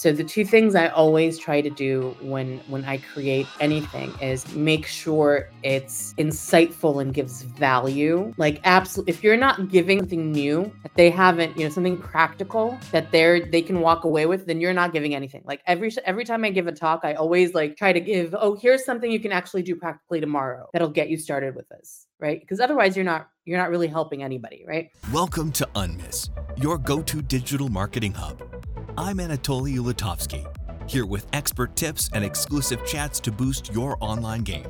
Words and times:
So 0.00 0.12
the 0.12 0.24
two 0.24 0.46
things 0.46 0.74
I 0.74 0.88
always 0.88 1.38
try 1.38 1.60
to 1.60 1.68
do 1.68 2.16
when 2.22 2.56
when 2.68 2.86
I 2.86 2.96
create 3.12 3.46
anything 3.60 4.10
is 4.22 4.50
make 4.54 4.86
sure 4.86 5.50
it's 5.62 6.14
insightful 6.14 7.02
and 7.02 7.12
gives 7.12 7.42
value. 7.42 8.32
Like 8.38 8.62
absolutely 8.64 9.12
if 9.12 9.22
you're 9.22 9.36
not 9.36 9.68
giving 9.68 9.98
something 9.98 10.32
new 10.32 10.72
that 10.84 10.94
they 10.94 11.10
haven't, 11.10 11.54
you 11.54 11.64
know, 11.64 11.68
something 11.68 11.98
practical 11.98 12.78
that 12.92 13.12
they're 13.12 13.44
they 13.44 13.60
can 13.60 13.80
walk 13.80 14.04
away 14.04 14.24
with, 14.24 14.46
then 14.46 14.58
you're 14.58 14.72
not 14.72 14.94
giving 14.94 15.14
anything. 15.14 15.42
Like 15.44 15.60
every 15.66 15.92
every 16.06 16.24
time 16.24 16.46
I 16.46 16.50
give 16.50 16.66
a 16.66 16.72
talk, 16.72 17.00
I 17.02 17.12
always 17.12 17.52
like 17.52 17.76
try 17.76 17.92
to 17.92 18.00
give, 18.00 18.34
oh, 18.34 18.54
here's 18.56 18.86
something 18.86 19.12
you 19.12 19.20
can 19.20 19.32
actually 19.32 19.64
do 19.64 19.76
practically 19.76 20.18
tomorrow 20.18 20.70
that'll 20.72 20.88
get 20.88 21.10
you 21.10 21.18
started 21.18 21.54
with 21.54 21.68
this, 21.68 22.06
right? 22.18 22.40
Because 22.40 22.58
otherwise 22.58 22.96
you're 22.96 23.04
not 23.04 23.28
you're 23.44 23.58
not 23.58 23.68
really 23.68 23.88
helping 23.88 24.22
anybody, 24.22 24.64
right? 24.66 24.88
Welcome 25.12 25.52
to 25.52 25.68
Unmiss, 25.74 26.30
your 26.56 26.78
go-to 26.78 27.20
digital 27.20 27.68
marketing 27.68 28.14
hub. 28.14 28.59
I'm 29.02 29.16
Anatolii 29.16 29.78
Ulitovskyi, 29.78 30.44
here 30.86 31.06
with 31.06 31.26
expert 31.32 31.74
tips 31.74 32.10
and 32.12 32.22
exclusive 32.22 32.84
chats 32.84 33.18
to 33.20 33.32
boost 33.32 33.72
your 33.72 33.96
online 34.00 34.42
game. 34.42 34.66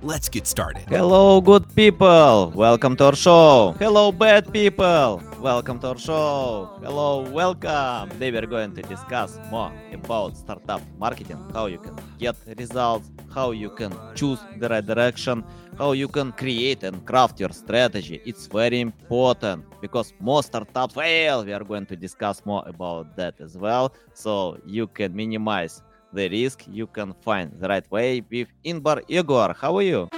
Let's 0.00 0.28
get 0.28 0.46
started. 0.46 0.84
Hello, 0.88 1.40
good 1.40 1.74
people. 1.74 2.52
Welcome 2.54 2.94
to 2.98 3.06
our 3.06 3.16
show. 3.16 3.74
Hello, 3.80 4.12
bad 4.12 4.52
people. 4.52 5.20
Welcome 5.40 5.80
to 5.80 5.88
our 5.88 5.98
show. 5.98 6.70
Hello, 6.80 7.28
welcome. 7.32 8.08
Today 8.10 8.30
we're 8.30 8.46
going 8.46 8.74
to 8.76 8.82
discuss 8.82 9.40
more 9.50 9.72
about 9.92 10.36
startup 10.36 10.82
marketing, 10.98 11.42
how 11.52 11.66
you 11.66 11.78
can 11.78 11.96
get 12.16 12.36
results, 12.56 13.10
how 13.34 13.50
you 13.50 13.70
can 13.70 13.92
choose 14.14 14.38
the 14.58 14.68
right 14.68 14.86
direction, 14.86 15.42
how 15.76 15.90
you 15.90 16.06
can 16.06 16.30
create 16.30 16.84
and 16.84 17.04
craft 17.04 17.40
your 17.40 17.50
strategy. 17.50 18.22
It's 18.24 18.46
very 18.46 18.78
important 18.80 19.64
because 19.80 20.14
most 20.20 20.46
startups 20.46 20.94
fail. 20.94 21.44
We 21.44 21.52
are 21.52 21.64
going 21.64 21.86
to 21.86 21.96
discuss 21.96 22.46
more 22.46 22.62
about 22.68 23.16
that 23.16 23.40
as 23.40 23.58
well. 23.58 23.92
So 24.14 24.60
you 24.64 24.86
can 24.86 25.16
minimize 25.16 25.82
the 26.12 26.28
risk, 26.28 26.64
you 26.70 26.86
can 26.86 27.14
find 27.20 27.52
the 27.60 27.68
right 27.68 27.90
way 27.90 28.22
with 28.30 28.48
Inbar 28.64 29.02
Yagur. 29.08 29.54
How 29.56 29.76
are 29.76 29.82
you? 29.82 30.08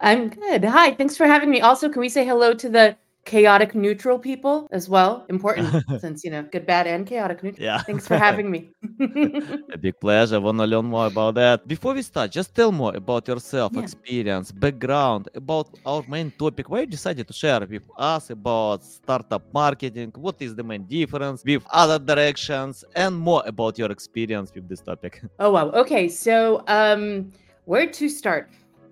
I'm 0.00 0.28
good. 0.28 0.64
Hi, 0.64 0.92
thanks 0.94 1.16
for 1.16 1.26
having 1.26 1.50
me. 1.50 1.60
Also, 1.60 1.88
can 1.88 2.00
we 2.00 2.08
say 2.08 2.24
hello 2.24 2.54
to 2.54 2.68
the 2.68 2.96
chaotic 3.28 3.74
neutral 3.84 4.18
people 4.18 4.56
as 4.78 4.84
well. 4.94 5.12
Important 5.28 5.68
since 6.04 6.18
you 6.24 6.30
know 6.34 6.42
good, 6.52 6.64
bad, 6.72 6.86
and 6.86 7.06
chaotic 7.10 7.38
neutral. 7.44 7.64
Yeah. 7.70 7.80
Thanks 7.88 8.06
for 8.10 8.16
having 8.28 8.48
me. 8.54 8.60
A 9.76 9.78
big 9.86 9.96
pleasure. 10.04 10.36
I 10.36 10.38
want 10.46 10.58
to 10.58 10.66
learn 10.72 10.86
more 10.96 11.06
about 11.12 11.34
that. 11.42 11.66
Before 11.74 11.92
we 11.98 12.02
start, 12.02 12.28
just 12.32 12.50
tell 12.58 12.72
more 12.72 12.94
about 13.02 13.28
yourself, 13.28 13.70
Yeah. 13.74 13.82
experience, 13.86 14.46
background, 14.66 15.22
about 15.42 15.68
our 15.90 16.02
main 16.08 16.28
topic. 16.42 16.64
Why 16.70 16.80
you 16.80 16.86
decided 16.98 17.24
to 17.30 17.34
share 17.42 17.60
with 17.74 17.86
us 17.98 18.30
about 18.30 18.78
startup 18.84 19.44
marketing? 19.52 20.10
What 20.26 20.36
is 20.46 20.52
the 20.54 20.64
main 20.72 20.84
difference 20.96 21.38
with 21.44 21.62
other 21.82 21.98
directions, 22.12 22.74
and 23.02 23.12
more 23.28 23.42
about 23.52 23.78
your 23.80 23.90
experience 23.98 24.48
with 24.54 24.66
this 24.68 24.80
topic? 24.90 25.12
oh 25.38 25.50
wow. 25.56 25.66
Okay, 25.82 26.08
so 26.08 26.62
um, 26.78 27.30
where 27.70 27.86
to 27.98 28.08
start? 28.08 28.44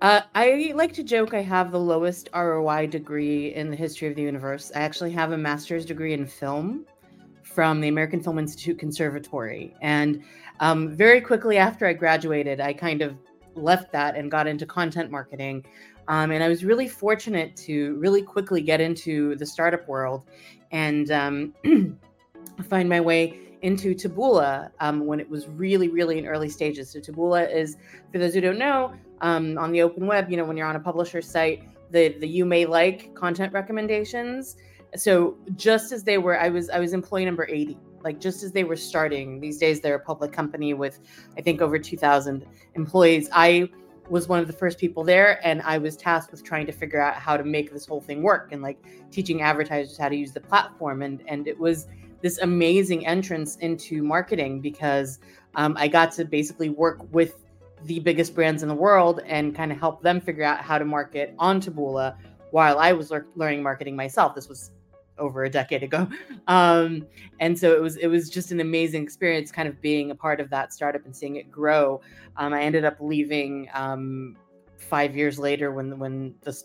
Uh, 0.02 0.20
I 0.34 0.72
like 0.76 0.92
to 0.94 1.02
joke 1.02 1.32
I 1.32 1.40
have 1.40 1.72
the 1.72 1.80
lowest 1.80 2.28
ROI 2.34 2.88
degree 2.88 3.54
in 3.54 3.70
the 3.70 3.76
history 3.76 4.08
of 4.08 4.14
the 4.14 4.22
universe. 4.22 4.70
I 4.74 4.80
actually 4.80 5.10
have 5.12 5.32
a 5.32 5.38
master's 5.38 5.86
degree 5.86 6.12
in 6.12 6.26
film 6.26 6.84
from 7.42 7.80
the 7.80 7.88
American 7.88 8.20
Film 8.22 8.38
Institute 8.38 8.78
Conservatory. 8.78 9.74
And 9.80 10.22
um, 10.60 10.94
very 10.94 11.22
quickly 11.22 11.56
after 11.56 11.86
I 11.86 11.94
graduated, 11.94 12.60
I 12.60 12.74
kind 12.74 13.00
of 13.00 13.16
left 13.54 13.90
that 13.92 14.16
and 14.16 14.30
got 14.30 14.46
into 14.46 14.66
content 14.66 15.10
marketing. 15.10 15.64
Um, 16.08 16.30
and 16.30 16.44
I 16.44 16.48
was 16.48 16.62
really 16.62 16.88
fortunate 16.88 17.56
to 17.56 17.94
really 17.94 18.20
quickly 18.20 18.60
get 18.60 18.82
into 18.82 19.34
the 19.36 19.46
startup 19.46 19.88
world 19.88 20.26
and 20.72 21.10
um, 21.10 21.54
find 22.68 22.86
my 22.86 23.00
way 23.00 23.40
into 23.62 23.94
Taboola 23.94 24.70
um, 24.80 25.06
when 25.06 25.20
it 25.20 25.28
was 25.28 25.48
really, 25.48 25.88
really 25.88 26.18
in 26.18 26.26
early 26.26 26.50
stages. 26.50 26.90
So 26.90 27.00
Taboola 27.00 27.50
is, 27.50 27.78
for 28.12 28.18
those 28.18 28.34
who 28.34 28.42
don't 28.42 28.58
know, 28.58 28.92
um, 29.20 29.58
on 29.58 29.72
the 29.72 29.82
open 29.82 30.06
web, 30.06 30.30
you 30.30 30.36
know, 30.36 30.44
when 30.44 30.56
you're 30.56 30.66
on 30.66 30.76
a 30.76 30.80
publisher 30.80 31.22
site, 31.22 31.62
the 31.90 32.08
the 32.18 32.26
you 32.26 32.44
may 32.44 32.66
like 32.66 33.14
content 33.14 33.52
recommendations. 33.52 34.56
So 34.96 35.36
just 35.56 35.92
as 35.92 36.04
they 36.04 36.18
were, 36.18 36.38
I 36.38 36.48
was 36.48 36.70
I 36.70 36.78
was 36.78 36.92
employee 36.92 37.24
number 37.24 37.46
80. 37.48 37.78
Like 38.02 38.20
just 38.20 38.42
as 38.42 38.52
they 38.52 38.64
were 38.64 38.76
starting, 38.76 39.40
these 39.40 39.58
days 39.58 39.80
they're 39.80 39.96
a 39.96 40.00
public 40.00 40.32
company 40.32 40.74
with 40.74 41.00
I 41.36 41.40
think 41.40 41.60
over 41.60 41.78
2,000 41.78 42.46
employees. 42.74 43.28
I 43.32 43.68
was 44.08 44.28
one 44.28 44.38
of 44.38 44.46
the 44.46 44.52
first 44.52 44.78
people 44.78 45.02
there, 45.02 45.44
and 45.44 45.60
I 45.62 45.78
was 45.78 45.96
tasked 45.96 46.30
with 46.30 46.44
trying 46.44 46.66
to 46.66 46.72
figure 46.72 47.00
out 47.00 47.14
how 47.14 47.36
to 47.36 47.42
make 47.42 47.72
this 47.72 47.86
whole 47.86 48.00
thing 48.00 48.22
work 48.22 48.52
and 48.52 48.62
like 48.62 48.78
teaching 49.10 49.42
advertisers 49.42 49.96
how 49.98 50.08
to 50.08 50.16
use 50.16 50.32
the 50.32 50.40
platform. 50.40 51.02
And 51.02 51.22
and 51.26 51.48
it 51.48 51.58
was 51.58 51.88
this 52.22 52.38
amazing 52.38 53.06
entrance 53.06 53.56
into 53.56 54.02
marketing 54.02 54.60
because 54.60 55.18
um, 55.54 55.76
I 55.78 55.88
got 55.88 56.12
to 56.12 56.24
basically 56.24 56.70
work 56.70 56.98
with 57.12 57.45
the 57.84 58.00
biggest 58.00 58.34
brands 58.34 58.62
in 58.62 58.68
the 58.68 58.74
world 58.74 59.20
and 59.26 59.54
kind 59.54 59.70
of 59.70 59.78
help 59.78 60.02
them 60.02 60.20
figure 60.20 60.44
out 60.44 60.60
how 60.60 60.78
to 60.78 60.84
market 60.84 61.34
on 61.38 61.60
Taboola 61.60 62.16
while 62.50 62.78
I 62.78 62.92
was 62.92 63.10
lear- 63.10 63.26
learning 63.36 63.62
marketing 63.62 63.96
myself. 63.96 64.34
This 64.34 64.48
was 64.48 64.70
over 65.18 65.44
a 65.44 65.50
decade 65.50 65.82
ago. 65.82 66.08
Um, 66.48 67.08
and 67.40 67.58
so 67.58 67.74
it 67.74 67.82
was 67.82 67.96
it 67.96 68.06
was 68.06 68.30
just 68.30 68.52
an 68.52 68.60
amazing 68.60 69.02
experience 69.02 69.50
kind 69.50 69.68
of 69.68 69.80
being 69.80 70.12
a 70.12 70.14
part 70.14 70.38
of 70.38 70.48
that 70.50 70.72
startup 70.72 71.04
and 71.04 71.16
seeing 71.16 71.34
it 71.34 71.50
grow. 71.50 72.00
Um, 72.36 72.54
I 72.54 72.62
ended 72.62 72.84
up 72.84 72.98
leaving 73.00 73.68
um, 73.74 74.36
five 74.78 75.16
years 75.16 75.40
later 75.40 75.72
when 75.72 75.98
when 75.98 76.36
the 76.42 76.56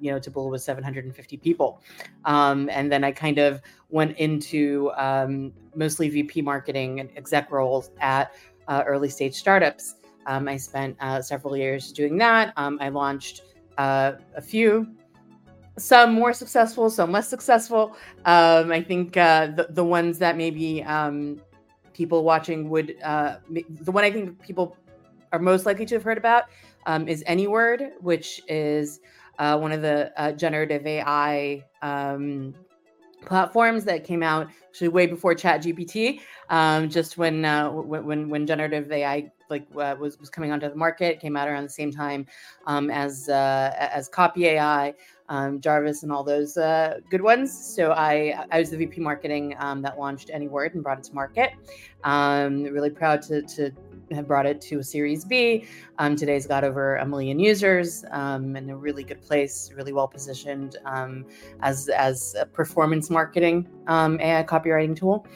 you 0.00 0.10
know 0.10 0.18
Taboola 0.18 0.50
was 0.50 0.64
750 0.64 1.36
people. 1.36 1.82
Um, 2.24 2.68
and 2.70 2.90
then 2.90 3.04
I 3.04 3.12
kind 3.12 3.38
of 3.38 3.60
went 3.90 4.16
into 4.18 4.90
um, 4.96 5.52
mostly 5.74 6.08
VP 6.08 6.42
marketing 6.42 7.00
and 7.00 7.10
exec 7.16 7.50
roles 7.50 7.90
at 8.00 8.34
uh, 8.66 8.82
early 8.86 9.08
stage 9.08 9.34
startups. 9.34 9.94
Um, 10.26 10.48
I 10.48 10.56
spent 10.56 10.96
uh, 11.00 11.22
several 11.22 11.56
years 11.56 11.92
doing 11.92 12.18
that. 12.18 12.52
Um, 12.56 12.78
I 12.80 12.88
launched 12.88 13.42
uh, 13.78 14.12
a 14.34 14.42
few, 14.42 14.86
some 15.78 16.12
more 16.12 16.32
successful, 16.32 16.90
some 16.90 17.12
less 17.12 17.28
successful. 17.28 17.96
Um, 18.24 18.72
I 18.72 18.82
think 18.82 19.16
uh, 19.16 19.46
the, 19.46 19.68
the 19.70 19.84
ones 19.84 20.18
that 20.18 20.36
maybe 20.36 20.82
um, 20.84 21.40
people 21.92 22.24
watching 22.24 22.68
would, 22.68 22.96
uh, 23.02 23.36
the 23.48 23.92
one 23.92 24.04
I 24.04 24.10
think 24.10 24.40
people 24.42 24.76
are 25.32 25.38
most 25.38 25.66
likely 25.66 25.86
to 25.86 25.94
have 25.94 26.02
heard 26.02 26.18
about 26.18 26.44
um, 26.86 27.08
is 27.08 27.22
AnyWord, 27.24 27.92
which 28.00 28.40
is 28.48 29.00
uh, 29.38 29.58
one 29.58 29.72
of 29.72 29.82
the 29.82 30.12
uh, 30.16 30.32
generative 30.32 30.86
AI 30.86 31.64
um, 31.82 32.54
platforms 33.24 33.84
that 33.84 34.04
came 34.04 34.22
out 34.22 34.48
actually 34.68 34.88
way 34.88 35.06
before 35.06 35.34
ChatGPT. 35.34 36.20
Um, 36.50 36.88
just 36.88 37.18
when, 37.18 37.44
uh, 37.44 37.70
when 37.70 38.04
when 38.04 38.28
when 38.28 38.46
generative 38.46 38.90
AI 38.90 39.30
like 39.50 39.66
uh, 39.76 39.96
was 39.98 40.18
was 40.18 40.30
coming 40.30 40.52
onto 40.52 40.68
the 40.68 40.76
market, 40.76 41.20
came 41.20 41.36
out 41.36 41.48
around 41.48 41.64
the 41.64 41.70
same 41.70 41.92
time 41.92 42.26
um, 42.66 42.90
as 42.90 43.28
uh, 43.28 43.74
as 43.78 44.08
Copy 44.08 44.46
AI, 44.46 44.94
um, 45.28 45.60
Jarvis, 45.60 46.02
and 46.02 46.12
all 46.12 46.24
those 46.24 46.56
uh, 46.56 47.00
good 47.10 47.22
ones. 47.22 47.52
So 47.52 47.92
I 47.92 48.44
I 48.50 48.58
was 48.58 48.70
the 48.70 48.76
VP 48.76 49.00
marketing 49.00 49.54
um, 49.58 49.82
that 49.82 49.98
launched 49.98 50.28
AnyWord 50.28 50.74
and 50.74 50.82
brought 50.82 50.98
it 50.98 51.04
to 51.04 51.14
market. 51.14 51.52
Um, 52.04 52.64
really 52.64 52.90
proud 52.90 53.22
to 53.22 53.42
to 53.42 53.72
have 54.12 54.26
brought 54.26 54.46
it 54.46 54.60
to 54.62 54.78
a 54.78 54.82
Series 54.82 55.24
B. 55.24 55.66
Um, 55.98 56.16
today's 56.16 56.46
got 56.46 56.64
over 56.64 56.96
a 56.96 57.06
million 57.06 57.38
users 57.38 58.04
um, 58.10 58.56
and 58.56 58.70
a 58.70 58.76
really 58.76 59.04
good 59.04 59.20
place, 59.20 59.70
really 59.74 59.92
well 59.92 60.08
positioned 60.08 60.76
um, 60.84 61.26
as 61.60 61.88
as 61.88 62.34
a 62.38 62.46
performance 62.46 63.10
marketing 63.10 63.68
um, 63.86 64.20
AI 64.20 64.42
copywriting 64.42 64.96
tool. 64.96 65.26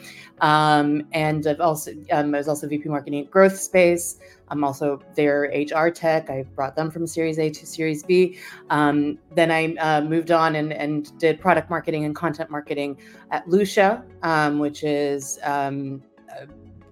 Um, 0.41 1.07
and 1.11 1.45
I've 1.47 1.61
also 1.61 1.91
um, 2.11 2.33
I 2.33 2.37
was 2.37 2.47
also 2.47 2.67
VP 2.67 2.89
marketing 2.89 3.25
at 3.25 3.31
Growth 3.31 3.59
Space. 3.59 4.19
I'm 4.53 4.63
also 4.63 5.01
their 5.15 5.51
HR 5.51 5.89
tech. 5.89 6.29
I 6.29 6.43
brought 6.55 6.75
them 6.75 6.91
from 6.91 7.07
Series 7.07 7.39
A 7.39 7.49
to 7.49 7.65
Series 7.65 8.03
B. 8.03 8.37
Um, 8.69 9.17
then 9.33 9.49
I 9.49 9.73
uh, 9.77 10.01
moved 10.01 10.29
on 10.29 10.55
and, 10.55 10.71
and 10.71 11.17
did 11.17 11.41
product 11.41 11.71
marketing 11.71 12.05
and 12.05 12.15
content 12.15 12.51
marketing 12.51 12.99
at 13.31 13.47
Lusha, 13.47 14.03
um, 14.21 14.59
which 14.59 14.83
is 14.83 15.39
um, 15.41 16.03
uh, 16.29 16.45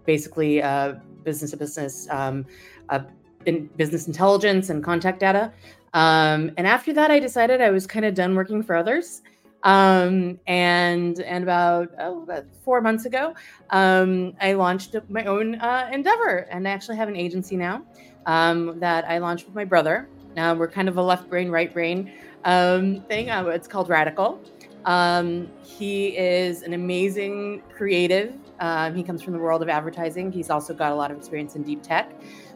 basically 0.06 0.64
uh, 0.64 0.94
business 1.24 1.52
to 1.52 1.58
business, 1.58 2.08
um, 2.10 2.48
uh, 2.90 3.02
in 3.46 3.68
business 3.78 4.08
intelligence 4.08 4.72
and 4.72 4.84
contact 4.84 5.20
data. 5.20 5.54
Um, 5.94 6.52
and 6.58 6.66
after 6.66 6.92
that, 6.94 7.12
I 7.12 7.20
decided 7.20 7.62
I 7.62 7.70
was 7.70 7.86
kind 7.86 8.06
of 8.06 8.16
done 8.16 8.34
working 8.34 8.64
for 8.64 8.76
others. 8.76 9.22
Um, 9.64 10.40
and 10.48 11.20
and 11.22 11.44
about, 11.44 11.90
oh, 12.00 12.24
about 12.24 12.46
four 12.64 12.82
months 12.82 13.06
ago, 13.06 13.36
um, 13.70 14.34
I 14.42 14.54
launched 14.54 14.96
my 15.10 15.26
own 15.26 15.56
uh, 15.56 15.90
endeavor, 15.92 16.48
and 16.50 16.68
I 16.68 16.72
actually 16.72 16.98
have 16.98 17.10
an 17.10 17.16
agency 17.16 17.56
now 17.58 17.84
um, 18.26 18.80
that 18.80 19.06
I 19.08 19.20
launched 19.20 19.46
with 19.46 19.56
my 19.56 19.66
brother. 19.66 20.08
Now 20.36 20.54
we're 20.54 20.68
kind 20.68 20.90
of 20.90 20.98
a 20.98 21.02
left 21.02 21.30
brain, 21.30 21.50
right 21.50 21.72
brain 21.72 22.12
um, 22.44 23.02
thing. 23.08 23.30
Uh, 23.30 23.46
it's 23.48 23.68
called 23.68 23.90
Radical. 23.90 24.42
Um, 24.86 25.52
he 25.62 26.18
is 26.18 26.64
an 26.64 26.74
amazing 26.74 27.62
creative. 27.76 28.34
Um, 28.60 28.96
he 28.96 29.04
comes 29.04 29.22
from 29.22 29.34
the 29.34 29.40
world 29.40 29.62
of 29.62 29.70
advertising. 29.70 30.32
He's 30.32 30.50
also 30.50 30.74
got 30.74 30.92
a 30.92 30.96
lot 30.96 31.12
of 31.12 31.18
experience 31.18 31.56
in 31.56 31.64
deep 31.64 31.84
tech. 31.84 32.12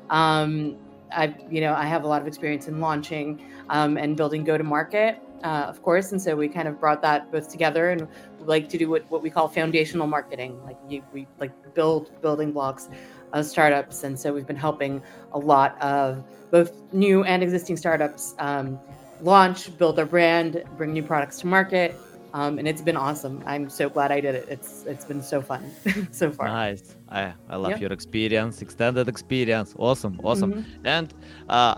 Um, 0.09 0.77
I, 1.11 1.35
you 1.49 1.61
know, 1.61 1.73
I 1.73 1.85
have 1.85 2.03
a 2.03 2.07
lot 2.07 2.21
of 2.21 2.27
experience 2.27 2.67
in 2.67 2.79
launching 2.79 3.41
um, 3.69 3.97
and 3.97 4.17
building 4.17 4.43
go-to-market, 4.43 5.21
uh, 5.45 5.68
of 5.69 5.83
course, 5.83 6.12
and 6.12 6.19
so 6.19 6.36
we 6.36 6.47
kind 6.50 6.68
of 6.68 6.80
brought 6.80 7.03
that 7.03 7.31
both 7.31 7.50
together, 7.50 7.92
and 7.92 8.07
like 8.39 8.68
to 8.69 8.77
do 8.80 8.89
what, 8.89 9.09
what 9.12 9.21
we 9.21 9.30
call 9.30 9.47
foundational 9.47 10.07
marketing. 10.07 10.59
Like 10.63 10.77
you, 10.89 11.03
we 11.13 11.27
like 11.39 11.51
build 11.75 12.19
building 12.21 12.51
blocks 12.51 12.89
of 13.31 13.45
startups, 13.45 14.03
and 14.03 14.19
so 14.19 14.33
we've 14.33 14.47
been 14.47 14.56
helping 14.56 15.03
a 15.33 15.38
lot 15.38 15.80
of 15.81 16.24
both 16.50 16.71
new 16.92 17.24
and 17.25 17.44
existing 17.44 17.77
startups 17.77 18.33
um, 18.39 18.80
launch, 19.21 19.77
build 19.77 19.97
their 19.97 20.07
brand, 20.07 20.63
bring 20.77 20.94
new 20.94 21.03
products 21.03 21.38
to 21.42 21.48
market, 21.48 21.95
um, 22.33 22.57
and 22.57 22.68
it's 22.68 22.81
been 22.81 22.98
awesome. 22.98 23.44
I'm 23.45 23.69
so 23.69 23.88
glad 23.88 24.12
I 24.12 24.21
did 24.21 24.33
it. 24.33 24.48
It's 24.50 24.83
it's 24.88 25.06
been 25.06 25.21
so 25.21 25.44
fun 25.44 25.63
so 26.12 26.31
far. 26.31 26.48
Nice. 26.48 26.95
I 27.09 27.33
I 27.50 27.57
love 27.57 27.80
your 27.80 27.94
experience, 27.94 28.63
extended 28.63 29.07
experience. 29.07 29.75
Awesome, 29.77 30.19
awesome. 30.24 30.53
Mm-hmm. 30.53 30.88
And 30.88 31.13
uh, 31.50 31.75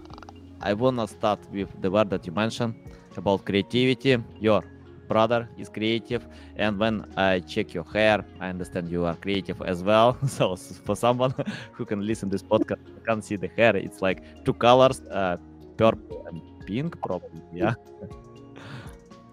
I 0.62 0.72
will 0.74 0.94
not 0.94 1.10
start 1.10 1.40
with 1.52 1.70
the 1.81 1.92
word 1.92 2.10
that 2.12 2.25
you 2.25 2.31
mentioned 2.31 2.74
about 3.18 3.46
creativity. 3.46 4.18
Your 4.40 4.64
brother 5.08 5.50
is 5.58 5.69
creative, 5.69 6.25
and 6.58 6.80
when 6.80 7.06
I 7.18 7.40
check 7.40 7.74
your 7.74 7.86
hair, 7.86 8.24
I 8.40 8.50
understand 8.50 8.90
you 8.90 9.06
are 9.06 9.16
creative 9.16 9.62
as 9.62 9.84
well. 9.84 10.18
so 10.28 10.56
for 10.56 10.96
someone 10.96 11.34
who 11.74 11.86
can 11.86 12.06
listen 12.06 12.30
this 12.30 12.44
podcast, 12.44 12.80
can 13.06 13.22
see 13.22 13.38
the 13.38 13.50
hair. 13.58 13.75
It's 13.75 14.02
like 14.02 14.24
two 14.46 14.54
colors, 14.54 15.02
uh, 15.12 15.38
purple 15.78 16.25
and 16.28 16.42
pink, 16.66 17.00
probably. 17.02 17.42
Yeah. 17.54 17.74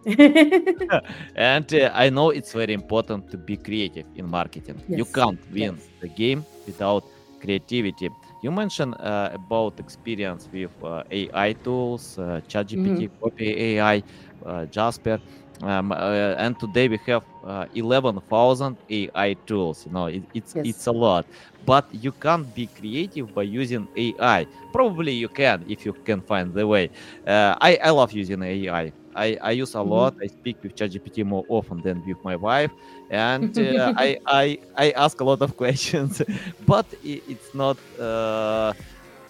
and 1.35 1.75
uh, 1.75 1.91
I 1.95 2.11
know 2.11 2.31
it's 2.31 2.53
very 2.53 2.75
important 2.75 3.31
to 3.31 3.39
be 3.39 3.57
creative 3.57 4.07
in 4.15 4.31
marketing. 4.31 4.83
Yes. 4.87 4.99
You 4.99 5.05
can't 5.07 5.41
win 5.51 5.77
yes. 5.77 5.89
the 6.01 6.09
game 6.09 6.45
without 6.67 7.05
creativity. 7.41 8.11
You 8.44 8.50
mentioned 8.52 8.94
uh, 9.00 9.31
about 9.32 9.81
experience 9.81 10.50
with 10.52 10.73
uh, 10.82 11.02
AI 11.11 11.55
tools, 11.55 12.19
uh, 12.19 12.43
ChatGPT, 12.46 13.08
mm-hmm. 13.08 13.17
Copy 13.23 13.49
AI, 13.79 14.02
uh, 14.44 14.67
Jasper. 14.67 15.19
Um, 15.62 15.93
uh, 15.93 16.35
and 16.37 16.58
today 16.61 16.88
we 16.88 16.99
have 17.06 17.25
uh, 17.44 17.67
11,000 17.75 18.76
AI 18.91 19.35
tools. 19.46 19.87
You 19.87 19.93
know, 19.93 20.06
it, 20.06 20.23
it's 20.35 20.55
yes. 20.55 20.67
it's 20.67 20.87
a 20.87 20.93
lot, 20.93 21.26
but 21.64 21.87
you 21.93 22.12
can't 22.12 22.52
be 22.55 22.67
creative 22.67 23.35
by 23.35 23.43
using 23.43 23.88
AI. 23.96 24.46
Probably 24.73 25.12
you 25.12 25.29
can 25.29 25.64
if 25.69 25.85
you 25.85 25.93
can 26.05 26.20
find 26.23 26.52
the 26.52 26.67
way. 26.67 26.91
Uh, 27.26 27.55
I 27.61 27.76
I 27.82 27.91
love 27.91 28.12
using 28.12 28.43
AI. 28.43 28.93
I, 29.17 29.38
I 29.41 29.50
use 29.52 29.75
a 29.75 29.79
mm-hmm. 29.79 29.91
lot. 29.91 30.14
I 30.20 30.26
speak 30.26 30.56
with 30.62 30.75
ChatGPT 30.75 31.25
more 31.25 31.44
often 31.49 31.81
than 31.81 32.02
with 32.05 32.19
my 32.25 32.37
wife, 32.37 32.73
and 33.11 33.56
uh, 33.58 33.93
I, 33.96 34.19
I 34.26 34.58
I 34.76 34.91
ask 34.93 35.20
a 35.20 35.25
lot 35.25 35.41
of 35.43 35.56
questions, 35.62 36.20
but 36.67 36.87
it, 37.02 37.23
it's 37.29 37.55
not 37.55 37.79
uh, 37.99 38.73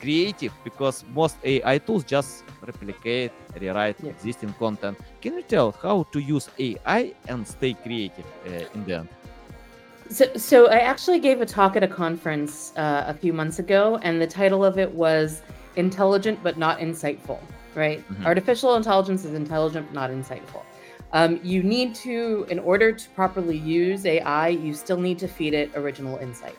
creative 0.04 0.52
because 0.68 0.96
most 1.20 1.36
AI 1.44 1.78
tools 1.78 2.04
just 2.04 2.44
replicate, 2.70 3.32
rewrite 3.60 3.96
yeah. 4.02 4.10
existing 4.10 4.52
content. 4.64 4.96
Can 5.22 5.32
you 5.38 5.42
tell 5.54 5.72
how 5.84 5.96
to 6.12 6.18
use 6.20 6.46
AI 6.58 7.14
and 7.28 7.46
stay 7.56 7.72
creative 7.84 8.28
uh, 8.46 8.74
in 8.74 8.84
the 8.86 8.94
end? 9.00 9.08
So, 10.10 10.24
so 10.36 10.56
I 10.68 10.80
actually 10.92 11.20
gave 11.28 11.40
a 11.40 11.46
talk 11.46 11.76
at 11.76 11.82
a 11.82 11.92
conference 12.02 12.72
uh, 12.76 13.12
a 13.12 13.14
few 13.14 13.32
months 13.32 13.58
ago, 13.58 13.98
and 14.02 14.20
the 14.20 14.30
title 14.40 14.62
of 14.70 14.78
it 14.78 14.90
was 15.04 15.42
"Intelligent 15.76 16.38
but 16.42 16.58
Not 16.58 16.78
Insightful." 16.78 17.40
right? 17.74 17.98
Mm-hmm. 18.08 18.26
Artificial 18.26 18.76
intelligence 18.76 19.24
is 19.24 19.34
intelligent, 19.34 19.86
but 19.86 19.94
not 19.94 20.10
insightful. 20.10 20.62
Um, 21.12 21.40
you 21.42 21.62
need 21.62 21.94
to, 21.96 22.46
in 22.48 22.58
order 22.58 22.92
to 22.92 23.08
properly 23.10 23.56
use 23.56 24.04
AI, 24.04 24.48
you 24.48 24.74
still 24.74 24.96
need 24.96 25.18
to 25.20 25.28
feed 25.28 25.54
it 25.54 25.70
original 25.74 26.16
insight. 26.18 26.56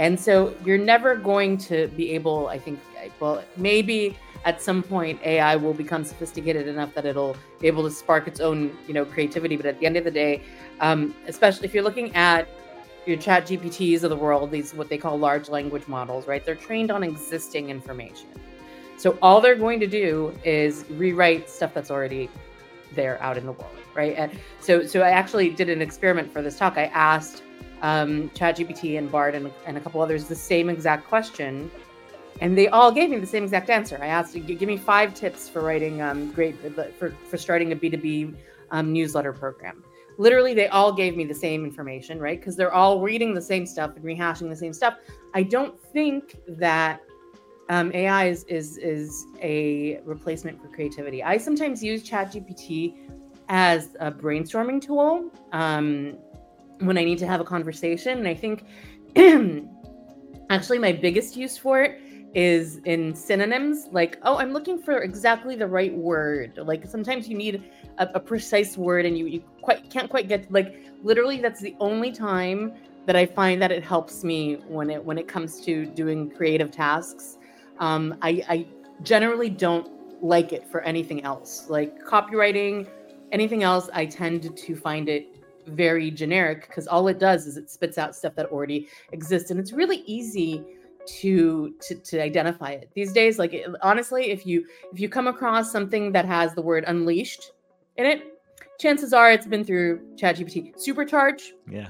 And 0.00 0.18
so 0.18 0.54
you're 0.64 0.78
never 0.78 1.14
going 1.14 1.58
to 1.58 1.88
be 1.88 2.12
able, 2.12 2.48
I 2.48 2.58
think, 2.58 2.80
well, 3.20 3.44
maybe 3.58 4.16
at 4.46 4.62
some 4.62 4.82
point 4.82 5.20
AI 5.26 5.56
will 5.56 5.74
become 5.74 6.04
sophisticated 6.04 6.66
enough 6.66 6.94
that 6.94 7.04
it'll 7.04 7.36
be 7.58 7.66
able 7.66 7.82
to 7.82 7.90
spark 7.90 8.26
its 8.26 8.40
own, 8.40 8.74
you 8.88 8.94
know, 8.94 9.04
creativity. 9.04 9.56
But 9.56 9.66
at 9.66 9.78
the 9.78 9.84
end 9.84 9.98
of 9.98 10.04
the 10.04 10.10
day, 10.10 10.42
um, 10.80 11.14
especially 11.26 11.66
if 11.66 11.74
you're 11.74 11.84
looking 11.84 12.16
at 12.16 12.48
your 13.04 13.18
chat 13.18 13.46
GPTs 13.46 14.02
of 14.02 14.08
the 14.08 14.16
world, 14.16 14.50
these 14.50 14.72
what 14.72 14.88
they 14.88 14.96
call 14.96 15.18
large 15.18 15.50
language 15.50 15.86
models, 15.86 16.26
right? 16.26 16.42
They're 16.42 16.54
trained 16.54 16.90
on 16.90 17.02
existing 17.02 17.68
information. 17.68 18.28
So 18.96 19.18
all 19.20 19.42
they're 19.42 19.54
going 19.54 19.80
to 19.80 19.86
do 19.86 20.34
is 20.44 20.86
rewrite 20.92 21.50
stuff 21.50 21.74
that's 21.74 21.90
already 21.90 22.30
there 22.94 23.22
out 23.22 23.36
in 23.36 23.44
the 23.44 23.52
world, 23.52 23.76
right? 23.94 24.14
And 24.16 24.32
so, 24.60 24.86
so 24.86 25.02
I 25.02 25.10
actually 25.10 25.50
did 25.50 25.68
an 25.68 25.82
experiment 25.82 26.32
for 26.32 26.40
this 26.40 26.56
talk. 26.56 26.78
I 26.78 26.86
asked 26.86 27.42
um, 27.82 28.30
ChatGPT 28.30 28.98
and 28.98 29.10
Bard 29.10 29.34
and, 29.34 29.50
and 29.66 29.76
a 29.76 29.80
couple 29.80 30.00
others 30.00 30.26
the 30.26 30.34
same 30.34 30.68
exact 30.68 31.08
question, 31.08 31.70
and 32.40 32.56
they 32.56 32.68
all 32.68 32.90
gave 32.92 33.10
me 33.10 33.18
the 33.18 33.26
same 33.26 33.44
exact 33.44 33.70
answer. 33.70 33.98
I 34.00 34.06
asked, 34.06 34.34
"Give 34.46 34.62
me 34.62 34.76
five 34.76 35.14
tips 35.14 35.48
for 35.48 35.62
writing 35.62 36.02
um, 36.02 36.32
great 36.32 36.56
for 36.98 37.10
for 37.10 37.36
starting 37.36 37.72
a 37.72 37.76
B 37.76 37.90
two 37.90 37.96
B 37.96 38.34
um, 38.70 38.92
newsletter 38.92 39.32
program." 39.32 39.82
Literally, 40.18 40.52
they 40.52 40.68
all 40.68 40.92
gave 40.92 41.16
me 41.16 41.24
the 41.24 41.34
same 41.34 41.64
information, 41.64 42.18
right? 42.20 42.38
Because 42.38 42.54
they're 42.54 42.74
all 42.74 43.00
reading 43.00 43.32
the 43.32 43.40
same 43.40 43.64
stuff 43.64 43.96
and 43.96 44.04
rehashing 44.04 44.50
the 44.50 44.56
same 44.56 44.74
stuff. 44.74 44.96
I 45.32 45.42
don't 45.42 45.80
think 45.80 46.36
that 46.46 47.00
um, 47.70 47.90
AI 47.94 48.26
is, 48.26 48.44
is 48.44 48.76
is 48.78 49.26
a 49.40 50.00
replacement 50.04 50.60
for 50.60 50.68
creativity. 50.68 51.22
I 51.22 51.38
sometimes 51.38 51.82
use 51.82 52.02
ChatGPT 52.02 52.96
as 53.48 53.96
a 54.00 54.10
brainstorming 54.12 54.80
tool 54.80 55.30
um, 55.52 56.18
when 56.80 56.98
I 56.98 57.04
need 57.04 57.18
to 57.18 57.26
have 57.26 57.40
a 57.40 57.44
conversation, 57.44 58.18
and 58.18 58.28
I 58.28 58.34
think 58.34 58.64
actually 60.50 60.78
my 60.78 60.92
biggest 60.92 61.36
use 61.36 61.56
for 61.56 61.82
it 61.82 62.00
is 62.34 62.78
in 62.84 63.14
synonyms. 63.14 63.88
Like, 63.90 64.18
oh, 64.22 64.36
I'm 64.36 64.52
looking 64.52 64.80
for 64.80 64.98
exactly 64.98 65.56
the 65.56 65.66
right 65.66 65.94
word. 65.94 66.58
Like 66.62 66.86
sometimes 66.86 67.28
you 67.28 67.36
need 67.36 67.64
a, 67.98 68.08
a 68.14 68.20
precise 68.20 68.76
word, 68.76 69.06
and 69.06 69.16
you 69.16 69.26
you 69.26 69.42
quite 69.62 69.90
can't 69.90 70.10
quite 70.10 70.28
get 70.28 70.50
like 70.52 70.76
literally. 71.02 71.40
That's 71.40 71.60
the 71.60 71.74
only 71.80 72.12
time 72.12 72.74
that 73.06 73.16
I 73.16 73.26
find 73.26 73.60
that 73.62 73.72
it 73.72 73.82
helps 73.82 74.24
me 74.24 74.54
when 74.68 74.90
it 74.90 75.04
when 75.04 75.18
it 75.18 75.26
comes 75.26 75.60
to 75.62 75.86
doing 75.86 76.30
creative 76.30 76.70
tasks 76.70 77.38
um, 77.80 78.14
I, 78.22 78.42
I 78.48 78.66
generally 79.02 79.50
don't 79.50 79.90
like 80.22 80.52
it 80.52 80.68
for 80.70 80.82
anything 80.82 81.24
else. 81.24 81.66
Like 81.68 82.04
copywriting, 82.04 82.86
anything 83.32 83.62
else, 83.62 83.88
I 83.92 84.06
tend 84.06 84.56
to 84.56 84.76
find 84.76 85.08
it 85.08 85.39
very 85.70 86.10
generic 86.10 86.66
because 86.68 86.86
all 86.86 87.08
it 87.08 87.18
does 87.18 87.46
is 87.46 87.56
it 87.56 87.70
spits 87.70 87.98
out 87.98 88.14
stuff 88.14 88.34
that 88.36 88.46
already 88.46 88.88
exists, 89.12 89.50
and 89.50 89.58
it's 89.58 89.72
really 89.72 90.02
easy 90.06 90.64
to 91.06 91.74
to 91.80 91.94
to 91.94 92.22
identify 92.22 92.70
it 92.70 92.90
these 92.94 93.12
days. 93.12 93.38
Like 93.38 93.52
it, 93.52 93.68
honestly, 93.82 94.30
if 94.30 94.46
you 94.46 94.66
if 94.92 95.00
you 95.00 95.08
come 95.08 95.26
across 95.26 95.72
something 95.72 96.12
that 96.12 96.24
has 96.26 96.54
the 96.54 96.62
word 96.62 96.84
unleashed 96.86 97.52
in 97.96 98.06
it, 98.06 98.40
chances 98.78 99.12
are 99.12 99.30
it's 99.30 99.46
been 99.46 99.64
through 99.64 100.00
ChatGPT. 100.16 100.74
Supercharge, 100.76 101.52
yeah. 101.70 101.88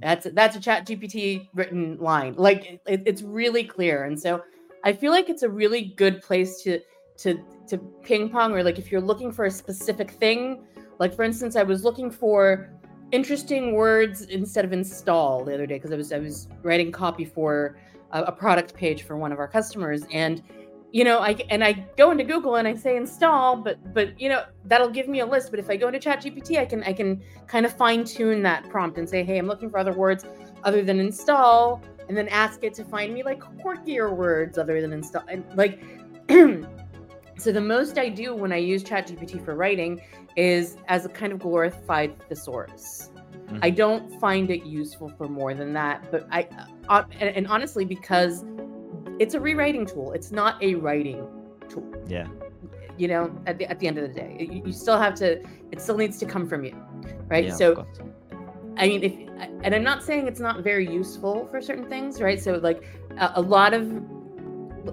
That's 0.00 0.26
a, 0.26 0.30
that's 0.30 0.56
a 0.56 0.60
chat 0.60 0.86
GPT 0.86 1.48
written 1.54 1.98
line. 1.98 2.34
Like 2.36 2.80
it, 2.86 3.02
it's 3.04 3.22
really 3.22 3.64
clear. 3.64 4.04
And 4.04 4.18
so 4.18 4.42
I 4.84 4.92
feel 4.92 5.10
like 5.10 5.28
it's 5.28 5.42
a 5.42 5.48
really 5.48 5.92
good 5.96 6.22
place 6.22 6.62
to 6.62 6.80
to 7.18 7.42
to 7.68 7.78
ping 8.02 8.30
pong 8.30 8.52
or 8.52 8.62
like 8.62 8.78
if 8.78 8.92
you're 8.92 9.00
looking 9.00 9.32
for 9.32 9.46
a 9.46 9.50
specific 9.50 10.12
thing, 10.12 10.64
like 11.00 11.14
for 11.14 11.24
instance, 11.24 11.56
I 11.56 11.64
was 11.64 11.84
looking 11.84 12.10
for 12.10 12.70
interesting 13.12 13.74
words 13.74 14.22
instead 14.22 14.64
of 14.64 14.72
install 14.72 15.44
the 15.44 15.54
other 15.54 15.66
day 15.66 15.76
because 15.76 15.92
I 15.92 15.96
was 15.96 16.12
I 16.12 16.18
was 16.18 16.48
writing 16.62 16.92
copy 16.92 17.24
for 17.24 17.78
a, 18.12 18.24
a, 18.24 18.32
product 18.32 18.74
page 18.74 19.02
for 19.02 19.16
one 19.16 19.32
of 19.32 19.38
our 19.38 19.48
customers 19.48 20.02
and 20.12 20.42
you 20.92 21.04
know 21.04 21.18
I 21.18 21.36
and 21.50 21.64
I 21.64 21.86
go 21.96 22.10
into 22.10 22.24
Google 22.24 22.56
and 22.56 22.68
I 22.68 22.74
say 22.74 22.96
install 22.96 23.56
but 23.56 23.94
but 23.94 24.18
you 24.20 24.28
know 24.28 24.44
that'll 24.66 24.90
give 24.90 25.08
me 25.08 25.20
a 25.20 25.26
list 25.26 25.50
but 25.50 25.58
if 25.58 25.70
I 25.70 25.76
go 25.76 25.88
into 25.88 25.98
chat 25.98 26.22
GPT 26.22 26.58
I 26.58 26.66
can 26.66 26.82
I 26.84 26.92
can 26.92 27.22
kind 27.46 27.64
of 27.64 27.74
fine 27.74 28.04
tune 28.04 28.42
that 28.42 28.68
prompt 28.68 28.98
and 28.98 29.08
say 29.08 29.24
hey 29.24 29.38
I'm 29.38 29.46
looking 29.46 29.70
for 29.70 29.78
other 29.78 29.92
words 29.92 30.26
other 30.64 30.82
than 30.82 31.00
install 31.00 31.82
and 32.08 32.16
then 32.16 32.28
ask 32.28 32.62
it 32.62 32.74
to 32.74 32.84
find 32.84 33.14
me 33.14 33.22
like 33.22 33.40
quirkier 33.40 34.14
words 34.14 34.58
other 34.58 34.80
than 34.80 34.92
install 34.92 35.22
and 35.28 35.44
like 35.56 35.82
so 37.38 37.52
the 37.52 37.60
most 37.60 37.98
I 37.98 38.08
do 38.08 38.34
when 38.34 38.52
I 38.52 38.56
use 38.56 38.82
ChatGPT 38.82 39.44
for 39.44 39.54
writing 39.54 40.00
is 40.36 40.76
as 40.88 41.04
a 41.04 41.08
kind 41.08 41.32
of 41.32 41.38
glorified 41.38 42.18
thesaurus. 42.28 43.10
Mm-hmm. 43.14 43.58
I 43.62 43.70
don't 43.70 44.20
find 44.20 44.50
it 44.50 44.64
useful 44.66 45.08
for 45.16 45.28
more 45.28 45.54
than 45.54 45.72
that, 45.72 46.10
but 46.10 46.26
I 46.30 46.48
uh, 46.88 47.04
and, 47.20 47.30
and 47.30 47.46
honestly 47.46 47.84
because 47.84 48.44
it's 49.18 49.34
a 49.34 49.40
rewriting 49.40 49.86
tool. 49.86 50.12
It's 50.12 50.30
not 50.30 50.62
a 50.62 50.74
writing 50.74 51.26
tool. 51.68 51.90
Yeah. 52.06 52.26
You 52.96 53.08
know, 53.08 53.42
at 53.46 53.58
the 53.58 53.66
at 53.66 53.78
the 53.78 53.86
end 53.86 53.98
of 53.98 54.08
the 54.08 54.14
day, 54.14 54.48
you, 54.50 54.62
you 54.66 54.72
still 54.72 54.98
have 54.98 55.14
to. 55.16 55.40
It 55.70 55.80
still 55.80 55.96
needs 55.96 56.18
to 56.18 56.26
come 56.26 56.48
from 56.48 56.64
you, 56.64 56.76
right? 57.28 57.46
Yeah, 57.46 57.54
so 57.54 57.86
I 58.76 58.88
mean, 58.88 59.02
if 59.02 59.12
and 59.62 59.74
I'm 59.74 59.84
not 59.84 60.02
saying 60.02 60.26
it's 60.26 60.40
not 60.40 60.62
very 60.62 60.90
useful 60.90 61.46
for 61.46 61.60
certain 61.60 61.88
things, 61.88 62.20
right? 62.20 62.40
So 62.40 62.54
like 62.54 62.84
a, 63.16 63.32
a 63.36 63.40
lot 63.40 63.74
of 63.74 63.86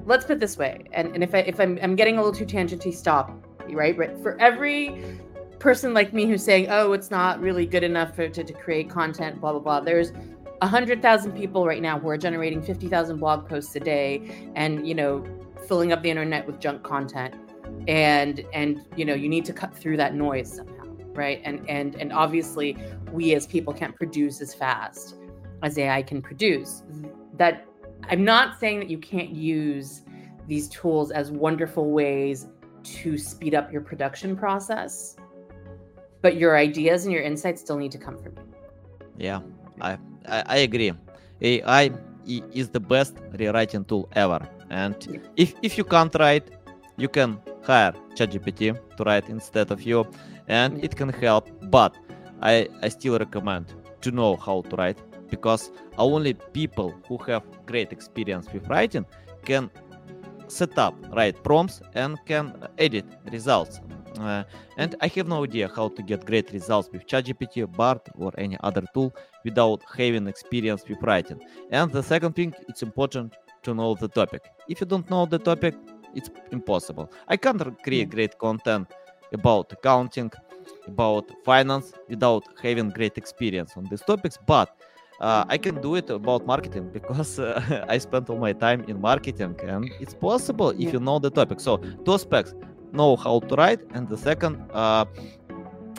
let's 0.05 0.25
put 0.25 0.33
it 0.33 0.39
this 0.39 0.57
way, 0.57 0.85
and, 0.93 1.13
and 1.13 1.23
if 1.23 1.33
I 1.33 1.39
if 1.39 1.59
I'm 1.59 1.79
I'm 1.81 1.95
getting 1.95 2.17
a 2.17 2.23
little 2.23 2.37
too 2.37 2.45
tangenty, 2.45 2.93
stop, 2.93 3.31
right? 3.69 3.97
Right. 3.97 4.17
For 4.21 4.39
every 4.39 5.01
person 5.59 5.93
like 5.93 6.13
me 6.13 6.25
who's 6.25 6.43
saying, 6.43 6.67
oh, 6.69 6.93
it's 6.93 7.09
not 7.09 7.39
really 7.39 7.65
good 7.65 7.83
enough 7.83 8.15
for, 8.15 8.27
to, 8.27 8.43
to 8.43 8.53
create 8.53 8.89
content, 8.89 9.39
blah 9.41 9.51
blah 9.51 9.61
blah. 9.61 9.79
There's 9.79 10.11
a 10.61 10.67
hundred 10.67 11.01
thousand 11.01 11.33
people 11.33 11.65
right 11.65 11.81
now 11.81 11.99
who 11.99 12.09
are 12.09 12.17
generating 12.17 12.61
fifty 12.61 12.87
thousand 12.87 13.19
blog 13.19 13.47
posts 13.47 13.75
a 13.75 13.79
day, 13.79 14.49
and 14.55 14.87
you 14.87 14.95
know, 14.95 15.25
filling 15.67 15.91
up 15.91 16.03
the 16.03 16.09
internet 16.09 16.45
with 16.45 16.59
junk 16.59 16.83
content, 16.83 17.33
and 17.87 18.45
and 18.53 18.81
you 18.95 19.05
know, 19.05 19.13
you 19.13 19.29
need 19.29 19.45
to 19.45 19.53
cut 19.53 19.75
through 19.75 19.97
that 19.97 20.15
noise 20.15 20.55
somehow 20.55 20.75
right? 21.15 21.41
And 21.43 21.67
and 21.69 21.95
and 21.95 22.13
obviously 22.13 22.77
we 23.11 23.33
as 23.35 23.47
people 23.47 23.73
can't 23.73 23.95
produce 23.95 24.41
as 24.41 24.53
fast 24.53 25.15
as 25.63 25.77
AI 25.77 26.03
can 26.03 26.21
produce. 26.21 26.83
That 27.37 27.65
I'm 28.09 28.23
not 28.23 28.59
saying 28.59 28.79
that 28.79 28.89
you 28.89 28.97
can't 28.97 29.29
use 29.29 30.01
these 30.47 30.67
tools 30.69 31.11
as 31.11 31.31
wonderful 31.31 31.91
ways 31.91 32.47
to 32.83 33.17
speed 33.17 33.55
up 33.55 33.71
your 33.71 33.81
production 33.81 34.35
process, 34.35 35.15
but 36.21 36.35
your 36.37 36.57
ideas 36.57 37.05
and 37.05 37.13
your 37.13 37.23
insights 37.23 37.61
still 37.61 37.77
need 37.77 37.91
to 37.91 37.97
come 37.97 38.17
from 38.17 38.33
you. 38.37 38.43
Yeah, 39.17 39.39
I, 39.81 39.97
I, 40.27 40.43
I 40.47 40.57
agree. 40.57 40.93
AI 41.41 41.91
is 42.27 42.69
the 42.69 42.79
best 42.79 43.15
rewriting 43.39 43.85
tool 43.85 44.07
ever. 44.13 44.47
And 44.69 44.95
yeah. 45.09 45.19
if, 45.35 45.53
if 45.61 45.77
you 45.77 45.83
can't 45.83 46.13
write, 46.15 46.49
you 46.97 47.07
can 47.07 47.39
hire 47.63 47.93
ChatGPT 48.15 48.77
to 48.97 49.03
write 49.03 49.29
instead 49.29 49.71
of 49.71 49.81
you, 49.81 50.07
and 50.47 50.77
yeah. 50.77 50.85
it 50.85 50.95
can 50.95 51.09
help. 51.09 51.49
But 51.69 51.95
I, 52.41 52.67
I 52.81 52.89
still 52.89 53.17
recommend 53.17 53.73
to 54.01 54.11
know 54.11 54.35
how 54.35 54.61
to 54.61 54.75
write 54.75 54.97
because 55.29 55.71
only 55.97 56.33
people 56.53 56.93
who 57.07 57.17
have 57.19 57.43
great 57.65 57.91
experience 57.91 58.51
with 58.53 58.67
writing 58.67 59.05
can 59.43 59.69
set 60.47 60.77
up 60.77 60.95
write 61.15 61.43
prompts 61.43 61.81
and 61.93 62.17
can 62.25 62.53
edit 62.77 63.05
results. 63.31 63.79
Uh, 64.19 64.43
and 64.77 64.95
I 65.01 65.07
have 65.07 65.27
no 65.27 65.43
idea 65.43 65.69
how 65.75 65.89
to 65.89 66.01
get 66.01 66.25
great 66.25 66.51
results 66.51 66.89
with 66.91 67.05
ChatGPT, 67.05 67.69
Bard, 67.75 67.99
or 68.17 68.31
any 68.37 68.57
other 68.61 68.83
tool 68.93 69.13
without 69.43 69.83
having 69.97 70.27
experience 70.27 70.83
with 70.87 71.01
writing. 71.01 71.41
And 71.71 71.91
the 71.91 72.03
second 72.03 72.33
thing, 72.33 72.53
it's 72.69 72.81
important 72.81 73.35
to 73.63 73.73
know 73.73 73.95
the 73.95 74.07
topic. 74.07 74.43
If 74.69 74.79
you 74.79 74.87
don't 74.87 75.09
know 75.09 75.25
the 75.25 75.39
topic, 75.39 75.75
it's 76.13 76.29
impossible. 76.51 77.11
I 77.27 77.35
can't 77.35 77.61
create 77.83 78.09
great 78.09 78.37
content 78.37 78.87
about 79.33 79.71
accounting, 79.73 80.31
about 80.87 81.29
finance 81.43 81.93
without 82.07 82.43
having 82.61 82.89
great 82.91 83.17
experience 83.17 83.73
on 83.75 83.85
these 83.89 84.01
topics, 84.01 84.37
but 84.47 84.74
uh, 85.19 85.45
I 85.47 85.57
can 85.57 85.81
do 85.81 85.95
it 85.95 86.09
about 86.09 86.45
marketing 86.45 86.89
because 86.91 87.39
uh, 87.39 87.85
I 87.89 87.97
spent 87.97 88.29
all 88.29 88.37
my 88.37 88.53
time 88.53 88.83
in 88.87 88.99
marketing 89.01 89.55
and 89.63 89.91
it's 89.99 90.13
possible 90.13 90.69
if 90.69 90.93
you 90.93 90.99
know 90.99 91.19
the 91.19 91.29
topic. 91.29 91.59
So, 91.59 91.77
two 92.05 92.13
aspects 92.13 92.53
know 92.91 93.15
how 93.15 93.39
to 93.39 93.55
write, 93.55 93.81
and 93.93 94.07
the 94.07 94.17
second, 94.17 94.61
uh, 94.73 95.05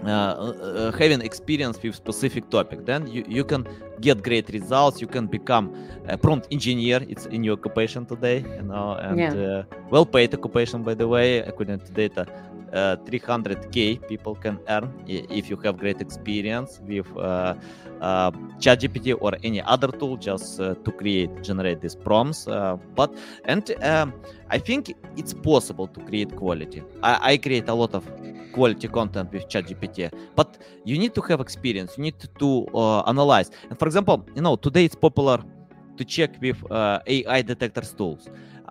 uh, 0.05 0.09
uh, 0.09 0.93
having 0.93 1.23
experience 1.23 1.83
with 1.83 1.95
specific 1.95 2.51
topic 2.51 2.85
then 2.85 3.07
you, 3.07 3.25
you 3.27 3.43
can 3.43 3.67
get 4.03 4.23
great 4.23 4.47
results 4.51 5.01
you 5.01 5.07
can 5.07 5.27
become 5.27 5.75
a 6.09 6.19
prompt 6.19 6.47
engineer 6.53 7.03
it's 7.09 7.25
in 7.27 7.43
your 7.43 7.55
occupation 7.55 8.05
today 8.05 8.45
you 8.57 8.63
know 8.63 8.93
and 9.01 9.19
yeah. 9.19 9.33
uh, 9.33 9.63
well 9.89 10.05
paid 10.05 10.35
occupation 10.35 10.83
by 10.83 10.93
the 10.93 11.09
way 11.09 11.39
according 11.39 11.81
to 11.81 11.91
data 11.93 12.27
uh, 12.77 12.97
300k 13.07 14.07
people 14.07 14.35
can 14.35 14.59
earn 14.69 14.93
if 15.07 15.51
you 15.51 15.57
have 15.65 15.79
great 15.79 16.01
experience 16.01 16.81
with 16.87 17.07
uh, 17.17 17.55
uh, 18.01 18.31
ChatGPT 18.61 19.17
or 19.19 19.33
any 19.43 19.63
other 19.63 19.89
tool 19.89 20.17
just 20.17 20.61
uh, 20.61 20.75
to 20.85 20.93
create 20.93 21.31
generate 21.43 21.81
these 21.81 21.97
prompts. 21.97 22.47
Uh, 22.47 22.77
but 22.95 23.11
and 23.45 23.75
um, 23.83 24.13
I 24.51 24.59
think 24.59 24.95
it's 25.17 25.35
possible 25.35 25.87
to 25.89 26.01
create 26.01 26.37
quality. 26.37 26.83
I, 27.03 27.33
I 27.33 27.37
create 27.39 27.69
a 27.69 27.75
lot 27.75 27.95
of 27.95 28.05
quality 28.53 28.89
content 28.89 29.33
with 29.33 29.49
ChatGPT, 29.49 30.11
but 30.35 30.59
you 30.85 30.99
need 30.99 31.15
to 31.15 31.21
have 31.23 31.41
experience. 31.41 31.97
You 31.97 32.05
need 32.05 32.21
to 32.39 32.67
uh, 32.75 33.01
analyze. 33.01 33.51
And 33.71 33.79
for 33.79 33.87
example, 33.87 34.27
you 34.35 34.43
know 34.43 34.57
today 34.57 34.85
it's 34.85 34.95
popular 34.95 35.39
to 35.97 36.05
check 36.05 36.31
with 36.41 36.59
uh, 36.71 37.01
AI 37.07 37.43
detectors 37.43 37.93
tools. 37.95 38.29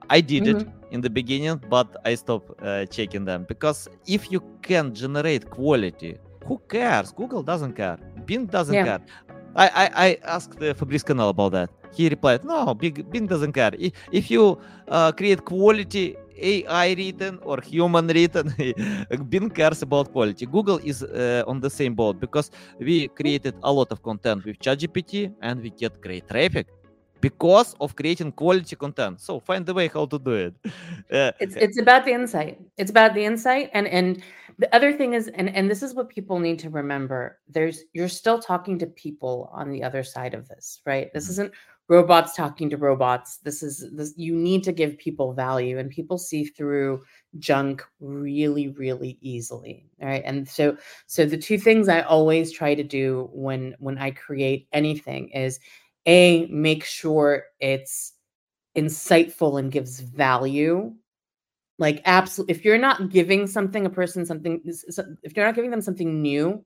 I 0.09 0.21
did 0.21 0.43
mm-hmm. 0.43 0.59
it 0.59 0.67
in 0.91 1.01
the 1.01 1.09
beginning, 1.09 1.61
but 1.69 1.95
I 2.05 2.15
stopped 2.15 2.51
uh, 2.61 2.85
checking 2.85 3.25
them 3.25 3.45
because 3.47 3.87
if 4.07 4.31
you 4.31 4.41
can 4.61 4.93
generate 4.93 5.49
quality, 5.49 6.17
who 6.45 6.61
cares? 6.69 7.11
Google 7.11 7.43
doesn't 7.43 7.73
care. 7.73 7.97
Bing 8.25 8.45
doesn't 8.45 8.73
yeah. 8.75 8.85
care. 8.85 8.99
I, 9.55 9.67
I, 9.67 9.89
I 10.05 10.17
asked 10.25 10.61
uh, 10.61 10.73
Fabrice 10.73 11.03
Canel 11.03 11.29
about 11.29 11.53
that. 11.53 11.69
He 11.93 12.09
replied, 12.09 12.43
"No, 12.43 12.73
Bing, 12.73 13.05
Bing 13.09 13.25
doesn't 13.25 13.53
care. 13.53 13.71
If 14.11 14.29
you 14.29 14.59
uh, 14.87 15.11
create 15.13 15.45
quality 15.45 16.17
AI 16.37 16.93
written 16.93 17.39
or 17.41 17.61
human 17.61 18.07
written, 18.07 18.53
Bing 19.29 19.49
cares 19.49 19.81
about 19.81 20.11
quality. 20.11 20.45
Google 20.45 20.79
is 20.83 21.03
uh, 21.03 21.43
on 21.47 21.61
the 21.61 21.69
same 21.69 21.95
boat 21.95 22.19
because 22.19 22.51
we 22.79 23.07
created 23.07 23.55
a 23.63 23.71
lot 23.71 23.91
of 23.91 24.03
content 24.03 24.45
with 24.45 24.59
ChatGPT 24.59 25.33
and 25.41 25.61
we 25.61 25.69
get 25.69 26.01
great 26.01 26.27
traffic 26.27 26.67
because 27.21 27.75
of 27.79 27.95
creating 27.95 28.31
quality 28.31 28.75
content. 28.75 29.21
So 29.21 29.39
find 29.39 29.65
the 29.65 29.73
way 29.73 29.87
how 29.87 30.05
to 30.05 30.19
do 30.19 30.31
it. 30.31 30.55
Uh, 31.11 31.31
it's 31.39 31.55
it's 31.55 31.79
about 31.79 32.03
the 32.03 32.11
insight. 32.11 32.59
It's 32.77 32.89
about 32.89 33.13
the 33.13 33.23
insight, 33.23 33.69
and 33.73 33.87
and 33.87 34.23
the 34.57 34.73
other 34.75 34.91
thing 34.91 35.13
is, 35.13 35.27
and 35.27 35.55
and 35.55 35.69
this 35.69 35.83
is 35.83 35.93
what 35.93 36.09
people 36.09 36.39
need 36.39 36.57
to 36.59 36.69
remember. 36.71 37.37
There's 37.47 37.83
you're 37.93 38.09
still 38.09 38.39
talking 38.39 38.79
to 38.79 38.87
people 38.87 39.51
on 39.53 39.69
the 39.69 39.83
other 39.83 40.03
side 40.03 40.33
of 40.33 40.47
this, 40.47 40.81
right? 40.83 41.13
This 41.13 41.25
mm-hmm. 41.25 41.31
isn't 41.31 41.53
robots 41.87 42.35
talking 42.35 42.71
to 42.71 42.77
robots. 42.77 43.37
This 43.37 43.61
is 43.61 43.85
this. 43.93 44.15
You 44.17 44.33
need 44.33 44.63
to 44.63 44.71
give 44.71 44.97
people 44.97 45.31
value, 45.33 45.77
and 45.77 45.91
people 45.91 46.17
see 46.17 46.45
through 46.45 47.03
junk 47.37 47.83
really 47.99 48.69
really 48.69 49.17
easily 49.21 49.85
right 50.01 50.23
and 50.25 50.47
so 50.47 50.77
so 51.05 51.25
the 51.25 51.37
two 51.37 51.57
things 51.57 51.89
i 51.89 52.01
always 52.01 52.51
try 52.51 52.73
to 52.73 52.83
do 52.83 53.29
when 53.33 53.75
when 53.79 53.97
i 53.97 54.09
create 54.09 54.67
anything 54.71 55.27
is 55.29 55.59
a 56.05 56.45
make 56.47 56.83
sure 56.83 57.45
it's 57.59 58.13
insightful 58.75 59.59
and 59.59 59.71
gives 59.71 59.99
value. 59.99 60.93
Like 61.77 62.01
absolutely 62.05 62.55
if 62.55 62.65
you're 62.65 62.77
not 62.77 63.09
giving 63.09 63.47
something 63.47 63.85
a 63.85 63.89
person 63.89 64.25
something 64.25 64.61
if 64.65 65.35
you're 65.35 65.45
not 65.45 65.55
giving 65.55 65.71
them 65.71 65.81
something 65.81 66.21
new 66.21 66.63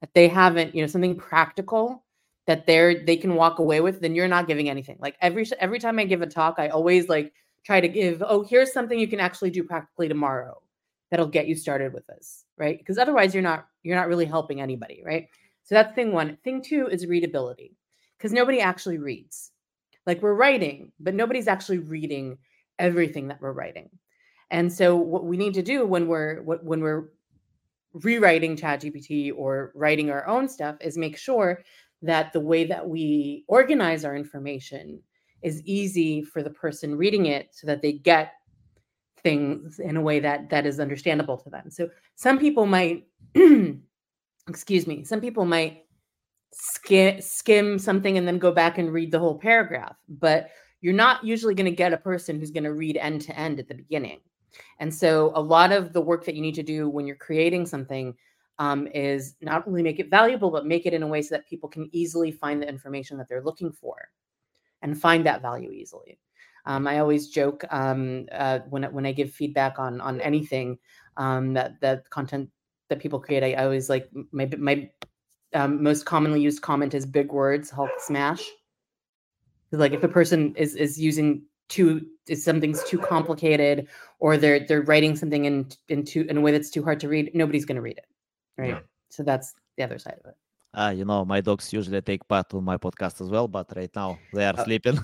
that 0.00 0.14
they 0.14 0.26
haven't 0.28 0.74
you 0.74 0.82
know 0.82 0.88
something 0.88 1.16
practical 1.16 2.04
that 2.46 2.66
they're 2.66 3.04
they 3.04 3.16
can 3.16 3.34
walk 3.36 3.60
away 3.60 3.80
with 3.80 4.00
then 4.00 4.14
you're 4.14 4.26
not 4.28 4.48
giving 4.48 4.68
anything. 4.68 4.96
Like 5.00 5.16
every 5.20 5.46
every 5.60 5.78
time 5.78 5.98
i 5.98 6.04
give 6.04 6.22
a 6.22 6.26
talk 6.26 6.56
i 6.58 6.68
always 6.68 7.08
like 7.08 7.32
try 7.64 7.80
to 7.80 7.88
give 7.88 8.22
oh 8.26 8.42
here's 8.42 8.72
something 8.72 8.98
you 8.98 9.08
can 9.08 9.20
actually 9.20 9.50
do 9.50 9.62
practically 9.62 10.08
tomorrow 10.08 10.60
that'll 11.10 11.26
get 11.26 11.46
you 11.46 11.54
started 11.54 11.92
with 11.92 12.06
this 12.06 12.44
right? 12.58 12.78
Because 12.78 12.98
otherwise 12.98 13.32
you're 13.34 13.42
not 13.42 13.68
you're 13.82 13.96
not 13.96 14.08
really 14.08 14.26
helping 14.26 14.60
anybody 14.60 15.02
right? 15.04 15.28
So 15.64 15.74
that's 15.74 15.94
thing 15.94 16.12
one. 16.12 16.36
Thing 16.44 16.62
two 16.62 16.88
is 16.88 17.06
readability 17.06 17.76
because 18.18 18.32
nobody 18.32 18.60
actually 18.60 18.98
reads. 18.98 19.52
Like 20.06 20.20
we're 20.22 20.34
writing, 20.34 20.92
but 20.98 21.14
nobody's 21.14 21.48
actually 21.48 21.78
reading 21.78 22.38
everything 22.78 23.28
that 23.28 23.40
we're 23.40 23.52
writing. 23.52 23.90
And 24.50 24.72
so 24.72 24.96
what 24.96 25.24
we 25.24 25.36
need 25.36 25.54
to 25.54 25.62
do 25.62 25.86
when 25.86 26.08
we're 26.08 26.40
when 26.42 26.80
we're 26.80 27.10
rewriting 27.92 28.56
ChatGPT 28.56 29.32
or 29.34 29.72
writing 29.74 30.10
our 30.10 30.26
own 30.26 30.48
stuff 30.48 30.76
is 30.80 30.96
make 30.96 31.16
sure 31.16 31.62
that 32.02 32.32
the 32.32 32.40
way 32.40 32.64
that 32.64 32.88
we 32.88 33.44
organize 33.48 34.04
our 34.04 34.16
information 34.16 35.00
is 35.42 35.62
easy 35.64 36.22
for 36.22 36.42
the 36.42 36.50
person 36.50 36.96
reading 36.96 37.26
it 37.26 37.48
so 37.52 37.66
that 37.66 37.82
they 37.82 37.92
get 37.92 38.34
things 39.22 39.78
in 39.78 39.96
a 39.96 40.00
way 40.00 40.20
that 40.20 40.48
that 40.50 40.66
is 40.66 40.80
understandable 40.80 41.36
to 41.36 41.50
them. 41.50 41.70
So 41.70 41.88
some 42.14 42.38
people 42.38 42.66
might 42.66 43.06
excuse 44.48 44.86
me, 44.86 45.04
some 45.04 45.20
people 45.20 45.44
might 45.44 45.84
skim, 46.52 47.20
skim 47.20 47.78
something 47.78 48.18
and 48.18 48.26
then 48.26 48.38
go 48.38 48.52
back 48.52 48.78
and 48.78 48.92
read 48.92 49.12
the 49.12 49.18
whole 49.18 49.38
paragraph. 49.38 49.96
But 50.08 50.50
you're 50.80 50.94
not 50.94 51.24
usually 51.24 51.54
going 51.54 51.70
to 51.70 51.76
get 51.76 51.92
a 51.92 51.98
person 51.98 52.38
who's 52.38 52.50
going 52.50 52.64
to 52.64 52.72
read 52.72 52.96
end 52.96 53.22
to 53.22 53.38
end 53.38 53.58
at 53.58 53.68
the 53.68 53.74
beginning. 53.74 54.20
And 54.80 54.94
so, 54.94 55.32
a 55.34 55.42
lot 55.42 55.72
of 55.72 55.92
the 55.92 56.00
work 56.00 56.24
that 56.24 56.34
you 56.34 56.42
need 56.42 56.54
to 56.54 56.62
do 56.62 56.88
when 56.88 57.06
you're 57.06 57.16
creating 57.16 57.66
something 57.66 58.14
um, 58.58 58.88
is 58.88 59.36
not 59.40 59.66
only 59.68 59.82
make 59.82 60.00
it 60.00 60.10
valuable, 60.10 60.50
but 60.50 60.66
make 60.66 60.86
it 60.86 60.94
in 60.94 61.02
a 61.02 61.06
way 61.06 61.22
so 61.22 61.34
that 61.34 61.46
people 61.46 61.68
can 61.68 61.88
easily 61.92 62.32
find 62.32 62.62
the 62.62 62.68
information 62.68 63.18
that 63.18 63.28
they're 63.28 63.42
looking 63.42 63.72
for 63.72 64.08
and 64.82 65.00
find 65.00 65.26
that 65.26 65.42
value 65.42 65.70
easily. 65.70 66.18
Um, 66.66 66.86
I 66.86 66.98
always 66.98 67.28
joke 67.28 67.64
um, 67.70 68.26
uh, 68.32 68.60
when 68.68 68.84
when 68.84 69.06
I 69.06 69.12
give 69.12 69.32
feedback 69.32 69.78
on 69.78 70.00
on 70.00 70.20
anything 70.20 70.78
um, 71.16 71.54
that 71.54 71.80
that 71.80 72.08
content 72.10 72.50
that 72.88 73.00
people 73.00 73.20
create. 73.20 73.42
I, 73.42 73.52
I 73.52 73.64
always 73.64 73.88
like 73.88 74.10
my 74.32 74.50
my 74.58 74.90
um, 75.54 75.82
most 75.82 76.04
commonly 76.04 76.40
used 76.40 76.62
comment 76.62 76.94
is 76.94 77.06
big 77.06 77.32
words, 77.32 77.70
Hulk 77.70 77.90
smash. 77.98 78.44
Like 79.70 79.92
if 79.92 80.02
a 80.02 80.08
person 80.08 80.54
is 80.56 80.74
is 80.74 80.98
using 80.98 81.42
too 81.68 82.06
if 82.26 82.38
something's 82.38 82.82
too 82.84 82.98
complicated 82.98 83.88
or 84.18 84.36
they're 84.36 84.60
they're 84.60 84.82
writing 84.82 85.14
something 85.14 85.44
in 85.44 85.68
in 85.88 86.04
too 86.04 86.26
in 86.28 86.38
a 86.38 86.40
way 86.40 86.52
that's 86.52 86.70
too 86.70 86.82
hard 86.82 87.00
to 87.00 87.08
read, 87.08 87.30
nobody's 87.34 87.64
going 87.64 87.76
to 87.76 87.82
read 87.82 87.98
it, 87.98 88.06
right? 88.56 88.70
Yeah. 88.70 88.80
So 89.10 89.22
that's 89.22 89.54
the 89.76 89.84
other 89.84 89.98
side 89.98 90.18
of 90.24 90.30
it. 90.30 90.36
Uh, 90.78 90.90
you 90.90 91.04
know, 91.04 91.24
my 91.24 91.40
dogs 91.40 91.72
usually 91.72 92.00
take 92.00 92.26
part 92.28 92.54
on 92.54 92.62
my 92.62 92.76
podcast 92.76 93.20
as 93.20 93.28
well, 93.28 93.48
but 93.48 93.66
right 93.74 93.90
now 93.96 94.16
they 94.32 94.46
are 94.46 94.54
oh. 94.56 94.62
sleeping. 94.62 94.94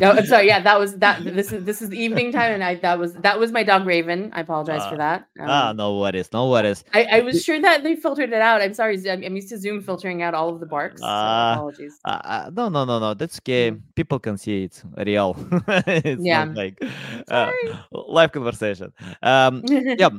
no, 0.00 0.12
I'm 0.12 0.24
sorry. 0.24 0.46
Yeah, 0.46 0.60
that 0.68 0.78
was 0.78 0.96
that. 0.98 1.24
This 1.24 1.50
is 1.50 1.64
this 1.64 1.82
is 1.82 1.88
the 1.88 1.98
evening 1.98 2.30
time, 2.30 2.52
and 2.52 2.62
I 2.62 2.76
that 2.76 2.96
was 2.96 3.14
that 3.14 3.36
was 3.36 3.50
my 3.50 3.64
dog 3.64 3.86
Raven. 3.86 4.30
I 4.32 4.42
apologize 4.42 4.82
uh, 4.82 4.90
for 4.90 4.96
that. 4.98 5.26
Um, 5.40 5.50
ah, 5.50 5.72
no 5.72 5.98
worries, 5.98 6.32
no 6.32 6.48
worries. 6.48 6.84
I, 6.94 7.02
I 7.10 7.20
was 7.22 7.42
sure 7.42 7.60
that 7.60 7.82
they 7.82 7.96
filtered 7.96 8.30
it 8.30 8.40
out. 8.40 8.62
I'm 8.62 8.72
sorry. 8.72 8.98
I'm, 9.10 9.24
I'm 9.24 9.34
used 9.34 9.48
to 9.48 9.58
Zoom 9.58 9.82
filtering 9.82 10.22
out 10.22 10.32
all 10.32 10.48
of 10.48 10.60
the 10.60 10.66
barks. 10.66 11.02
Uh, 11.02 11.54
apologies. 11.56 11.98
Uh, 12.04 12.48
no, 12.54 12.68
no, 12.68 12.84
no, 12.84 13.00
no. 13.00 13.14
That's 13.14 13.40
okay. 13.40 13.72
Mm. 13.72 13.82
People 13.96 14.20
can 14.20 14.38
see 14.38 14.62
it's 14.62 14.84
real. 14.96 15.34
it's 15.88 16.22
yeah. 16.22 16.44
not 16.44 16.56
like 16.56 16.80
uh, 17.28 17.50
live 17.90 18.30
conversation. 18.30 18.92
Um, 19.24 19.64
yeah. 19.66 20.10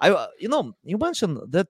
I, 0.00 0.28
you 0.38 0.48
know, 0.48 0.76
you 0.84 0.98
mentioned 0.98 1.40
that 1.50 1.66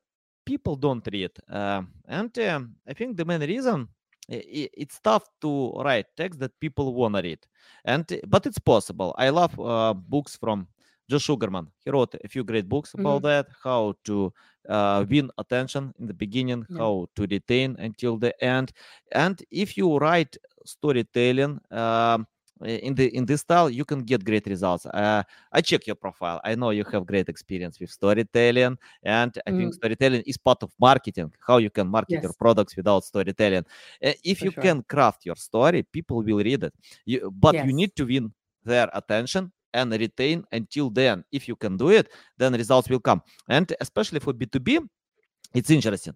people 0.47 0.77
don't 0.77 1.07
read. 1.13 1.33
Uh, 1.51 1.83
and 2.09 2.39
um, 2.39 2.77
I 2.89 2.95
think 2.95 3.17
the 3.17 3.25
main 3.27 3.41
reason 3.41 3.89
it's 4.29 4.99
tough 5.01 5.29
to 5.41 5.73
write 5.85 6.07
text 6.17 6.41
that 6.41 6.59
people 6.59 6.95
wanna 6.95 7.23
read, 7.23 7.39
and 7.85 8.21
but 8.27 8.47
it's 8.47 8.59
possible. 8.59 9.15
I 9.19 9.29
love 9.29 9.59
uh, 9.61 9.95
books 9.95 10.37
from 10.37 10.67
Joe 11.09 11.19
Sugarman. 11.19 11.69
He 11.85 11.91
wrote 11.91 12.17
a 12.25 12.29
few 12.29 12.43
great 12.43 12.69
books 12.69 12.95
about 12.95 13.23
mm-hmm. 13.23 13.29
that, 13.29 13.47
how 13.63 13.95
to 14.05 14.33
uh, 14.69 15.05
win 15.09 15.31
attention 15.39 15.95
in 16.01 16.07
the 16.07 16.15
beginning, 16.15 16.67
yeah. 16.69 16.79
how 16.79 17.07
to 17.15 17.27
retain 17.31 17.77
until 17.79 18.17
the 18.17 18.33
end. 18.43 18.73
And 19.13 19.41
if 19.51 19.77
you 19.77 19.97
write 19.99 20.37
storytelling, 20.65 21.61
um, 21.71 22.27
in 22.65 22.95
the 22.95 23.15
in 23.15 23.27
this 23.27 23.43
style 23.43 23.69
you 23.69 23.85
can 23.85 24.01
get 24.01 24.25
great 24.25 24.47
results 24.47 24.87
uh, 24.87 25.23
i 25.53 25.61
check 25.61 25.87
your 25.87 25.97
profile 25.97 26.41
i 26.43 26.55
know 26.55 26.71
you 26.71 26.85
have 26.91 27.05
great 27.05 27.29
experience 27.29 27.79
with 27.79 27.91
storytelling 27.91 28.79
and 29.03 29.39
i 29.47 29.51
mm. 29.51 29.59
think 29.59 29.75
storytelling 29.75 30.23
is 30.27 30.39
part 30.39 30.63
of 30.63 30.71
marketing 30.81 31.31
how 31.47 31.59
you 31.59 31.69
can 31.69 31.87
market 31.87 32.15
yes. 32.15 32.23
your 32.23 32.33
products 32.33 32.75
without 32.77 33.05
storytelling 33.05 33.65
uh, 34.05 34.13
if 34.25 34.39
For 34.39 34.47
you 34.47 34.51
sure. 34.53 34.63
can 34.63 34.83
craft 34.85 35.27
your 35.27 35.37
story 35.37 35.83
people 35.83 36.23
will 36.23 36.39
read 36.39 36.65
it 36.65 36.75
you, 37.05 37.31
but 37.31 37.55
yes. 37.55 37.67
you 37.67 37.73
need 37.75 37.95
to 37.97 38.05
win 38.05 38.33
their 38.65 38.89
attention 38.95 39.53
and 39.75 39.93
retain 39.93 40.45
until 40.51 40.89
then 40.89 41.25
if 41.31 41.49
you 41.49 41.57
can 41.57 41.77
do 41.77 41.91
it 41.91 42.09
then 42.39 42.55
results 42.55 42.89
will 42.89 43.01
come 43.01 43.21
and 43.49 43.75
especially 43.81 44.19
for 44.19 44.33
b2b 44.33 44.89
it's 45.53 45.69
interesting 45.69 46.15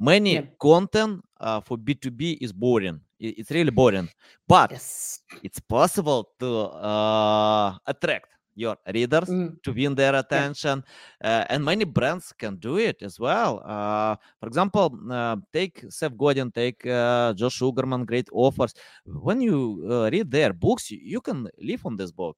many 0.00 0.34
yeah. 0.34 0.42
content 0.58 1.22
uh, 1.38 1.60
for 1.60 1.76
b2b 1.76 2.38
is 2.40 2.50
boring 2.50 2.98
it's 3.22 3.50
really 3.50 3.70
boring 3.70 4.08
but 4.48 4.70
yes. 4.70 5.20
it's 5.42 5.60
possible 5.60 6.30
to 6.38 6.68
uh, 6.74 7.78
attract 7.86 8.28
your 8.54 8.76
readers 8.92 9.28
mm. 9.28 9.62
to 9.62 9.72
win 9.72 9.94
their 9.94 10.14
attention 10.14 10.82
yeah. 11.22 11.40
uh, 11.40 11.44
and 11.48 11.64
many 11.64 11.84
brands 11.84 12.32
can 12.32 12.56
do 12.56 12.76
it 12.78 13.02
as 13.02 13.18
well 13.18 13.62
uh, 13.64 14.14
for 14.38 14.46
example 14.46 14.98
uh, 15.10 15.36
take 15.52 15.84
seth 15.88 16.16
godin 16.16 16.50
take 16.50 16.86
uh, 16.86 17.32
josh 17.32 17.54
sugarman 17.54 18.04
great 18.04 18.28
offers 18.32 18.74
when 19.06 19.40
you 19.40 19.86
uh, 19.90 20.10
read 20.10 20.30
their 20.30 20.52
books 20.52 20.90
you 20.90 21.20
can 21.20 21.48
live 21.58 21.84
on 21.86 21.96
this 21.96 22.12
book 22.12 22.36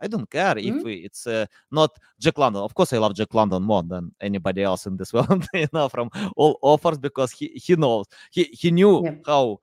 i 0.00 0.06
don't 0.06 0.30
care 0.30 0.54
mm. 0.54 0.80
if 0.80 0.86
it's 1.04 1.26
uh, 1.26 1.46
not 1.70 1.90
jack 2.18 2.38
london 2.38 2.62
of 2.62 2.74
course 2.74 2.92
i 2.92 2.98
love 2.98 3.14
jack 3.14 3.32
london 3.34 3.62
more 3.62 3.82
than 3.82 4.12
anybody 4.20 4.62
else 4.62 4.86
in 4.86 4.96
this 4.96 5.12
world 5.16 5.46
you 5.54 5.68
know 5.72 5.88
from 5.88 6.08
all 6.36 6.58
offers 6.62 6.98
because 6.98 7.32
he, 7.32 7.48
he 7.54 7.74
knows 7.76 8.06
he, 8.30 8.44
he 8.44 8.70
knew 8.70 9.04
yeah. 9.04 9.14
how 9.26 9.58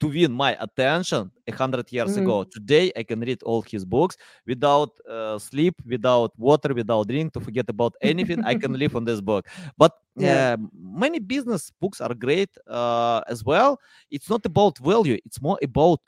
to 0.00 0.08
win 0.08 0.32
my 0.32 0.56
attention 0.60 1.30
a 1.46 1.52
hundred 1.52 1.90
years 1.92 2.12
mm-hmm. 2.12 2.22
ago. 2.22 2.44
Today, 2.44 2.92
I 2.96 3.02
can 3.02 3.20
read 3.20 3.42
all 3.42 3.62
his 3.62 3.84
books 3.84 4.16
without 4.46 4.90
uh, 5.08 5.38
sleep, 5.38 5.74
without 5.86 6.32
water, 6.38 6.74
without 6.74 7.08
drink, 7.08 7.32
to 7.34 7.40
forget 7.40 7.68
about 7.68 7.94
anything. 8.00 8.44
I 8.44 8.54
can 8.54 8.72
live 8.72 8.94
on 8.96 9.04
this 9.04 9.20
book. 9.20 9.46
But 9.76 9.92
yeah. 10.16 10.54
uh, 10.54 10.66
many 10.72 11.18
business 11.18 11.72
books 11.80 12.00
are 12.00 12.14
great 12.14 12.50
uh, 12.66 13.22
as 13.28 13.44
well. 13.44 13.80
It's 14.10 14.30
not 14.30 14.44
about 14.46 14.78
value; 14.78 15.18
it's 15.24 15.40
more 15.40 15.58
about 15.62 16.00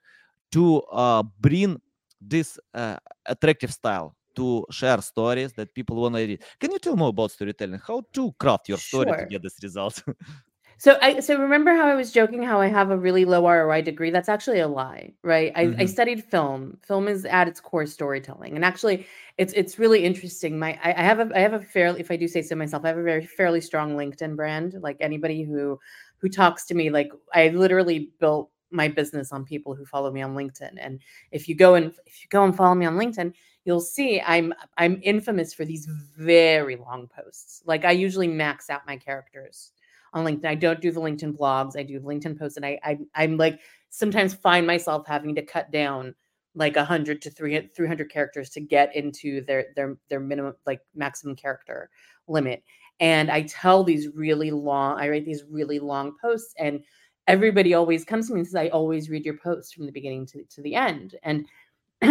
to 0.53 0.83
uh, 0.93 1.23
bring 1.41 1.81
this 2.21 2.59
uh, 2.75 2.97
attractive 3.27 3.73
style 3.73 4.15
to 4.37 4.65
share 4.71 5.01
stories 5.03 5.53
that 5.55 5.75
people 5.75 5.97
want 5.97 6.15
to 6.15 6.21
read. 6.21 6.43
Can 6.59 6.71
you 6.71 6.79
tell 6.79 6.97
more 6.97 7.09
about 7.09 7.31
storytelling? 7.31 7.81
How 7.85 8.03
to 8.13 8.33
craft 8.39 8.69
your 8.69 8.79
story 8.79 9.09
sure. 9.09 9.17
to 9.17 9.27
get 9.27 9.43
this 9.43 9.59
result? 9.63 10.03
So 10.81 10.97
I 11.03 11.21
so 11.21 11.37
remember 11.37 11.75
how 11.75 11.87
I 11.87 11.95
was 11.95 12.11
joking 12.11 12.43
how 12.43 12.59
I 12.59 12.69
have 12.69 12.91
a 12.91 12.97
really 12.97 13.27
low 13.27 13.47
ROI 13.47 13.83
degree? 13.83 14.09
That's 14.11 14.31
actually 14.31 14.61
a 14.61 14.67
lie, 14.67 15.13
right? 15.23 15.53
I, 15.55 15.67
mm-hmm. 15.67 15.81
I 15.83 15.85
studied 15.85 16.25
film. 16.25 16.79
Film 16.81 17.07
is 17.07 17.27
at 17.27 17.47
its 17.49 17.61
core 17.61 17.85
storytelling, 17.85 18.57
and 18.57 18.65
actually, 18.65 19.07
it's 19.37 19.53
it's 19.53 19.79
really 19.79 20.03
interesting. 20.03 20.59
My 20.59 20.79
I, 20.83 20.95
I 20.95 21.03
have 21.03 21.21
a 21.21 21.31
I 21.37 21.41
have 21.41 21.53
a 21.53 21.61
fairly, 21.61 22.01
if 22.01 22.11
I 22.11 22.17
do 22.17 22.27
say 22.27 22.41
so 22.41 22.57
myself, 22.57 22.87
I 22.87 22.89
have 22.89 22.97
a 22.97 23.03
very 23.03 23.27
fairly 23.27 23.61
strong 23.61 23.95
LinkedIn 23.95 24.37
brand. 24.37 24.77
Like 24.81 24.97
anybody 25.01 25.43
who 25.43 25.79
who 26.17 26.31
talks 26.31 26.65
to 26.69 26.75
me, 26.75 26.89
like 26.89 27.13
I 27.35 27.49
literally 27.49 28.13
built 28.19 28.49
my 28.71 28.89
business 28.89 29.33
on 29.33 29.45
people 29.45 29.75
who 29.75 29.85
follow 29.85 30.11
me 30.11 30.23
on 30.23 30.35
LinkedIn. 30.35 30.79
And 30.79 31.01
if 31.31 31.47
you 31.47 31.57
go 31.57 31.75
and 31.75 31.93
if 32.07 32.23
you 32.23 32.29
go 32.31 32.43
and 32.43 32.57
follow 32.57 32.75
me 32.75 32.87
on 32.87 32.97
LinkedIn, 32.97 33.35
you'll 33.67 33.83
see 33.83 34.23
I'm 34.23 34.55
I'm 34.79 34.99
infamous 35.03 35.53
for 35.53 35.67
these 35.67 35.87
very 36.17 36.77
long 36.77 37.07
posts. 37.15 37.63
Like 37.67 37.85
I 37.85 37.91
usually 37.91 38.29
max 38.29 38.71
out 38.71 38.87
my 38.87 38.97
characters 38.97 39.73
on 40.13 40.25
LinkedIn. 40.25 40.47
I 40.47 40.55
don't 40.55 40.81
do 40.81 40.91
the 40.91 41.01
LinkedIn 41.01 41.37
blogs. 41.37 41.77
I 41.77 41.83
do 41.83 42.01
LinkedIn 42.01 42.39
posts, 42.39 42.57
and 42.57 42.67
I, 42.67 42.79
I 42.85 42.99
I'm 43.15 43.37
like 43.37 43.61
sometimes 43.91 44.35
find 44.35 44.67
myself 44.67 45.07
having 45.07 45.35
to 45.35 45.43
cut 45.43 45.71
down 45.71 46.15
like 46.55 46.77
a 46.77 46.81
100 46.81 47.23
to 47.23 47.31
300, 47.31 47.75
300 47.75 48.11
characters 48.11 48.51
to 48.51 48.61
get 48.61 48.95
into 48.95 49.45
their 49.45 49.67
their 49.77 49.97
their 50.09 50.21
minimum 50.21 50.55
like 50.67 50.81
maximum 50.95 51.37
character 51.37 51.91
limit. 52.29 52.63
And 52.99 53.31
I 53.31 53.43
tell 53.43 53.83
these 53.83 54.09
really 54.15 54.51
long. 54.51 54.99
I 54.99 55.09
write 55.09 55.25
these 55.25 55.45
really 55.49 55.79
long 55.79 56.15
posts, 56.21 56.55
and 56.59 56.81
everybody 57.27 57.75
always 57.75 58.05
comes 58.05 58.29
to 58.29 58.35
me 58.35 58.41
and 58.41 58.47
says, 58.47 58.57
"I 58.57 58.69
always 58.69 59.09
read 59.11 59.25
your 59.25 59.39
post 59.39 59.75
from 59.75 59.87
the 59.87 59.93
beginning 59.93 60.27
to, 60.27 60.45
to 60.45 60.63
the 60.63 60.75
end." 60.75 61.15
And 61.23 61.47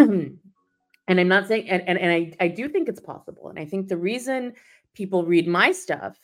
and 1.09 1.19
I'm 1.19 1.27
not 1.27 1.47
saying, 1.47 1.67
and, 1.69 1.81
and, 1.87 1.97
and 1.97 2.11
I, 2.11 2.45
I 2.45 2.47
do 2.47 2.69
think 2.69 2.87
it's 2.87 2.99
possible. 2.99 3.49
And 3.49 3.57
I 3.57 3.65
think 3.65 3.87
the 3.87 3.97
reason 3.97 4.53
people 4.93 5.25
read 5.25 5.47
my 5.47 5.71
stuff 5.71 6.19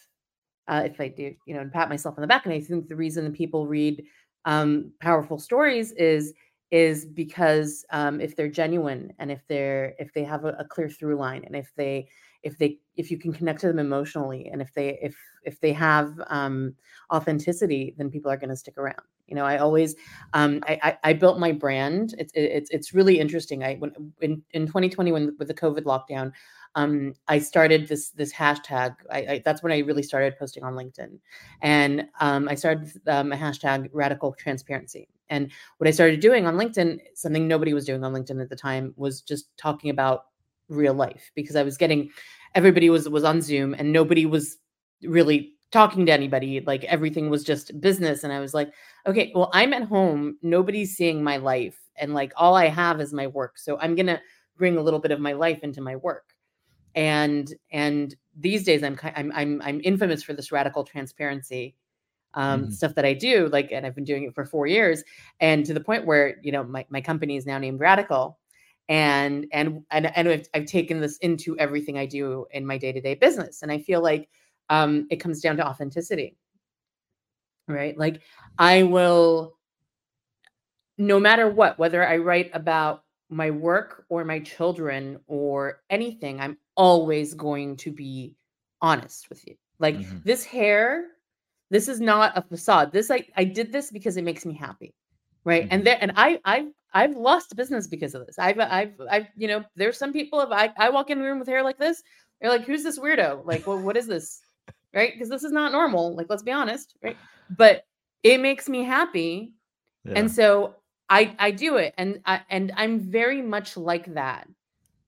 uh, 0.67 0.83
if 0.85 0.99
I 0.99 1.07
do, 1.07 1.35
you 1.45 1.53
know, 1.53 1.61
and 1.61 1.71
pat 1.71 1.89
myself 1.89 2.15
on 2.17 2.21
the 2.21 2.27
back. 2.27 2.45
And 2.45 2.53
I 2.53 2.59
think 2.59 2.87
the 2.87 2.95
reason 2.95 3.31
people 3.31 3.67
read 3.67 4.03
um, 4.45 4.91
powerful 4.99 5.39
stories 5.39 5.91
is 5.93 6.33
is 6.71 7.05
because 7.05 7.85
um, 7.91 8.19
if 8.19 8.35
they're 8.35 8.49
genuine 8.49 9.13
and 9.19 9.31
if 9.31 9.41
they're 9.47 9.93
if 9.99 10.11
they 10.13 10.23
have 10.23 10.45
a, 10.45 10.49
a, 10.59 10.65
clear 10.65 10.89
through 10.89 11.15
line 11.15 11.43
and 11.45 11.55
if 11.55 11.71
they 11.75 12.07
if 12.41 12.57
they 12.57 12.79
if 12.95 13.11
you 13.11 13.17
can 13.17 13.31
connect 13.31 13.61
to 13.61 13.67
them 13.67 13.79
emotionally 13.79 14.49
and 14.51 14.61
if 14.61 14.73
they 14.73 14.97
if 15.01 15.15
if 15.43 15.59
they 15.61 15.71
have 15.71 16.19
um, 16.27 16.73
authenticity 17.13 17.93
then 17.97 18.09
people 18.09 18.31
are 18.31 18.37
going 18.37 18.49
to 18.49 18.55
stick 18.55 18.77
around 18.77 19.01
you 19.27 19.35
know 19.35 19.45
i 19.45 19.57
always 19.57 19.95
um, 20.33 20.59
I, 20.67 20.79
I, 20.81 20.97
I 21.09 21.13
built 21.13 21.39
my 21.39 21.51
brand 21.51 22.15
it's 22.17 22.31
it's 22.35 22.69
it's 22.71 22.93
really 22.93 23.19
interesting 23.19 23.63
i 23.63 23.75
when 23.75 23.91
in 24.21 24.41
in 24.51 24.65
2020 24.65 25.11
when 25.11 25.35
with 25.37 25.47
the 25.47 25.53
covid 25.53 25.83
lockdown 25.83 26.31
um, 26.75 27.13
I 27.27 27.39
started 27.39 27.87
this 27.87 28.09
this 28.09 28.33
hashtag. 28.33 28.95
I, 29.09 29.17
I, 29.17 29.41
that's 29.45 29.63
when 29.63 29.71
I 29.71 29.79
really 29.79 30.03
started 30.03 30.37
posting 30.37 30.63
on 30.63 30.73
LinkedIn, 30.73 31.17
and 31.61 32.07
um, 32.19 32.49
I 32.49 32.55
started 32.55 32.91
um, 33.07 33.31
a 33.31 33.37
hashtag 33.37 33.89
radical 33.93 34.33
transparency. 34.33 35.07
And 35.29 35.51
what 35.77 35.87
I 35.87 35.91
started 35.91 36.19
doing 36.19 36.45
on 36.45 36.55
LinkedIn, 36.55 36.99
something 37.15 37.47
nobody 37.47 37.73
was 37.73 37.85
doing 37.85 38.03
on 38.03 38.13
LinkedIn 38.13 38.41
at 38.41 38.49
the 38.49 38.55
time, 38.55 38.93
was 38.97 39.21
just 39.21 39.55
talking 39.57 39.89
about 39.89 40.25
real 40.67 40.93
life 40.93 41.31
because 41.33 41.55
I 41.55 41.63
was 41.63 41.77
getting 41.77 42.09
everybody 42.55 42.89
was 42.89 43.07
was 43.07 43.23
on 43.23 43.41
Zoom 43.41 43.73
and 43.73 43.91
nobody 43.91 44.25
was 44.25 44.57
really 45.03 45.53
talking 45.71 46.05
to 46.05 46.11
anybody. 46.11 46.59
Like 46.59 46.83
everything 46.83 47.29
was 47.29 47.45
just 47.45 47.79
business, 47.79 48.25
and 48.25 48.33
I 48.33 48.41
was 48.41 48.53
like, 48.53 48.73
okay, 49.07 49.31
well, 49.33 49.49
I'm 49.53 49.73
at 49.73 49.83
home. 49.83 50.37
Nobody's 50.41 50.97
seeing 50.97 51.23
my 51.23 51.37
life, 51.37 51.79
and 51.95 52.13
like 52.13 52.33
all 52.35 52.55
I 52.55 52.67
have 52.67 52.99
is 52.99 53.13
my 53.13 53.27
work. 53.27 53.57
So 53.57 53.79
I'm 53.79 53.95
gonna 53.95 54.21
bring 54.57 54.75
a 54.77 54.81
little 54.81 54.99
bit 54.99 55.11
of 55.11 55.21
my 55.21 55.33
life 55.33 55.59
into 55.63 55.81
my 55.81 55.95
work 55.95 56.34
and 56.95 57.53
and 57.71 58.15
these 58.37 58.63
days 58.63 58.83
I'm 58.83 58.97
I'm 59.03 59.31
I'm 59.33 59.61
I'm 59.63 59.81
infamous 59.83 60.23
for 60.23 60.33
this 60.33 60.51
radical 60.51 60.83
transparency 60.83 61.75
um, 62.35 62.63
mm-hmm. 62.63 62.71
stuff 62.71 62.95
that 62.95 63.05
I 63.05 63.13
do. 63.13 63.47
Like, 63.47 63.71
and 63.71 63.85
I've 63.85 63.95
been 63.95 64.03
doing 64.03 64.23
it 64.23 64.35
for 64.35 64.45
four 64.45 64.67
years, 64.67 65.03
and 65.39 65.65
to 65.65 65.73
the 65.73 65.79
point 65.79 66.05
where 66.05 66.37
you 66.41 66.51
know 66.51 66.63
my 66.63 66.85
my 66.89 67.01
company 67.01 67.37
is 67.37 67.45
now 67.45 67.57
named 67.57 67.79
Radical, 67.79 68.37
and 68.89 69.47
and 69.51 69.83
and 69.91 70.11
and 70.15 70.29
I've, 70.29 70.47
I've 70.53 70.65
taken 70.65 71.01
this 71.01 71.17
into 71.17 71.57
everything 71.57 71.97
I 71.97 72.05
do 72.05 72.45
in 72.51 72.65
my 72.65 72.77
day 72.77 72.91
to 72.91 73.01
day 73.01 73.15
business, 73.15 73.61
and 73.61 73.71
I 73.71 73.79
feel 73.79 74.01
like 74.01 74.29
um, 74.69 75.07
it 75.09 75.17
comes 75.17 75.41
down 75.41 75.57
to 75.57 75.67
authenticity, 75.67 76.37
right? 77.67 77.97
Like, 77.97 78.21
I 78.57 78.83
will, 78.83 79.57
no 80.97 81.19
matter 81.19 81.49
what, 81.49 81.77
whether 81.77 82.05
I 82.05 82.17
write 82.17 82.49
about 82.53 83.03
my 83.29 83.51
work 83.51 84.05
or 84.09 84.23
my 84.23 84.39
children 84.39 85.19
or 85.27 85.81
anything, 85.89 86.39
I'm 86.39 86.57
always 86.75 87.33
going 87.33 87.77
to 87.77 87.91
be 87.91 88.35
honest 88.81 89.29
with 89.29 89.45
you. 89.47 89.55
Like 89.79 89.97
mm-hmm. 89.97 90.17
this 90.23 90.43
hair, 90.43 91.05
this 91.69 91.87
is 91.87 91.99
not 91.99 92.37
a 92.37 92.41
facade. 92.41 92.91
This 92.91 93.11
I 93.11 93.25
I 93.35 93.43
did 93.43 93.71
this 93.71 93.91
because 93.91 94.17
it 94.17 94.23
makes 94.23 94.45
me 94.45 94.53
happy. 94.53 94.93
Right. 95.43 95.63
Mm-hmm. 95.63 95.73
And 95.73 95.87
there 95.87 95.97
and 96.01 96.11
I 96.15 96.39
I 96.45 96.67
I've 96.93 97.15
lost 97.15 97.55
business 97.55 97.87
because 97.87 98.15
of 98.15 98.25
this. 98.25 98.39
I've 98.39 98.59
I've 98.59 98.93
I've 99.09 99.27
you 99.35 99.47
know, 99.47 99.63
there's 99.75 99.97
some 99.97 100.13
people 100.13 100.39
if 100.41 100.49
I, 100.51 100.71
I 100.77 100.89
walk 100.89 101.09
in 101.09 101.19
a 101.19 101.23
room 101.23 101.39
with 101.39 101.47
hair 101.47 101.63
like 101.63 101.77
this, 101.77 102.01
they're 102.39 102.49
like, 102.49 102.65
who's 102.65 102.83
this 102.83 102.99
weirdo? 102.99 103.45
Like, 103.45 103.67
well, 103.67 103.79
what 103.79 103.97
is 103.97 104.07
this? 104.07 104.41
Right? 104.93 105.11
Because 105.13 105.29
this 105.29 105.43
is 105.43 105.51
not 105.51 105.73
normal. 105.73 106.15
Like, 106.15 106.27
let's 106.29 106.43
be 106.43 106.51
honest, 106.51 106.95
right? 107.03 107.17
But 107.49 107.83
it 108.23 108.39
makes 108.39 108.69
me 108.69 108.83
happy. 108.83 109.53
Yeah. 110.05 110.13
And 110.15 110.31
so 110.31 110.75
I 111.09 111.35
I 111.37 111.51
do 111.51 111.77
it. 111.77 111.93
And 111.97 112.21
I 112.25 112.41
and 112.49 112.71
I'm 112.77 112.99
very 112.99 113.41
much 113.41 113.75
like 113.75 114.13
that, 114.13 114.47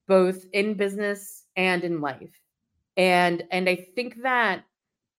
both 0.06 0.44
in 0.52 0.74
business 0.74 1.44
and 1.58 1.84
in 1.84 2.00
life. 2.00 2.40
And 2.96 3.44
and 3.52 3.68
I 3.68 3.76
think 3.76 4.22
that 4.22 4.64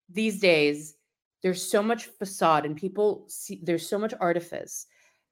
these 0.09 0.39
days 0.39 0.95
there's 1.43 1.63
so 1.63 1.83
much 1.83 2.05
facade 2.05 2.65
and 2.65 2.77
people 2.77 3.25
see 3.29 3.61
there's 3.63 3.87
so 3.87 3.99
much 3.99 4.15
artifice. 4.19 4.87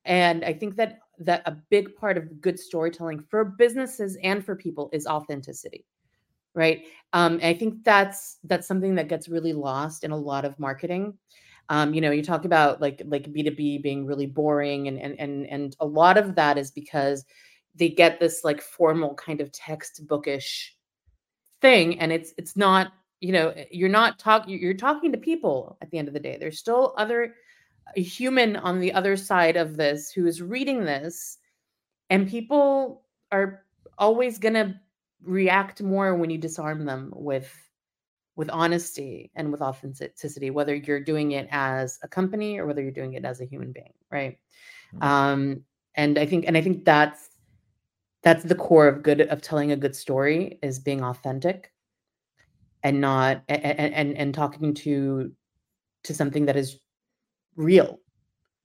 And 0.05 0.45
I 0.45 0.53
think 0.53 0.77
that 0.77 0.99
that 1.19 1.43
a 1.47 1.57
big 1.71 1.95
part 1.95 2.17
of 2.17 2.41
good 2.41 2.59
storytelling 2.59 3.21
for 3.29 3.45
businesses 3.45 4.17
and 4.23 4.45
for 4.45 4.55
people 4.55 4.89
is 4.93 5.07
authenticity. 5.07 5.85
right? 6.55 6.85
Um, 7.13 7.39
I 7.43 7.53
think 7.53 7.83
that's 7.83 8.37
that's 8.45 8.67
something 8.67 8.95
that 8.95 9.09
gets 9.09 9.29
really 9.29 9.53
lost 9.53 10.03
in 10.03 10.11
a 10.11 10.17
lot 10.17 10.45
of 10.45 10.59
marketing. 10.59 11.15
Um, 11.69 11.93
you 11.93 12.01
know, 12.01 12.11
you 12.11 12.23
talk 12.23 12.45
about 12.45 12.81
like 12.81 13.01
like 13.05 13.31
B2B 13.31 13.79
being 13.79 14.05
really 14.05 14.27
boring 14.27 14.87
and 14.87 14.99
and 14.99 15.19
and 15.19 15.45
and 15.47 15.75
a 15.79 15.85
lot 15.85 16.17
of 16.17 16.35
that 16.35 16.57
is 16.57 16.71
because 16.71 17.25
they 17.75 17.89
get 17.89 18.19
this 18.19 18.43
like 18.43 18.61
formal 18.61 19.13
kind 19.15 19.41
of 19.41 19.51
textbookish 19.51 20.76
thing 21.61 21.99
and 21.99 22.11
it's 22.11 22.33
it's 22.37 22.55
not 22.55 22.91
you 23.19 23.31
know 23.31 23.53
you're 23.71 23.89
not 23.89 24.19
talking 24.19 24.59
you're 24.59 24.73
talking 24.73 25.11
to 25.11 25.17
people 25.17 25.77
at 25.81 25.89
the 25.89 25.97
end 25.97 26.07
of 26.07 26.13
the 26.13 26.19
day 26.19 26.37
there's 26.39 26.59
still 26.59 26.93
other 26.97 27.33
a 27.95 28.01
human 28.01 28.55
on 28.57 28.79
the 28.79 28.93
other 28.93 29.15
side 29.15 29.55
of 29.55 29.77
this 29.77 30.11
who 30.11 30.25
is 30.25 30.41
reading 30.41 30.83
this 30.83 31.37
and 32.09 32.29
people 32.29 33.03
are 33.31 33.63
always 33.97 34.37
going 34.37 34.53
to 34.53 34.75
react 35.23 35.81
more 35.81 36.15
when 36.15 36.29
you 36.29 36.37
disarm 36.37 36.85
them 36.85 37.11
with 37.15 37.51
with 38.35 38.49
honesty 38.51 39.31
and 39.35 39.51
with 39.51 39.61
authenticity 39.61 40.51
whether 40.51 40.75
you're 40.75 40.99
doing 40.99 41.31
it 41.31 41.47
as 41.49 41.97
a 42.03 42.07
company 42.07 42.59
or 42.59 42.67
whether 42.67 42.83
you're 42.83 42.91
doing 42.91 43.13
it 43.13 43.25
as 43.25 43.41
a 43.41 43.45
human 43.45 43.71
being 43.71 43.93
right 44.11 44.37
mm-hmm. 44.93 45.03
um 45.03 45.63
and 45.95 46.19
i 46.19 46.25
think 46.25 46.45
and 46.47 46.55
i 46.55 46.61
think 46.61 46.85
that's 46.85 47.26
that's 48.23 48.43
the 48.43 48.55
core 48.55 48.87
of 48.87 49.03
good 49.03 49.21
of 49.21 49.41
telling 49.41 49.71
a 49.71 49.77
good 49.77 49.95
story 49.95 50.59
is 50.61 50.79
being 50.79 51.03
authentic 51.03 51.71
and 52.83 52.99
not 53.01 53.43
and 53.47 53.93
and, 53.93 54.17
and 54.17 54.33
talking 54.33 54.73
to 54.73 55.31
to 56.03 56.13
something 56.13 56.45
that 56.45 56.55
is 56.55 56.79
real 57.55 57.99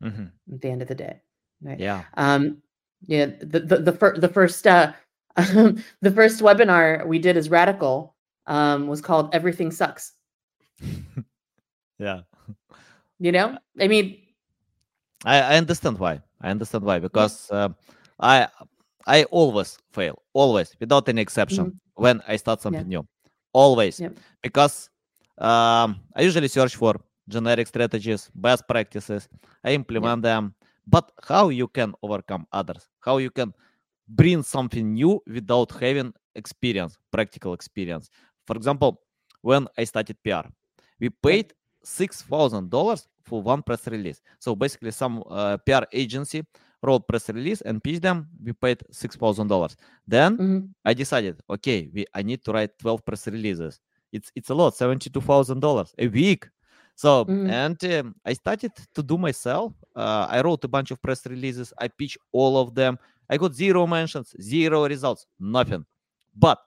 mm-hmm. 0.03 0.27
at 0.53 0.61
the 0.61 0.69
end 0.69 0.83
of 0.83 0.89
the 0.89 0.95
day 0.95 1.21
right? 1.63 1.81
Yeah. 1.81 2.03
Um 2.15 2.59
yeah 3.07 3.27
the 3.41 3.61
the 3.61 3.79
the, 3.79 3.93
fir- 3.93 4.19
the 4.19 4.29
first 4.29 4.67
uh 4.67 4.93
the 5.37 6.13
first 6.15 6.41
webinar 6.41 7.07
we 7.07 7.19
did 7.19 7.37
as 7.37 7.51
radical 7.51 8.15
um 8.47 8.87
was 8.87 9.01
called 9.01 9.35
everything 9.35 9.71
sucks. 9.71 10.13
Yeah. 11.99 12.23
You 13.21 13.31
know? 13.31 13.59
I 13.81 13.87
mean 13.87 14.19
i 15.25 15.41
i 15.41 15.57
understand 15.57 15.99
why. 15.99 16.21
I 16.41 16.51
understand 16.51 16.83
why 16.83 16.99
because 16.99 17.49
uh, 17.53 17.69
i 18.19 18.49
i 19.07 19.25
always 19.25 19.79
fail 19.93 20.23
always 20.33 20.75
without 20.81 21.09
any 21.09 21.21
exception 21.21 21.67
mm-hmm. 21.67 22.03
when 22.03 22.23
i 22.29 22.37
start 22.37 22.61
something 22.61 22.91
yeah. 22.91 22.99
new 22.99 23.07
always 23.53 24.01
yeah. 24.01 24.09
because 24.43 24.89
um, 25.39 26.01
i 26.17 26.23
usually 26.23 26.49
search 26.49 26.77
for 26.77 26.97
generic 27.29 27.67
strategies, 27.67 28.31
best 28.35 28.67
practices. 28.69 29.29
I 29.65 29.73
implement 29.73 30.25
yeah. 30.25 30.31
them. 30.31 30.55
But 30.87 31.13
how 31.23 31.51
you 31.51 31.69
can 31.69 31.95
overcome 32.03 32.47
others? 32.53 32.89
How 33.01 33.19
you 33.19 33.31
can 33.31 33.55
bring 34.09 34.43
something 34.43 34.95
new 34.95 35.23
without 35.27 35.71
having 35.73 36.13
experience, 36.35 36.99
practical 37.11 37.55
experience? 37.55 38.11
For 38.47 38.57
example, 38.57 39.01
when 39.43 39.69
I 39.79 39.85
started 39.85 40.17
PR, 40.25 40.49
we 40.99 41.11
paid 41.11 41.53
six 41.85 42.23
thousand 42.23 42.71
dollars 42.71 43.07
for 43.25 43.41
one 43.43 43.63
press 43.63 43.87
release. 43.87 44.21
So 44.41 44.57
basically, 44.57 44.91
some 44.91 45.23
uh, 45.31 45.57
PR 45.59 45.85
agency 45.93 46.45
wrote 46.83 47.07
press 47.07 47.29
release 47.29 47.61
and 47.63 47.83
pitched 47.83 48.03
them. 48.03 48.29
We 48.45 48.53
paid 48.53 48.83
six 48.91 49.17
thousand 49.17 49.49
dollars. 49.49 49.77
Then 50.07 50.37
mm-hmm. 50.37 50.59
I 50.85 50.95
decided, 50.95 51.41
okay, 51.49 51.89
we 51.93 52.07
I 52.15 52.23
need 52.23 52.45
to 52.45 52.53
write 52.53 52.79
twelve 52.79 53.05
press 53.05 53.27
releases. 53.27 53.81
It's 54.13 54.31
it's 54.35 54.51
a 54.51 54.55
lot, 54.55 54.77
seventy 54.77 55.11
two 55.11 55.21
thousand 55.21 55.61
dollars 55.61 55.95
a 55.99 56.09
week. 56.09 56.49
So, 56.95 57.25
mm-hmm. 57.25 57.49
and 57.49 57.85
um, 57.85 58.15
I 58.25 58.35
started 58.35 58.73
to 58.95 59.03
do 59.03 59.17
myself. 59.17 59.73
Uh, 59.97 60.27
I 60.29 60.43
wrote 60.43 60.63
a 60.65 60.69
bunch 60.69 60.91
of 60.91 61.01
press 61.01 61.27
releases. 61.27 61.73
I 61.79 61.89
pitched 61.89 62.19
all 62.33 62.59
of 62.59 62.75
them. 62.75 62.99
I 63.31 63.39
got 63.39 63.55
zero 63.55 63.87
mentions, 63.87 64.35
zero 64.41 64.87
results, 64.87 65.27
nothing. 65.41 65.87
But 66.37 66.59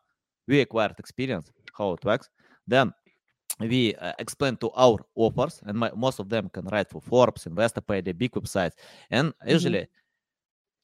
we 0.48 0.62
acquired 0.62 0.96
experience, 0.98 1.52
how 1.78 1.94
it 1.94 2.04
works. 2.04 2.30
Then 2.66 2.92
we 3.60 3.94
uh, 3.96 4.14
explain 4.18 4.58
to 4.58 4.72
our 4.76 4.98
offers, 5.16 5.62
and 5.66 5.78
my, 5.78 5.92
most 5.96 6.20
of 6.20 6.28
them 6.28 6.50
can 6.50 6.66
write 6.72 6.90
for 6.90 7.02
Forbes, 7.02 7.46
Investopedia, 7.46 8.18
big 8.18 8.32
websites, 8.32 8.74
and 9.12 9.30
mm-hmm. 9.30 9.50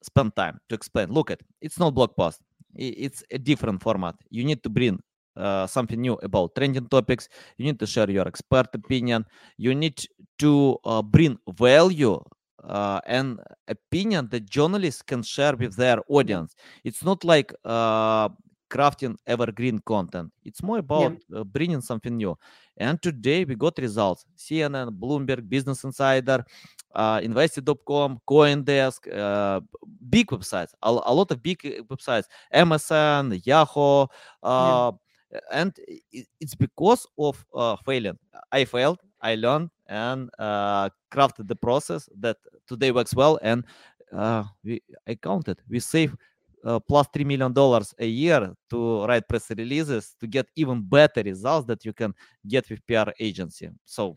Spend 0.02 0.36
time 0.36 0.58
to 0.68 0.74
explain. 0.74 1.10
Look 1.12 1.30
at 1.30 1.40
it's 1.60 1.78
not 1.78 1.94
blog 1.94 2.16
post; 2.16 2.40
it's 2.74 3.22
a 3.30 3.38
different 3.38 3.82
format. 3.82 4.14
You 4.30 4.44
need 4.44 4.62
to 4.62 4.70
bring 4.70 5.00
uh, 5.36 5.66
something 5.66 6.00
new 6.00 6.14
about 6.22 6.54
trending 6.54 6.86
topics 6.88 7.28
you 7.56 7.64
need 7.64 7.78
to 7.78 7.86
share 7.86 8.10
your 8.10 8.28
expert 8.28 8.66
opinion 8.74 9.24
you 9.56 9.74
need 9.74 10.04
to 10.38 10.76
uh, 10.84 11.00
bring 11.00 11.38
value 11.54 12.20
uh, 12.64 13.00
and 13.06 13.40
opinion 13.68 14.28
that 14.30 14.48
journalists 14.48 15.02
can 15.02 15.22
share 15.22 15.56
with 15.56 15.74
their 15.76 15.98
audience 16.08 16.54
it's 16.84 17.02
not 17.02 17.24
like 17.24 17.52
uh, 17.64 18.28
crafting 18.72 19.16
evergreen 19.26 19.78
content. 19.84 20.32
It's 20.44 20.62
more 20.62 20.78
about 20.78 21.12
yeah. 21.12 21.40
Uh, 21.40 21.44
bringing 21.44 21.82
something 21.82 22.16
new. 22.16 22.36
And 22.78 23.00
today 23.02 23.44
we 23.44 23.54
got 23.54 23.78
results. 23.78 24.24
Cnn 24.36 24.88
bloomberg 24.98 25.48
business 25.48 25.84
insider 25.84 26.44
uh, 26.94 27.20
invested.com 27.22 28.20
coindesk 28.28 29.00
uh, 29.14 29.60
big 30.08 30.26
websites 30.28 30.72
a, 30.82 30.90
a, 30.90 31.14
lot 31.14 31.30
of 31.30 31.42
big 31.42 31.58
websites 31.88 32.24
msn 32.52 33.40
yahoo 33.46 34.06
uh, 34.42 34.92
yeah 34.92 34.98
and 35.50 35.72
it's 36.40 36.54
because 36.54 37.06
of 37.18 37.44
uh, 37.54 37.76
failing. 37.86 38.18
I 38.50 38.64
failed 38.64 39.00
i 39.20 39.34
learned 39.34 39.70
and 39.88 40.30
uh, 40.38 40.88
crafted 41.10 41.48
the 41.48 41.56
process 41.56 42.08
that 42.20 42.36
today 42.66 42.90
works 42.90 43.14
well 43.14 43.38
and 43.42 43.64
uh, 44.16 44.44
we 44.62 44.82
i 45.08 45.14
counted. 45.14 45.58
We 45.68 45.80
save 45.80 46.14
uh, 46.64 46.78
plus 46.80 47.06
three 47.12 47.24
million 47.24 47.52
dollars 47.52 47.94
a 47.98 48.06
year 48.06 48.52
to 48.70 49.04
write 49.04 49.28
press 49.28 49.50
releases 49.50 50.14
to 50.20 50.26
get 50.26 50.46
even 50.56 50.82
better 50.82 51.22
results 51.22 51.66
that 51.66 51.84
you 51.84 51.92
can 51.92 52.12
get 52.46 52.68
with 52.70 52.86
PR 52.86 53.10
agency. 53.18 53.68
So 53.84 54.16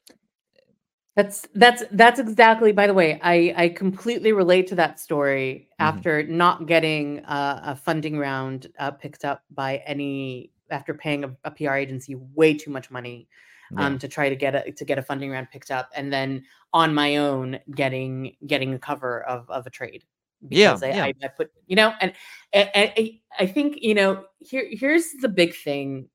that's 1.16 1.48
that's 1.56 1.84
that's 1.92 2.20
exactly. 2.20 2.74
By 2.74 2.88
the 2.88 2.94
way, 2.94 3.20
I 3.24 3.54
I 3.56 3.70
completely 3.70 4.34
relate 4.34 4.68
to 4.68 4.76
that 4.76 5.00
story. 5.00 5.70
Mm-hmm. 5.80 5.98
After 5.98 6.24
not 6.24 6.68
getting 6.68 7.24
uh, 7.26 7.62
a 7.64 7.76
funding 7.76 8.18
round 8.18 8.68
uh, 8.80 8.92
picked 8.92 9.24
up 9.24 9.42
by 9.50 9.78
any 9.86 10.52
after 10.70 10.94
paying 10.94 11.24
a, 11.24 11.36
a 11.46 11.52
PR 11.52 11.76
agency 11.76 12.16
way 12.16 12.54
too 12.54 12.72
much 12.72 12.92
money 12.92 13.30
um, 13.78 13.94
yeah. 13.94 14.00
to 14.00 14.08
try 14.10 14.28
to 14.28 14.36
get 14.36 14.56
a 14.56 14.72
to 14.72 14.84
get 14.84 14.98
a 14.98 15.02
funding 15.02 15.32
round 15.32 15.50
picked 15.52 15.72
up, 15.72 15.90
and 15.96 16.12
then 16.12 16.44
on 16.74 16.94
my 16.94 17.16
own 17.16 17.60
getting 17.74 18.36
getting 18.46 18.74
a 18.74 18.80
cover 18.80 19.24
of 19.24 19.50
of 19.50 19.66
a 19.66 19.70
trade. 19.70 20.04
Because 20.48 20.82
yeah, 20.82 20.88
I, 20.88 20.92
yeah. 20.92 21.04
I, 21.06 21.14
I, 21.24 21.28
put 21.30 21.52
you 21.68 21.76
know, 21.76 21.94
and, 22.02 22.14
I, 22.54 23.20
I 23.40 23.46
think 23.48 23.78
you 23.82 23.94
know 23.94 24.26
here 24.40 24.68
here's 24.70 25.12
the 25.22 25.30
big 25.30 25.56
thing. 25.56 26.10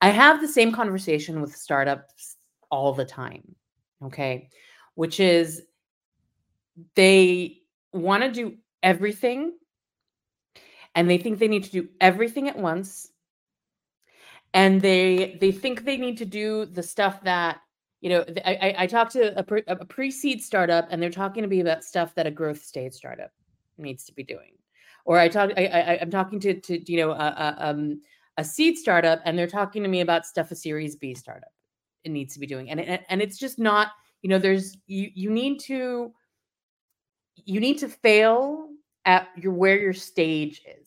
I 0.00 0.10
have 0.10 0.40
the 0.40 0.48
same 0.48 0.72
conversation 0.72 1.40
with 1.40 1.54
startups 1.54 2.36
all 2.70 2.92
the 2.92 3.04
time. 3.04 3.54
Okay, 4.02 4.50
which 4.94 5.20
is 5.20 5.62
they 6.94 7.58
want 7.92 8.22
to 8.22 8.30
do 8.30 8.56
everything 8.82 9.52
and 10.94 11.08
they 11.08 11.18
think 11.18 11.38
they 11.38 11.48
need 11.48 11.64
to 11.64 11.70
do 11.70 11.88
everything 12.00 12.48
at 12.48 12.58
once 12.58 13.08
and 14.54 14.80
they 14.80 15.36
they 15.40 15.52
think 15.52 15.84
they 15.84 15.96
need 15.96 16.16
to 16.18 16.24
do 16.24 16.64
the 16.66 16.82
stuff 16.82 17.22
that 17.22 17.60
you 18.06 18.12
know 18.12 18.24
i 18.44 18.74
i, 18.78 18.86
talked 18.86 19.12
to 19.12 19.36
a, 19.36 19.42
pre, 19.42 19.62
a 19.66 19.84
pre-seed 19.84 20.40
startup 20.40 20.86
and 20.90 21.02
they're 21.02 21.10
talking 21.10 21.42
to 21.42 21.48
me 21.48 21.60
about 21.60 21.82
stuff 21.82 22.14
that 22.14 22.26
a 22.26 22.30
growth 22.30 22.62
stage 22.62 22.92
startup 22.92 23.32
needs 23.78 24.04
to 24.04 24.12
be 24.12 24.22
doing 24.22 24.52
or 25.04 25.18
i 25.18 25.28
talk 25.28 25.50
i, 25.56 25.66
I 25.66 25.98
i'm 26.00 26.10
talking 26.10 26.38
to 26.40 26.60
to 26.60 26.92
you 26.92 26.98
know 26.98 27.10
a, 27.10 27.14
a, 27.16 27.56
um, 27.58 28.00
a 28.36 28.44
seed 28.44 28.78
startup 28.78 29.20
and 29.24 29.36
they're 29.36 29.48
talking 29.48 29.82
to 29.82 29.88
me 29.88 30.02
about 30.02 30.24
stuff 30.24 30.52
a 30.52 30.54
series 30.54 30.94
b 30.94 31.14
startup 31.14 31.52
it 32.04 32.10
needs 32.10 32.34
to 32.34 32.40
be 32.40 32.46
doing 32.46 32.70
and 32.70 32.80
and, 32.80 33.00
and 33.08 33.20
it's 33.20 33.38
just 33.38 33.58
not 33.58 33.88
you 34.22 34.30
know 34.30 34.38
there's 34.38 34.76
you 34.86 35.10
you 35.12 35.30
need 35.30 35.58
to 35.58 36.12
you 37.34 37.58
need 37.58 37.78
to 37.78 37.88
fail 37.88 38.68
at 39.04 39.28
your 39.36 39.52
where 39.52 39.78
your 39.78 39.92
stage 39.92 40.62
is 40.78 40.86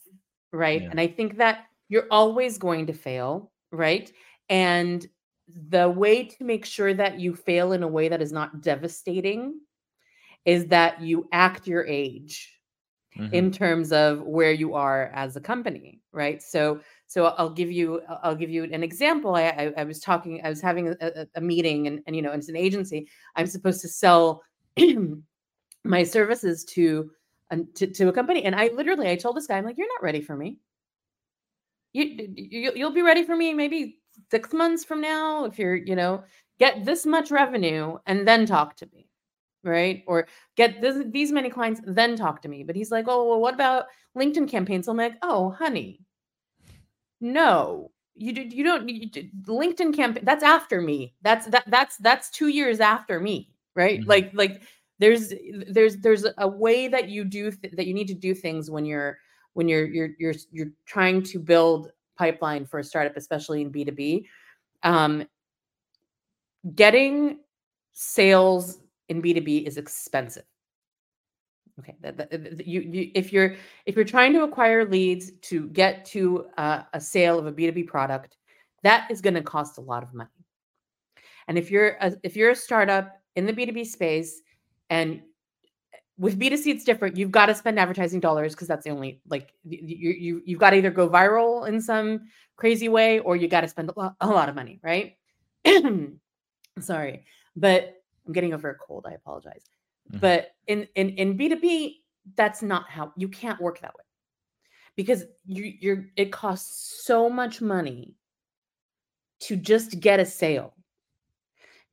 right? 0.51 0.81
Yeah. 0.81 0.89
And 0.91 0.99
I 0.99 1.07
think 1.07 1.37
that 1.37 1.65
you're 1.89 2.07
always 2.11 2.57
going 2.57 2.87
to 2.87 2.93
fail, 2.93 3.51
right? 3.71 4.11
And 4.49 5.05
the 5.69 5.89
way 5.89 6.23
to 6.23 6.43
make 6.43 6.65
sure 6.65 6.93
that 6.93 7.19
you 7.19 7.35
fail 7.35 7.71
in 7.71 7.83
a 7.83 7.87
way 7.87 8.09
that 8.09 8.21
is 8.21 8.31
not 8.31 8.61
devastating 8.61 9.59
is 10.45 10.67
that 10.67 11.01
you 11.01 11.27
act 11.31 11.67
your 11.67 11.85
age 11.85 12.59
mm-hmm. 13.17 13.33
in 13.33 13.51
terms 13.51 13.91
of 13.91 14.21
where 14.21 14.51
you 14.51 14.73
are 14.73 15.11
as 15.13 15.35
a 15.35 15.41
company, 15.41 16.01
right? 16.11 16.41
So 16.41 16.79
so 17.07 17.25
I'll 17.25 17.49
give 17.49 17.71
you 17.71 18.01
I'll 18.23 18.35
give 18.35 18.49
you 18.49 18.63
an 18.63 18.83
example. 18.83 19.35
I 19.35 19.43
I, 19.43 19.73
I 19.77 19.83
was 19.83 19.99
talking 19.99 20.41
I 20.43 20.49
was 20.49 20.61
having 20.61 20.95
a, 21.01 21.27
a 21.35 21.41
meeting 21.41 21.87
and 21.87 22.01
and 22.07 22.15
you 22.15 22.21
know 22.21 22.31
it's 22.31 22.49
an 22.49 22.55
agency. 22.55 23.07
I'm 23.35 23.47
supposed 23.47 23.81
to 23.81 23.87
sell 23.87 24.43
my 25.83 26.03
services 26.03 26.63
to 26.65 27.11
to, 27.75 27.87
to 27.87 28.09
a 28.09 28.13
company. 28.13 28.43
And 28.43 28.55
I 28.55 28.67
literally, 28.67 29.09
I 29.09 29.15
told 29.15 29.35
this 29.35 29.47
guy, 29.47 29.57
I'm 29.57 29.65
like, 29.65 29.77
you're 29.77 29.87
not 29.87 30.03
ready 30.03 30.21
for 30.21 30.35
me. 30.35 30.57
You, 31.93 32.27
you 32.35 32.71
you'll 32.75 32.91
be 32.91 33.01
ready 33.01 33.23
for 33.23 33.35
me 33.35 33.51
maybe 33.55 33.97
six 34.31 34.53
months 34.53 34.83
from 34.85 35.01
now 35.01 35.45
if 35.45 35.59
you're, 35.59 35.75
you 35.75 35.95
know, 35.95 36.23
get 36.59 36.85
this 36.85 37.05
much 37.05 37.31
revenue 37.31 37.97
and 38.05 38.27
then 38.27 38.45
talk 38.45 38.75
to 38.77 38.87
me, 38.93 39.09
right? 39.63 40.03
Or 40.07 40.27
get 40.55 40.81
this, 40.81 41.03
these 41.11 41.31
many 41.31 41.49
clients, 41.49 41.81
then 41.85 42.15
talk 42.15 42.41
to 42.43 42.49
me. 42.49 42.63
But 42.63 42.75
he's 42.75 42.91
like, 42.91 43.05
oh, 43.07 43.27
well, 43.29 43.39
what 43.39 43.53
about 43.53 43.85
LinkedIn 44.17 44.49
campaigns? 44.49 44.87
I'm 44.87 44.97
like, 44.97 45.15
oh, 45.21 45.51
honey, 45.51 46.01
No, 47.21 47.91
you 48.15 48.33
do, 48.33 48.41
you 48.41 48.63
don't 48.63 48.87
you, 48.87 49.09
LinkedIn 49.47 49.95
campaign. 49.95 50.23
That's 50.25 50.43
after 50.43 50.81
me. 50.81 51.15
That's 51.21 51.47
that 51.47 51.63
that's 51.67 51.97
that's 51.97 52.29
two 52.29 52.47
years 52.47 52.79
after 52.79 53.19
me, 53.19 53.51
right? 53.75 53.99
Mm-hmm. 53.99 54.09
Like 54.09 54.31
like 54.33 54.61
there's 54.99 55.33
there's 55.69 55.97
there's 55.97 56.25
a 56.37 56.47
way 56.47 56.87
that 56.87 57.09
you 57.09 57.23
do 57.25 57.51
th- 57.51 57.73
that 57.75 57.87
you 57.87 57.93
need 57.93 58.07
to 58.07 58.13
do 58.13 58.33
things 58.33 58.69
when 58.71 58.85
you're 58.85 59.17
when 59.53 59.67
you're 59.67 59.85
you're 59.85 60.09
you're 60.19 60.33
you're 60.51 60.71
trying 60.85 61.23
to 61.23 61.39
build 61.39 61.91
pipeline 62.19 62.65
for 62.65 62.79
a 62.79 62.83
startup, 62.83 63.17
especially 63.17 63.61
in 63.61 63.69
B 63.69 63.83
two 63.85 63.91
B. 63.93 64.27
Um, 64.83 65.25
getting 66.75 67.39
sales 67.93 68.79
in 69.07 69.21
B 69.21 69.33
two 69.33 69.41
B 69.41 69.57
is 69.59 69.77
expensive. 69.77 70.45
Okay, 71.79 71.95
that, 72.01 72.17
that, 72.17 72.67
you, 72.67 72.81
you 72.81 73.11
if 73.15 73.31
you're 73.31 73.55
if 73.85 73.95
you're 73.95 74.03
trying 74.03 74.33
to 74.33 74.43
acquire 74.43 74.83
leads 74.83 75.31
to 75.49 75.67
get 75.69 76.03
to 76.05 76.45
uh, 76.57 76.81
a 76.93 76.99
sale 76.99 77.39
of 77.39 77.47
a 77.47 77.53
B2B 77.53 77.87
product, 77.87 78.35
that 78.83 79.09
is 79.09 79.21
going 79.21 79.35
to 79.35 79.41
cost 79.41 79.77
a 79.77 79.81
lot 79.81 80.03
of 80.03 80.13
money. 80.13 80.29
And 81.47 81.57
if 81.57 81.71
you're 81.71 81.95
a, 82.01 82.13
if 82.23 82.35
you're 82.35 82.51
a 82.51 82.55
startup 82.55 83.21
in 83.37 83.45
the 83.45 83.53
B2B 83.53 83.85
space 83.85 84.41
and 84.89 85.21
with 86.19 86.37
B2C 86.37 86.67
it's 86.67 86.83
different, 86.83 87.15
you've 87.15 87.31
got 87.31 87.45
to 87.45 87.55
spend 87.55 87.79
advertising 87.79 88.19
dollars 88.19 88.53
because 88.53 88.67
that's 88.67 88.83
the 88.83 88.91
only 88.91 89.21
like 89.29 89.53
you 89.63 89.79
you 89.81 90.41
you've 90.45 90.59
got 90.59 90.71
to 90.71 90.75
either 90.75 90.91
go 90.91 91.09
viral 91.09 91.67
in 91.67 91.81
some 91.81 92.27
crazy 92.57 92.89
way 92.89 93.19
or 93.19 93.37
you 93.37 93.47
got 93.47 93.61
to 93.61 93.69
spend 93.69 93.89
a 93.89 93.93
lot, 93.97 94.15
a 94.19 94.27
lot 94.27 94.49
of 94.49 94.55
money, 94.55 94.79
right? 94.83 95.15
Sorry, 96.79 97.25
but 97.55 97.95
I'm 98.27 98.33
getting 98.33 98.53
over 98.53 98.69
a 98.69 98.75
cold. 98.75 99.05
I 99.09 99.13
apologize. 99.13 99.63
Mm-hmm. 100.11 100.19
But 100.19 100.51
in 100.67 100.87
in 100.95 101.09
in 101.11 101.37
B2B, 101.37 101.95
that's 102.35 102.61
not 102.61 102.89
how 102.89 103.13
you 103.15 103.29
can't 103.29 103.59
work 103.61 103.79
that 103.79 103.95
way. 103.97 104.03
Because 104.97 105.23
you 105.45 105.73
you're 105.79 106.05
it 106.17 106.33
costs 106.33 107.01
so 107.05 107.29
much 107.29 107.61
money 107.61 108.15
to 109.41 109.55
just 109.55 110.01
get 110.01 110.19
a 110.19 110.25
sale. 110.25 110.75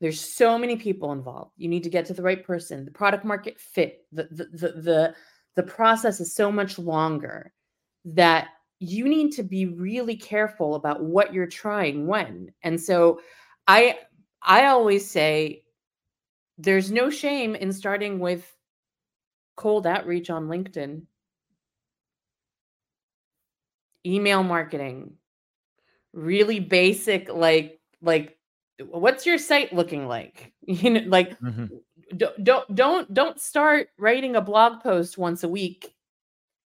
There's 0.01 0.21
so 0.21 0.59
many 0.59 0.77
people 0.77 1.13
involved. 1.13 1.53
You 1.57 1.69
need 1.69 1.85
to 1.85 1.91
get 1.91 2.07
to 2.07 2.15
the 2.15 2.23
right 2.23 2.45
person, 2.45 2.85
the 2.85 2.91
product 2.91 3.25
market 3.25 3.59
fit, 3.59 4.05
the 4.13 4.25
the 4.31 4.45
the 4.45 4.81
the, 4.81 5.15
the 5.55 5.63
process 5.63 6.21
is 6.21 6.35
so 6.35 6.53
much 6.53 6.79
longer 6.79 7.53
that 8.05 8.49
you 8.79 9.09
need 9.09 9.33
to 9.33 9.43
be 9.43 9.67
really 9.67 10.17
careful 10.17 10.75
about 10.75 11.03
what 11.03 11.33
you're 11.33 11.47
trying 11.47 12.07
when. 12.07 12.53
And 12.63 12.81
so 12.81 13.21
I 13.67 13.99
I 14.43 14.67
always 14.67 15.11
say 15.11 15.65
there's 16.59 16.91
no 16.91 17.11
shame 17.11 17.55
in 17.55 17.73
starting 17.73 18.19
with 18.19 18.55
cold 19.57 19.87
outreach 19.87 20.29
on 20.29 20.49
LinkedIn, 20.49 21.03
email 24.05 24.43
marketing, 24.43 25.15
really 26.13 26.61
basic 26.61 27.33
like 27.33 27.81
like 28.03 28.36
what's 28.81 29.27
your 29.27 29.39
site 29.39 29.73
looking 29.73 30.07
like? 30.07 30.53
You 30.69 30.91
know 30.91 31.03
like 31.07 31.39
mm-hmm. 31.39 31.67
don't 32.17 32.43
don't 32.45 32.75
don't 32.75 33.15
don't 33.15 33.41
start 33.41 33.89
writing 33.99 34.35
a 34.35 34.41
blog 34.41 34.83
post 34.83 35.17
once 35.17 35.45
a 35.45 35.49
week 35.49 35.95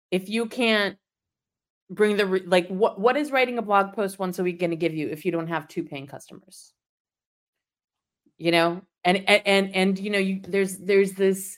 if 0.09 0.29
you 0.29 0.45
can't 0.45 0.97
bring 1.89 2.15
the 2.15 2.25
like 2.45 2.69
what 2.69 2.97
what 2.97 3.17
is 3.17 3.29
writing 3.29 3.57
a 3.57 3.61
blog 3.61 3.93
post 3.93 4.17
once 4.17 4.39
a 4.39 4.43
week 4.43 4.57
going 4.57 4.69
to 4.69 4.77
give 4.77 4.93
you 4.93 5.09
if 5.09 5.25
you 5.25 5.33
don't 5.33 5.47
have 5.47 5.67
two 5.67 5.83
paying 5.83 6.07
customers 6.07 6.71
you 8.37 8.51
know 8.51 8.81
and 9.03 9.17
and 9.27 9.41
and, 9.45 9.75
and 9.75 9.99
you 9.99 10.09
know 10.09 10.19
you 10.19 10.39
there's 10.47 10.77
there's 10.77 11.11
this 11.13 11.57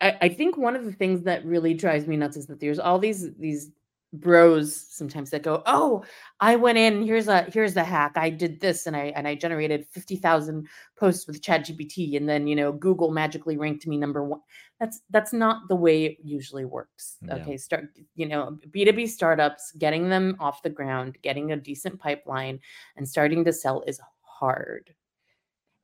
I, 0.00 0.18
I 0.22 0.28
think 0.28 0.56
one 0.56 0.76
of 0.76 0.84
the 0.84 0.92
things 0.92 1.22
that 1.22 1.44
really 1.44 1.74
drives 1.74 2.06
me 2.06 2.16
nuts 2.16 2.36
is 2.36 2.46
that 2.46 2.60
there's 2.60 2.78
all 2.78 2.98
these 2.98 3.34
these 3.34 3.70
bros 4.14 4.86
sometimes 4.90 5.30
that 5.30 5.42
go 5.42 5.62
oh 5.64 6.04
i 6.40 6.54
went 6.54 6.76
in 6.76 7.02
here's 7.02 7.28
a 7.28 7.42
here's 7.44 7.72
the 7.72 7.82
hack 7.82 8.12
i 8.16 8.28
did 8.28 8.60
this 8.60 8.86
and 8.86 8.94
i 8.94 9.12
and 9.16 9.26
i 9.26 9.34
generated 9.34 9.86
50000 9.86 10.68
posts 10.96 11.26
with 11.26 11.42
chat 11.42 11.64
gpt 11.64 12.16
and 12.16 12.28
then 12.28 12.46
you 12.46 12.54
know 12.54 12.72
google 12.72 13.10
magically 13.10 13.56
ranked 13.56 13.86
me 13.86 13.96
number 13.96 14.22
one 14.22 14.40
that's 14.78 15.00
that's 15.10 15.32
not 15.32 15.66
the 15.68 15.76
way 15.76 16.04
it 16.04 16.18
usually 16.22 16.66
works 16.66 17.16
yeah. 17.22 17.36
okay 17.36 17.56
start 17.56 17.86
you 18.14 18.26
know 18.26 18.58
b2b 18.68 19.08
startups 19.08 19.72
getting 19.78 20.10
them 20.10 20.36
off 20.40 20.62
the 20.62 20.70
ground 20.70 21.16
getting 21.22 21.52
a 21.52 21.56
decent 21.56 21.98
pipeline 21.98 22.60
and 22.96 23.08
starting 23.08 23.44
to 23.44 23.52
sell 23.52 23.82
is 23.86 23.98
hard 24.20 24.94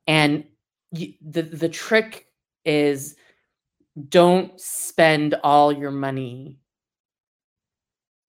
and 0.05 0.43
you, 0.91 1.13
the 1.21 1.41
the 1.41 1.69
trick 1.69 2.27
is 2.65 3.15
don't 4.07 4.59
spend 4.59 5.35
all 5.43 5.71
your 5.71 5.91
money. 5.91 6.57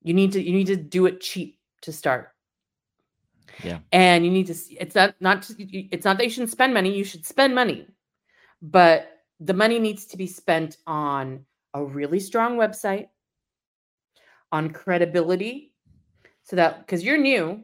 You 0.03 0.15
need 0.15 0.33
to 0.33 0.43
you 0.43 0.53
need 0.53 0.67
to 0.69 0.77
do 0.77 1.07
it 1.07 1.21
cheap 1.21 1.59
to 1.83 1.93
start. 1.93 2.33
Yeah. 3.63 3.79
And 3.93 4.25
you 4.25 4.31
need 4.31 4.47
to 4.47 4.55
it's 4.79 4.95
not 4.95 5.15
not 5.21 5.43
to, 5.43 5.55
it's 5.59 6.05
not 6.05 6.17
that 6.19 6.25
you 6.25 6.31
shouldn't 6.31 6.51
spend 6.51 6.73
money, 6.73 6.97
you 6.97 7.05
should 7.05 7.27
spend 7.27 7.55
money. 7.55 7.87
But 8.63 9.09
the 9.41 9.55
money 9.55 9.79
needs 9.79 10.07
to 10.07 10.17
be 10.17 10.27
spent 10.27 10.77
on 10.87 11.45
a 11.75 11.85
really 11.85 12.21
strong 12.21 12.57
website, 12.57 13.09
on 14.53 14.71
credibility, 14.71 15.73
so 16.43 16.57
that 16.57 16.81
because 16.81 17.05
you're 17.05 17.17
new, 17.17 17.63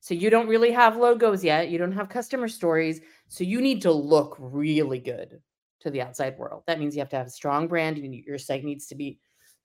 so 0.00 0.14
you 0.14 0.30
don't 0.30 0.48
really 0.48 0.70
have 0.70 0.96
logos 0.96 1.44
yet, 1.44 1.68
you 1.68 1.78
don't 1.78 1.92
have 1.92 2.08
customer 2.08 2.48
stories, 2.48 3.00
so 3.28 3.44
you 3.44 3.60
need 3.60 3.82
to 3.82 3.92
look 3.92 4.36
really 4.38 4.98
good 4.98 5.40
to 5.80 5.90
the 5.90 6.02
outside 6.02 6.38
world. 6.38 6.62
That 6.66 6.78
means 6.78 6.94
you 6.94 7.00
have 7.00 7.08
to 7.10 7.16
have 7.16 7.26
a 7.26 7.30
strong 7.30 7.68
brand. 7.68 7.98
You 7.98 8.08
need, 8.08 8.24
your 8.24 8.38
site 8.38 8.64
needs 8.64 8.86
to 8.88 8.94
be 8.94 9.18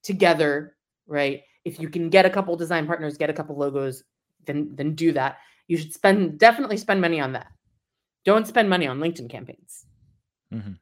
together, 0.03 0.75
right? 1.07 1.41
If 1.65 1.79
you 1.79 1.89
can 1.89 2.09
get 2.09 2.25
a 2.25 2.29
couple 2.29 2.55
design 2.55 2.87
partners, 2.87 3.17
get 3.17 3.29
a 3.29 3.33
couple 3.33 3.57
logos, 3.57 4.03
then 4.45 4.71
then 4.75 4.95
do 4.95 5.11
that. 5.13 5.37
You 5.67 5.77
should 5.77 5.93
spend 5.93 6.39
definitely 6.39 6.77
spend 6.77 7.01
money 7.01 7.19
on 7.19 7.33
that. 7.33 7.47
Don't 8.25 8.47
spend 8.47 8.69
money 8.69 8.87
on 8.87 8.99
LinkedIn 8.99 9.29
campaigns. 9.29 9.85
Mm-hmm. 10.53 10.73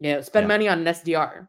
You 0.00 0.12
know, 0.12 0.20
spend 0.20 0.44
yeah. 0.44 0.48
money 0.48 0.68
on 0.68 0.80
an 0.80 0.84
SDR. 0.86 1.48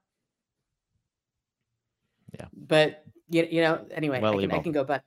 Yeah. 2.38 2.46
But 2.54 3.04
you, 3.30 3.48
you 3.50 3.62
know, 3.62 3.86
anyway, 3.92 4.20
well, 4.22 4.38
I, 4.38 4.42
can, 4.42 4.52
I 4.52 4.60
can 4.60 4.72
go 4.72 4.84
but 4.84 5.04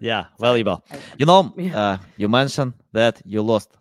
yeah, 0.00 0.26
valuable. 0.38 0.84
You 1.16 1.26
know, 1.26 1.54
uh, 1.74 1.98
you 2.16 2.28
mentioned 2.28 2.74
that 2.92 3.22
you 3.24 3.42
lost 3.42 3.76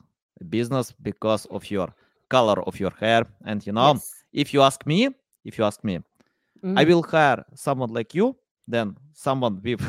business 0.50 0.94
because 1.02 1.46
of 1.48 1.70
your 1.70 1.94
color 2.30 2.62
of 2.64 2.80
your 2.80 2.92
hair 3.00 3.26
and 3.46 3.66
you 3.66 3.74
know 3.74 3.94
yes. 3.94 4.24
if 4.34 4.54
you 4.54 4.62
ask 4.62 4.86
me 4.86 5.10
if 5.46 5.58
you 5.58 5.64
ask 5.64 5.84
me 5.84 5.98
mm-hmm. 5.98 6.78
i 6.78 6.84
will 6.84 7.04
hire 7.04 7.44
someone 7.56 7.90
like 7.94 8.14
you 8.14 8.36
than 8.68 8.96
someone 9.14 9.62
with 9.64 9.82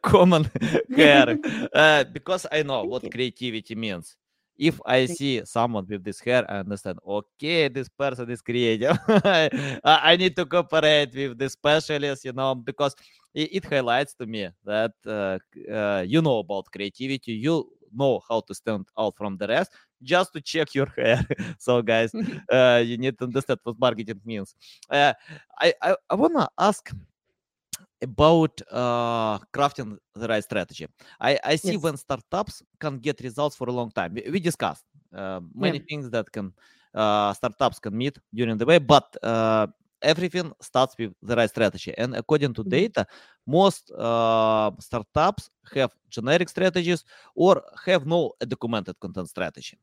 common 0.02 0.48
hair 0.94 1.38
uh, 1.74 2.04
because 2.12 2.46
i 2.52 2.62
know 2.62 2.84
Thank 2.84 2.94
what 2.94 3.04
you. 3.04 3.10
creativity 3.10 3.74
means. 3.74 4.16
If 4.58 4.80
i 4.86 5.06
Thank 5.06 5.18
see 5.18 5.42
someone 5.44 5.86
with 5.88 6.04
this 6.04 6.20
hair 6.20 6.44
i 6.50 6.58
understand 6.58 6.98
okay 7.06 7.68
this 7.68 7.88
person 7.88 8.30
is 8.30 8.40
creative. 8.42 8.98
I 9.84 10.16
need 10.18 10.36
to 10.36 10.46
cooperate 10.46 11.14
with 11.14 11.38
the 11.38 11.48
specialist 11.48 12.24
you 12.24 12.32
know 12.32 12.54
because 12.54 12.94
it, 13.34 13.56
it 13.56 13.64
highlights 13.64 14.14
to 14.14 14.26
me 14.26 14.48
that 14.64 14.92
uh, 15.06 15.38
uh, 15.72 16.04
you 16.06 16.22
know 16.22 16.38
about 16.38 16.66
creativity 16.72 17.32
you 17.32 17.68
know 17.94 18.20
how 18.28 18.40
to 18.40 18.54
stand 18.54 18.86
out 18.98 19.14
from 19.16 19.36
the 19.36 19.46
rest 19.46 19.70
just 20.02 20.32
to 20.32 20.40
check 20.40 20.74
your 20.74 20.86
hair. 20.96 21.22
So 21.58 21.82
guys 21.82 22.12
uh, 22.50 22.82
you 22.84 22.96
need 22.98 23.18
to 23.18 23.24
understand 23.24 23.60
what 23.62 23.78
marketing 23.78 24.20
means. 24.24 24.54
Uh, 24.90 25.12
I, 25.60 25.74
I 25.82 25.96
i 26.10 26.14
wanna 26.14 26.48
ask 26.58 26.90
about 28.02 28.60
uh, 28.70 29.38
crafting 29.52 29.96
the 30.14 30.28
right 30.28 30.44
strategy. 30.44 30.86
I, 31.20 31.38
I 31.42 31.56
see 31.56 31.72
yes. 31.72 31.82
when 31.82 31.96
startups 31.96 32.62
can 32.78 32.98
get 32.98 33.20
results 33.20 33.56
for 33.56 33.68
a 33.68 33.72
long 33.72 33.90
time. 33.90 34.14
We, 34.14 34.30
we 34.30 34.40
discussed 34.40 34.84
uh, 35.14 35.40
many 35.54 35.78
yeah. 35.78 35.84
things 35.88 36.10
that 36.10 36.30
can 36.30 36.52
uh, 36.94 37.32
startups 37.34 37.78
can 37.78 37.96
meet 37.96 38.18
during 38.34 38.56
the 38.56 38.64
way, 38.64 38.78
but 38.78 39.16
uh, 39.22 39.66
everything 40.02 40.52
starts 40.60 40.94
with 40.98 41.12
the 41.22 41.36
right 41.36 41.50
strategy. 41.50 41.92
And 41.96 42.16
according 42.16 42.54
to 42.54 42.62
mm-hmm. 42.62 42.70
data, 42.70 43.06
most 43.46 43.90
uh, 43.90 44.70
startups 44.80 45.50
have 45.74 45.92
generic 46.08 46.48
strategies 46.48 47.04
or 47.34 47.62
have 47.84 48.06
no 48.06 48.32
documented 48.40 48.98
content 48.98 49.28
strategy. 49.28 49.76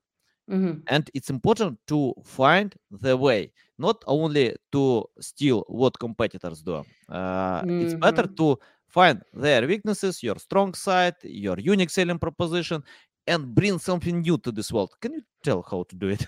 Mm-hmm. 0.49 0.79
And 0.87 1.09
it's 1.13 1.29
important 1.29 1.79
to 1.87 2.13
find 2.23 2.75
the 2.91 3.15
way, 3.15 3.51
not 3.77 4.03
only 4.07 4.55
to 4.73 5.05
steal 5.19 5.63
what 5.67 5.97
competitors 5.99 6.61
do. 6.61 6.83
Uh, 7.09 7.61
mm-hmm. 7.61 7.81
It's 7.81 7.93
better 7.93 8.27
to 8.27 8.57
find 8.87 9.21
their 9.33 9.65
weaknesses, 9.67 10.21
your 10.21 10.37
strong 10.37 10.73
side, 10.73 11.15
your 11.23 11.57
unique 11.59 11.89
selling 11.89 12.19
proposition, 12.19 12.83
and 13.25 13.55
bring 13.55 13.79
something 13.79 14.21
new 14.21 14.37
to 14.39 14.51
this 14.51 14.71
world. 14.71 14.91
Can 15.01 15.13
you 15.13 15.21
tell 15.43 15.65
how 15.69 15.83
to 15.83 15.95
do 15.95 16.09
it? 16.09 16.27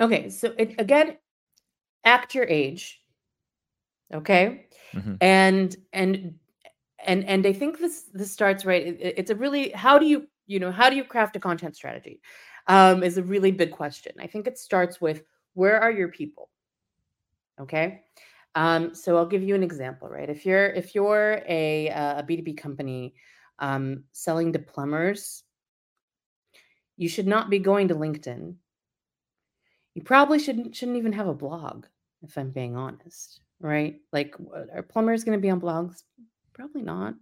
okay, 0.00 0.30
so 0.30 0.54
it, 0.56 0.74
again, 0.78 1.18
act 2.04 2.34
your 2.34 2.46
age 2.48 3.00
okay 4.12 4.66
mm-hmm. 4.94 5.14
and 5.20 5.76
and 5.92 6.34
and 7.04 7.24
and 7.24 7.46
i 7.46 7.52
think 7.52 7.78
this 7.78 8.04
this 8.12 8.30
starts 8.30 8.64
right 8.64 8.86
it, 8.86 9.14
it's 9.16 9.30
a 9.30 9.34
really 9.34 9.70
how 9.70 9.98
do 9.98 10.06
you 10.06 10.26
you 10.46 10.58
know 10.58 10.70
how 10.70 10.90
do 10.90 10.96
you 10.96 11.04
craft 11.04 11.36
a 11.36 11.40
content 11.40 11.76
strategy 11.76 12.20
um 12.68 13.02
is 13.02 13.18
a 13.18 13.22
really 13.22 13.52
big 13.52 13.70
question 13.70 14.12
i 14.20 14.26
think 14.26 14.46
it 14.46 14.58
starts 14.58 15.00
with 15.00 15.22
where 15.54 15.80
are 15.80 15.90
your 15.90 16.08
people 16.08 16.48
okay 17.60 18.02
um 18.54 18.94
so 18.94 19.16
i'll 19.16 19.26
give 19.26 19.42
you 19.42 19.54
an 19.54 19.62
example 19.62 20.08
right 20.08 20.30
if 20.30 20.44
you're 20.46 20.66
if 20.66 20.94
you're 20.94 21.42
a 21.48 21.88
a 21.88 22.24
b2b 22.28 22.56
company 22.56 23.14
um, 23.62 24.04
selling 24.12 24.52
to 24.52 24.58
plumbers, 24.58 25.44
you 26.96 27.08
should 27.08 27.26
not 27.26 27.48
be 27.48 27.60
going 27.60 27.88
to 27.88 27.94
LinkedIn. 27.94 28.56
You 29.94 30.02
probably 30.02 30.38
shouldn't 30.38 30.74
shouldn't 30.74 30.98
even 30.98 31.12
have 31.12 31.28
a 31.28 31.34
blog, 31.34 31.86
if 32.22 32.36
I'm 32.36 32.50
being 32.50 32.76
honest, 32.76 33.40
right? 33.60 34.00
Like, 34.12 34.34
are 34.74 34.82
plumbers 34.82 35.24
going 35.24 35.38
to 35.38 35.42
be 35.42 35.50
on 35.50 35.60
blogs? 35.60 36.02
Probably 36.52 36.82
not, 36.82 37.14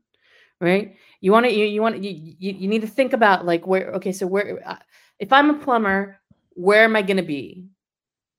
right? 0.61 0.96
You 1.20 1.33
want 1.33 1.46
to 1.46 1.53
you, 1.53 1.66
you 1.66 1.81
want 1.83 2.03
you, 2.03 2.35
you 2.38 2.53
you 2.53 2.68
need 2.68 2.83
to 2.83 2.88
think 2.88 3.12
about 3.12 3.46
like 3.46 3.66
where 3.66 3.92
okay, 3.94 4.12
so 4.12 4.27
where 4.27 4.61
uh, 4.66 4.77
if 5.18 5.33
I'm 5.33 5.51
a 5.51 5.55
plumber, 5.55 6.20
where 6.51 6.85
am 6.85 6.96
I 6.96 7.03
going 7.03 7.16
to 7.16 7.23
be? 7.23 7.66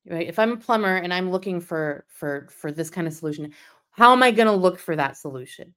Right? 0.10 0.28
If 0.28 0.40
I'm 0.40 0.54
a 0.54 0.58
plumber 0.58 0.96
and 0.96 1.14
I'm 1.14 1.32
looking 1.32 1.60
for 1.60 2.06
for 2.10 2.48
for 2.52 2.72
this 2.72 2.90
kind 2.90 3.08
of 3.08 3.14
solution, 3.14 3.54
how 3.92 4.12
am 4.14 4.24
I 4.24 4.32
going 4.32 4.48
to 4.48 4.54
look 4.54 4.80
for 4.80 4.96
that 4.96 5.18
solution? 5.18 5.74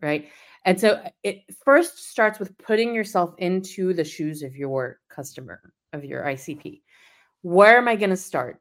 Right? 0.00 0.28
And 0.64 0.80
so 0.80 0.92
uh, 0.92 1.10
it 1.22 1.42
first 1.64 2.10
starts 2.10 2.38
with 2.38 2.56
putting 2.58 2.94
yourself 2.94 3.34
into 3.38 3.94
the 3.94 4.04
shoes 4.04 4.42
of 4.42 4.56
your 4.56 4.98
customer, 5.08 5.72
of 5.92 6.04
your 6.04 6.24
ICP. 6.24 6.82
Where 7.42 7.78
am 7.78 7.88
I 7.88 7.96
going 7.96 8.10
to 8.10 8.16
start 8.16 8.60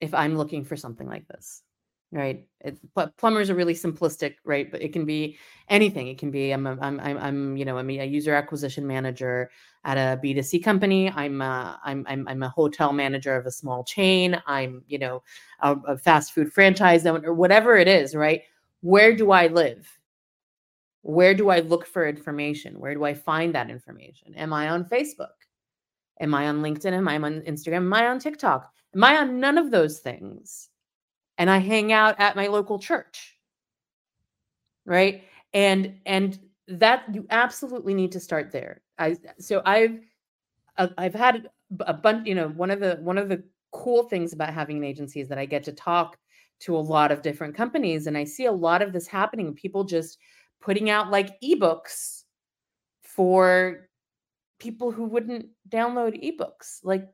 if 0.00 0.14
I'm 0.14 0.36
looking 0.36 0.64
for 0.64 0.76
something 0.76 1.06
like 1.06 1.28
this? 1.28 1.62
Right. 2.10 2.46
It, 2.62 2.78
plumbers 3.18 3.50
are 3.50 3.54
really 3.54 3.74
simplistic, 3.74 4.36
right? 4.44 4.70
But 4.70 4.80
it 4.80 4.94
can 4.94 5.04
be 5.04 5.36
anything. 5.68 6.08
It 6.08 6.16
can 6.16 6.30
be 6.30 6.52
I'm 6.52 6.66
a, 6.66 6.78
I'm 6.80 6.98
I'm 7.00 7.18
I'm 7.18 7.56
you 7.56 7.66
know 7.66 7.76
I'm 7.76 7.90
a 7.90 8.04
user 8.06 8.34
acquisition 8.34 8.86
manager 8.86 9.50
at 9.84 9.98
a 9.98 10.18
B2C 10.18 10.64
company. 10.64 11.10
I'm 11.10 11.42
a, 11.42 11.78
I'm 11.84 12.06
I'm 12.08 12.26
I'm 12.26 12.42
a 12.42 12.48
hotel 12.48 12.94
manager 12.94 13.36
of 13.36 13.44
a 13.44 13.50
small 13.50 13.84
chain. 13.84 14.40
I'm 14.46 14.82
you 14.88 14.98
know 14.98 15.22
a, 15.60 15.76
a 15.86 15.98
fast 15.98 16.32
food 16.32 16.50
franchise 16.50 17.04
owner, 17.04 17.34
whatever 17.34 17.76
it 17.76 17.88
is. 17.88 18.14
Right. 18.14 18.42
Where 18.80 19.14
do 19.14 19.30
I 19.30 19.48
live? 19.48 19.86
Where 21.02 21.34
do 21.34 21.50
I 21.50 21.60
look 21.60 21.86
for 21.86 22.08
information? 22.08 22.80
Where 22.80 22.94
do 22.94 23.04
I 23.04 23.12
find 23.12 23.54
that 23.54 23.68
information? 23.68 24.34
Am 24.34 24.54
I 24.54 24.70
on 24.70 24.86
Facebook? 24.86 25.36
Am 26.20 26.34
I 26.34 26.48
on 26.48 26.62
LinkedIn? 26.62 26.92
Am 26.92 27.06
I 27.06 27.16
on 27.16 27.42
Instagram? 27.42 27.76
Am 27.76 27.92
I 27.92 28.06
on 28.08 28.18
TikTok? 28.18 28.72
Am 28.94 29.04
I 29.04 29.18
on 29.18 29.38
none 29.40 29.58
of 29.58 29.70
those 29.70 29.98
things? 29.98 30.70
And 31.38 31.48
I 31.48 31.58
hang 31.58 31.92
out 31.92 32.16
at 32.18 32.36
my 32.36 32.48
local 32.48 32.78
church. 32.78 33.36
Right? 34.84 35.24
And 35.54 36.00
and 36.04 36.38
that 36.68 37.04
you 37.12 37.26
absolutely 37.30 37.94
need 37.94 38.12
to 38.12 38.20
start 38.20 38.52
there. 38.52 38.82
I 38.98 39.16
so 39.38 39.62
I've 39.64 40.00
uh, 40.76 40.88
I've 40.98 41.14
had 41.14 41.48
a 41.80 41.94
bunch, 41.94 42.26
you 42.26 42.34
know, 42.34 42.48
one 42.48 42.70
of 42.70 42.80
the 42.80 42.98
one 43.00 43.18
of 43.18 43.28
the 43.28 43.42
cool 43.72 44.04
things 44.04 44.32
about 44.32 44.52
having 44.52 44.78
an 44.78 44.84
agency 44.84 45.20
is 45.20 45.28
that 45.28 45.38
I 45.38 45.46
get 45.46 45.64
to 45.64 45.72
talk 45.72 46.18
to 46.60 46.76
a 46.76 46.78
lot 46.78 47.12
of 47.12 47.22
different 47.22 47.54
companies 47.54 48.06
and 48.06 48.18
I 48.18 48.24
see 48.24 48.46
a 48.46 48.52
lot 48.52 48.82
of 48.82 48.92
this 48.92 49.06
happening. 49.06 49.54
People 49.54 49.84
just 49.84 50.18
putting 50.60 50.90
out 50.90 51.10
like 51.10 51.40
ebooks 51.40 52.24
for 53.02 53.88
people 54.58 54.90
who 54.90 55.04
wouldn't 55.04 55.46
download 55.68 56.20
ebooks 56.22 56.80
like 56.82 57.08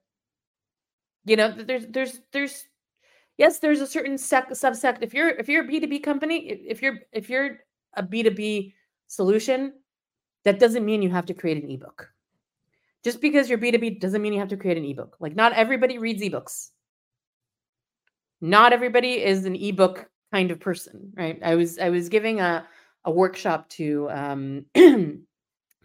you 1.27 1.37
know 1.37 1.51
there's 1.51 1.87
there's 1.89 2.21
there's 2.33 2.65
yes 3.39 3.59
there's 3.59 3.81
a 3.81 3.87
certain 3.87 4.17
sec 4.19 4.51
subsect 4.51 4.99
if 5.03 5.15
you're 5.15 5.31
if 5.31 5.49
you're 5.49 5.65
a 5.65 5.69
b2b 5.69 6.03
company 6.03 6.47
if 6.47 6.83
you're 6.83 6.99
if 7.13 7.29
you're 7.29 7.59
a 7.95 8.03
b2b 8.03 8.73
solution 9.07 9.73
that 10.45 10.59
doesn't 10.59 10.85
mean 10.85 11.03
you 11.03 11.11
have 11.11 11.27
to 11.27 11.35
create 11.35 11.63
an 11.63 11.71
ebook. 11.71 12.11
Just 13.03 13.21
because 13.21 13.49
you're 13.49 13.59
b2b 13.59 14.01
doesn't 14.01 14.21
mean 14.21 14.33
you 14.33 14.41
have 14.41 14.49
to 14.49 14.57
create 14.57 14.77
an 14.77 14.85
ebook. 14.85 15.17
Like 15.21 15.35
not 15.35 15.53
everybody 15.53 15.99
reads 15.99 16.23
ebooks. 16.23 16.71
Not 18.41 18.73
everybody 18.73 19.23
is 19.23 19.45
an 19.47 19.57
ebook 19.57 20.09
kind 20.33 20.51
of 20.51 20.59
person 20.59 21.13
right? 21.17 21.39
I 21.45 21.55
was 21.55 21.79
i 21.79 21.91
was 21.91 22.09
giving 22.09 22.41
a 22.41 22.67
a 23.05 23.11
workshop 23.11 23.69
to 23.69 24.09
um, 24.11 24.65
to 24.75 25.19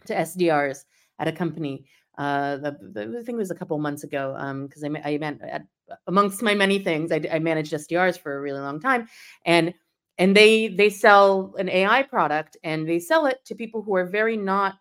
SDRs 0.08 0.84
at 1.18 1.28
a 1.28 1.32
company. 1.32 1.84
Uh, 2.18 2.56
the, 2.56 2.76
the, 2.92 3.24
it 3.26 3.34
was 3.34 3.50
a 3.50 3.54
couple 3.54 3.78
months 3.78 4.04
ago 4.04 4.32
because 4.66 4.84
um, 4.84 4.96
I, 4.96 5.14
I 5.14 5.18
meant 5.18 5.40
at, 5.42 5.64
amongst 6.06 6.42
my 6.42 6.54
many 6.54 6.78
things, 6.78 7.12
I, 7.12 7.20
I 7.32 7.38
managed 7.38 7.72
SDRs 7.72 8.18
for 8.18 8.36
a 8.36 8.40
really 8.40 8.60
long 8.60 8.80
time, 8.80 9.08
and 9.44 9.74
and 10.18 10.36
they 10.36 10.68
they 10.68 10.90
sell 10.90 11.54
an 11.58 11.68
AI 11.68 12.02
product 12.02 12.56
and 12.62 12.88
they 12.88 12.98
sell 12.98 13.26
it 13.26 13.38
to 13.46 13.54
people 13.54 13.82
who 13.82 13.94
are 13.96 14.06
very 14.06 14.36
not 14.36 14.76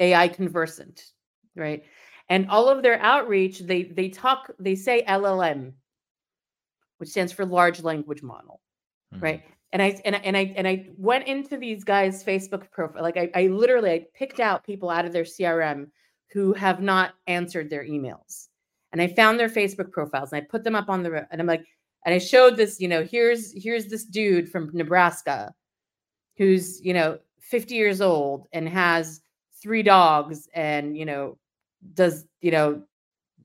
AI 0.00 0.28
conversant, 0.28 1.12
right? 1.56 1.84
And 2.28 2.48
all 2.48 2.68
of 2.68 2.82
their 2.82 3.00
outreach, 3.00 3.60
they 3.60 3.84
they 3.84 4.08
talk, 4.08 4.50
they 4.58 4.74
say 4.74 5.04
LLM, 5.08 5.72
which 6.98 7.10
stands 7.10 7.32
for 7.32 7.44
large 7.44 7.82
language 7.82 8.22
model, 8.22 8.60
mm-hmm. 9.12 9.24
right? 9.24 9.44
and 9.74 9.82
I 9.82 10.00
and 10.04 10.14
I, 10.14 10.18
and 10.20 10.36
I 10.36 10.54
and 10.56 10.68
I 10.68 10.86
went 10.96 11.26
into 11.26 11.56
these 11.56 11.82
guys' 11.82 12.22
Facebook 12.22 12.70
profile. 12.70 13.02
Like 13.02 13.16
I, 13.16 13.28
I 13.34 13.48
literally 13.48 13.90
I 13.90 14.06
picked 14.14 14.38
out 14.38 14.64
people 14.64 14.88
out 14.88 15.04
of 15.04 15.12
their 15.12 15.24
CRM 15.24 15.88
who 16.32 16.52
have 16.52 16.80
not 16.80 17.14
answered 17.26 17.68
their 17.68 17.84
emails, 17.84 18.48
and 18.94 19.02
I 19.02 19.08
found 19.08 19.40
their 19.40 19.48
Facebook 19.48 19.90
profiles 19.90 20.32
and 20.32 20.40
I 20.40 20.46
put 20.48 20.62
them 20.62 20.76
up 20.76 20.88
on 20.88 21.02
the 21.02 21.26
and 21.32 21.40
I'm 21.40 21.48
like, 21.48 21.66
and 22.06 22.14
I 22.14 22.18
showed 22.18 22.56
this, 22.56 22.80
you 22.80 22.86
know, 22.86 23.02
here's 23.02 23.52
here's 23.60 23.86
this 23.86 24.04
dude 24.04 24.48
from 24.48 24.70
Nebraska, 24.72 25.52
who's 26.38 26.80
you 26.80 26.94
know 26.94 27.18
50 27.40 27.74
years 27.74 28.00
old 28.00 28.46
and 28.52 28.68
has 28.68 29.20
three 29.60 29.82
dogs 29.82 30.48
and 30.54 30.96
you 30.96 31.04
know 31.06 31.38
does 31.94 32.24
you 32.40 32.52
know 32.52 32.82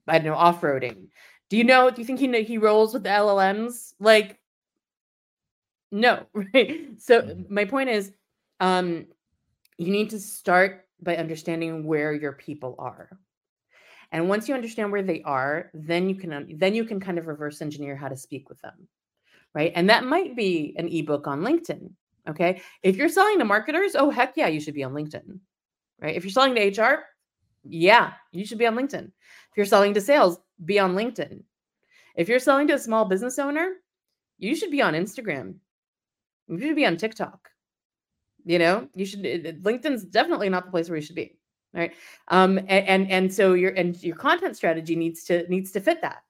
I 0.08 0.20
don't 0.20 0.28
know 0.28 0.36
off 0.36 0.62
roading. 0.62 1.08
Do 1.50 1.58
you 1.58 1.64
know? 1.64 1.90
Do 1.90 2.00
you 2.00 2.06
think 2.06 2.20
he 2.20 2.44
he 2.44 2.60
rolls 2.60 2.94
with 2.94 3.02
the 3.02 3.10
LLMs? 3.10 3.94
Like 4.00 4.38
no, 5.92 6.28
right. 6.34 6.90
So 7.00 7.24
mm-hmm. 7.24 7.52
my 7.52 7.66
point 7.66 7.90
is, 7.90 8.12
um, 8.60 9.08
you 9.80 9.92
need 9.92 10.12
to 10.12 10.20
start 10.20 10.86
by 11.02 11.18
understanding 11.18 11.88
where 11.88 12.14
your 12.14 12.34
people 12.34 12.76
are. 12.78 13.10
And 14.12 14.28
once 14.28 14.48
you 14.48 14.56
understand 14.56 14.92
where 14.92 15.04
they 15.04 15.22
are, 15.22 15.70
then 15.74 16.10
you 16.10 16.16
can 16.16 16.34
um, 16.34 16.48
then 16.56 16.74
you 16.74 16.84
can 16.84 17.00
kind 17.00 17.18
of 17.20 17.28
reverse 17.28 17.62
engineer 17.62 17.96
how 17.96 18.08
to 18.08 18.18
speak 18.18 18.50
with 18.50 18.60
them. 18.62 18.88
Right? 19.54 19.72
And 19.76 19.90
that 19.90 20.04
might 20.04 20.36
be 20.36 20.76
an 20.78 20.88
ebook 20.88 21.28
on 21.28 21.42
LinkedIn. 21.42 21.92
Okay? 22.28 22.62
If 22.84 22.96
you're 22.96 23.10
selling 23.10 23.40
to 23.40 23.46
marketers, 23.46 23.96
oh 23.96 24.10
heck 24.10 24.36
yeah, 24.38 24.48
you 24.48 24.60
should 24.60 24.74
be 24.74 24.84
on 24.84 24.94
LinkedIn. 24.94 25.40
Right? 26.02 26.16
If 26.16 26.24
you're 26.24 26.32
selling 26.32 26.56
to 26.56 26.82
HR, 26.82 27.04
yeah, 27.64 28.14
you 28.32 28.46
should 28.46 28.58
be 28.58 28.68
on 28.68 28.76
LinkedIn. 28.76 29.06
If 29.06 29.58
you're 29.58 29.66
selling 29.66 29.94
to 29.94 30.02
sales, 30.02 30.40
be 30.64 30.80
on 30.80 30.96
LinkedIn. 30.96 31.44
If 32.16 32.30
you're 32.30 32.40
selling 32.40 32.68
to 32.68 32.74
a 32.74 32.80
small 32.80 33.06
business 33.06 33.40
owner, 33.40 33.74
you 34.38 34.56
should 34.56 34.72
be 34.72 34.82
on 34.82 34.94
Instagram. 34.94 35.56
You 36.48 36.60
should 36.60 36.76
be 36.76 36.86
on 36.86 36.98
TikTok. 36.98 37.50
You 38.46 38.60
know, 38.60 38.88
you 38.96 39.06
should. 39.06 39.22
LinkedIn's 39.22 40.04
definitely 40.04 40.50
not 40.50 40.66
the 40.66 40.72
place 40.72 40.90
where 40.90 40.98
you 40.98 41.06
should 41.06 41.16
be, 41.16 41.38
right? 41.74 41.94
Um, 42.30 42.58
and, 42.58 42.70
and 42.70 43.12
and 43.12 43.34
so 43.34 43.54
your 43.54 43.72
and 43.72 44.02
your 44.04 44.16
content 44.16 44.56
strategy 44.56 44.96
needs 44.96 45.24
to 45.26 45.48
needs 45.50 45.72
to 45.72 45.80
fit 45.80 46.02
that, 46.02 46.24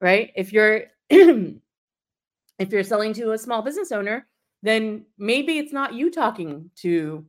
right? 0.00 0.32
If 0.34 0.52
you're 0.52 0.84
if 1.10 1.58
you're 2.70 2.82
selling 2.82 3.12
to 3.14 3.32
a 3.32 3.38
small 3.38 3.62
business 3.62 3.92
owner, 3.92 4.26
then 4.62 5.04
maybe 5.18 5.58
it's 5.58 5.72
not 5.72 5.94
you 5.94 6.10
talking 6.10 6.70
to 6.76 7.24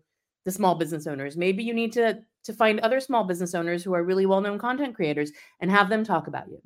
the 0.46 0.52
small 0.52 0.76
business 0.76 1.08
owners. 1.08 1.38
Maybe 1.38 1.64
you 1.64 1.74
need 1.74 1.94
to 1.94 2.20
to 2.46 2.54
find 2.54 2.80
other 2.80 3.00
small 3.00 3.26
business 3.26 3.54
owners 3.54 3.84
who 3.84 3.94
are 3.94 4.04
really 4.04 4.26
well-known 4.26 4.58
content 4.58 4.96
creators 4.96 5.32
and 5.60 5.70
have 5.70 5.90
them 5.90 6.04
talk 6.04 6.28
about 6.28 6.50
you 6.50 6.62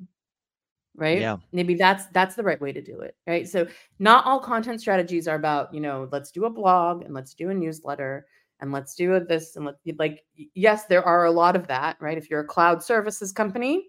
right 0.94 1.20
yeah 1.20 1.36
maybe 1.52 1.74
that's 1.74 2.06
that's 2.08 2.34
the 2.34 2.42
right 2.42 2.60
way 2.60 2.70
to 2.70 2.82
do 2.82 3.00
it 3.00 3.16
right 3.26 3.48
so 3.48 3.66
not 3.98 4.24
all 4.26 4.38
content 4.38 4.80
strategies 4.80 5.26
are 5.26 5.36
about 5.36 5.72
you 5.72 5.80
know 5.80 6.08
let's 6.12 6.30
do 6.30 6.44
a 6.44 6.50
blog 6.50 7.02
and 7.02 7.14
let's 7.14 7.34
do 7.34 7.50
a 7.50 7.54
newsletter 7.54 8.26
and 8.62 8.72
let's 8.72 8.94
do 8.94 9.20
this 9.20 9.56
and 9.56 9.66
let 9.66 9.74
like 9.98 10.24
yes 10.54 10.86
there 10.86 11.04
are 11.04 11.26
a 11.26 11.30
lot 11.30 11.56
of 11.56 11.66
that 11.66 11.96
right? 12.00 12.16
If 12.16 12.30
you're 12.30 12.40
a 12.40 12.46
cloud 12.46 12.82
services 12.82 13.32
company 13.32 13.88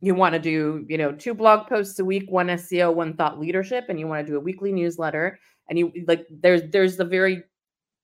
you 0.00 0.16
want 0.16 0.32
to 0.32 0.40
do 0.40 0.84
you 0.88 0.98
know 0.98 1.12
two 1.12 1.32
blog 1.32 1.68
posts 1.68 1.98
a 2.00 2.04
week 2.04 2.28
one 2.28 2.48
seo 2.48 2.92
one 2.92 3.14
thought 3.14 3.38
leadership 3.38 3.84
and 3.88 4.00
you 4.00 4.08
want 4.08 4.26
to 4.26 4.32
do 4.32 4.36
a 4.36 4.40
weekly 4.40 4.72
newsletter 4.72 5.38
and 5.68 5.78
you 5.78 5.92
like 6.08 6.26
there's 6.28 6.62
there's 6.70 6.96
the 6.96 7.04
very 7.04 7.44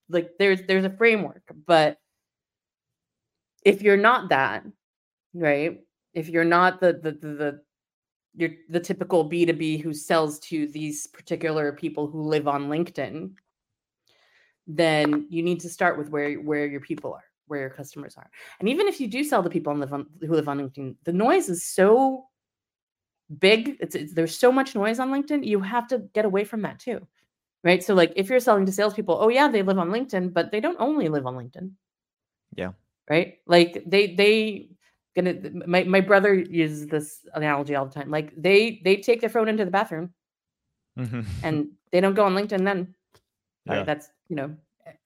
like 0.07 0.29
there's 0.39 0.61
there's 0.63 0.85
a 0.85 0.89
framework 0.97 1.43
but 1.67 1.97
if 3.65 3.81
you're 3.81 3.97
not 3.97 4.29
that 4.29 4.63
right 5.33 5.81
if 6.13 6.29
you're 6.29 6.45
not 6.45 6.79
the 6.79 6.93
the 6.93 7.11
the, 7.11 7.27
the 7.35 7.61
you're 8.35 8.51
the 8.69 8.79
typical 8.79 9.29
B2B 9.29 9.81
who 9.81 9.93
sells 9.93 10.39
to 10.39 10.67
these 10.67 11.07
particular 11.07 11.73
people 11.73 12.07
who 12.07 12.21
live 12.21 12.47
on 12.47 12.69
LinkedIn, 12.69 13.31
then 14.69 15.25
you 15.29 15.43
need 15.43 15.59
to 15.61 15.69
start 15.69 15.97
with 15.97 16.09
where 16.09 16.35
where 16.35 16.65
your 16.65 16.79
people 16.79 17.13
are, 17.13 17.25
where 17.47 17.59
your 17.59 17.69
customers 17.69 18.15
are. 18.15 18.29
And 18.59 18.69
even 18.69 18.87
if 18.87 19.01
you 19.01 19.07
do 19.07 19.23
sell 19.23 19.43
to 19.43 19.49
people 19.49 19.75
live 19.75 19.91
on, 19.91 20.05
who 20.21 20.33
live 20.33 20.47
on 20.47 20.59
LinkedIn, 20.59 20.95
the 21.03 21.13
noise 21.13 21.49
is 21.49 21.65
so 21.65 22.25
big. 23.39 23.77
It's, 23.79 23.95
it's 23.95 24.13
there's 24.13 24.37
so 24.37 24.51
much 24.51 24.75
noise 24.75 24.99
on 24.99 25.09
LinkedIn. 25.11 25.45
You 25.45 25.59
have 25.59 25.87
to 25.89 25.99
get 26.13 26.25
away 26.25 26.43
from 26.43 26.61
that 26.61 26.79
too, 26.79 27.05
right? 27.63 27.83
So 27.83 27.93
like 27.95 28.13
if 28.15 28.29
you're 28.29 28.39
selling 28.39 28.65
to 28.67 28.71
salespeople, 28.71 29.17
oh 29.19 29.29
yeah, 29.29 29.47
they 29.47 29.63
live 29.63 29.79
on 29.79 29.89
LinkedIn, 29.89 30.33
but 30.33 30.51
they 30.51 30.59
don't 30.59 30.79
only 30.79 31.09
live 31.09 31.25
on 31.25 31.35
LinkedIn. 31.35 31.71
Yeah. 32.55 32.71
Right. 33.09 33.39
Like 33.47 33.83
they 33.87 34.13
they 34.13 34.69
gonna 35.15 35.35
my, 35.65 35.83
my 35.83 36.01
brother 36.01 36.33
uses 36.33 36.87
this 36.87 37.25
analogy 37.33 37.75
all 37.75 37.85
the 37.85 37.93
time 37.93 38.09
like 38.09 38.33
they 38.37 38.81
they 38.83 38.97
take 38.97 39.21
their 39.21 39.29
phone 39.29 39.47
into 39.49 39.65
the 39.65 39.71
bathroom 39.71 40.13
mm-hmm. 40.97 41.21
and 41.43 41.69
they 41.91 41.99
don't 42.01 42.13
go 42.13 42.25
on 42.25 42.35
linkedin 42.35 42.63
then 42.63 42.93
yeah. 43.77 43.83
that's 43.83 44.09
you 44.29 44.35
know 44.35 44.55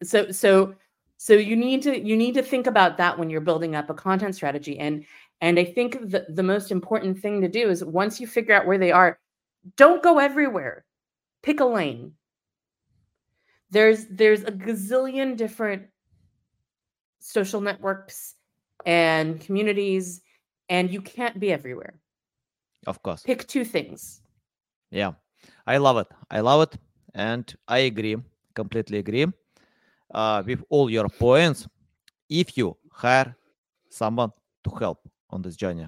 so 0.01 0.31
so 0.31 0.75
so 1.17 1.33
you 1.33 1.55
need 1.55 1.81
to 1.81 1.99
you 1.99 2.17
need 2.17 2.33
to 2.33 2.43
think 2.43 2.67
about 2.67 2.97
that 2.97 3.17
when 3.17 3.29
you're 3.29 3.41
building 3.41 3.75
up 3.75 3.89
a 3.89 3.93
content 3.93 4.35
strategy. 4.35 4.77
And 4.79 5.05
and 5.41 5.59
i 5.59 5.65
think 5.65 6.09
the, 6.09 6.25
the 6.29 6.43
most 6.43 6.71
important 6.71 7.19
thing 7.19 7.41
to 7.41 7.47
do 7.47 7.69
is 7.69 7.83
once 7.83 8.19
you 8.19 8.27
figure 8.27 8.55
out 8.55 8.65
where 8.65 8.77
they 8.77 8.91
are 8.91 9.19
don't 9.77 10.03
go 10.03 10.19
everywhere. 10.19 10.85
Pick 11.41 11.59
a 11.59 11.65
lane. 11.65 12.13
There's 13.69 14.05
there's 14.07 14.43
a 14.43 14.51
gazillion 14.51 15.35
different 15.35 15.83
social 17.19 17.61
networks 17.61 18.35
and 18.85 19.39
communities 19.39 20.21
and 20.69 20.91
you 20.91 21.01
can't 21.01 21.39
be 21.39 21.51
everywhere. 21.51 21.95
Of 22.85 23.01
course. 23.01 23.23
pick 23.23 23.47
two 23.47 23.63
things. 23.63 24.21
Yeah, 24.91 25.13
I 25.65 25.77
love 25.77 25.97
it. 25.97 26.07
I 26.29 26.41
love 26.41 26.61
it, 26.63 26.77
and 27.15 27.51
I 27.67 27.79
agree, 27.79 28.17
completely 28.53 28.99
agree 28.99 29.27
uh, 30.13 30.43
with 30.45 30.63
all 30.69 30.89
your 30.89 31.09
points. 31.09 31.67
If 32.29 32.57
you 32.57 32.77
hire 32.91 33.35
someone 33.89 34.31
to 34.63 34.71
help 34.79 34.99
on 35.29 35.41
this 35.41 35.55
journey, 35.55 35.87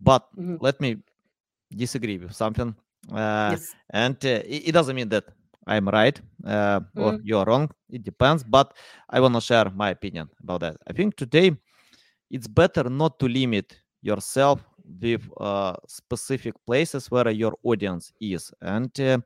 but 0.00 0.26
Mhm. 0.36 0.58
let 0.60 0.80
me 0.80 0.96
disagree 1.74 2.18
with 2.18 2.32
something, 2.34 2.74
uh, 3.12 3.56
yes 3.56 3.76
and 3.90 4.16
uh, 4.24 4.28
it, 4.46 4.68
it 4.68 4.72
doesn't 4.72 4.96
mean 4.96 5.08
that 5.08 5.24
I'm 5.66 5.88
right 5.88 6.20
uh, 6.46 6.80
or 6.96 7.14
you're 7.22 7.44
wrong. 7.44 7.70
It 7.90 8.02
depends, 8.04 8.42
but 8.44 8.74
I 9.08 9.20
want 9.20 9.34
to 9.34 9.40
share 9.40 9.70
my 9.74 9.90
opinion 9.90 10.28
about 10.42 10.60
that. 10.60 10.76
I 10.86 10.92
think 10.92 11.16
today 11.16 11.52
it's 12.30 12.46
better 12.48 12.84
not 12.90 13.18
to 13.20 13.26
limit 13.28 13.76
yourself 14.02 14.64
with 15.00 15.22
uh, 15.38 15.74
specific 15.86 16.54
places 16.66 17.10
where 17.10 17.30
your 17.30 17.54
audience 17.62 18.12
is. 18.20 18.52
And 18.60 18.98
uh, 19.00 19.18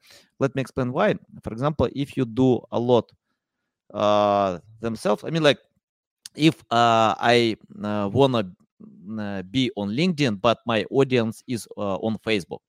let 0.42 0.50
me 0.58 0.60
explain 0.66 0.90
why. 0.90 1.14
For 1.46 1.54
example, 1.54 1.86
if 1.94 2.18
you 2.18 2.26
do 2.26 2.58
a 2.74 2.80
lot 2.82 3.06
uh, 3.94 4.58
themselves, 4.82 5.22
I 5.24 5.30
mean, 5.30 5.42
like 5.46 5.58
if 6.34 6.58
uh, 6.74 7.14
I 7.22 7.56
uh, 7.78 8.10
wanna 8.12 8.50
uh, 9.18 9.42
be 9.46 9.70
on 9.76 9.94
LinkedIn, 9.94 10.40
but 10.42 10.58
my 10.66 10.84
audience 10.90 11.42
is 11.46 11.68
uh, 11.78 11.96
on 12.02 12.18
Facebook. 12.26 12.60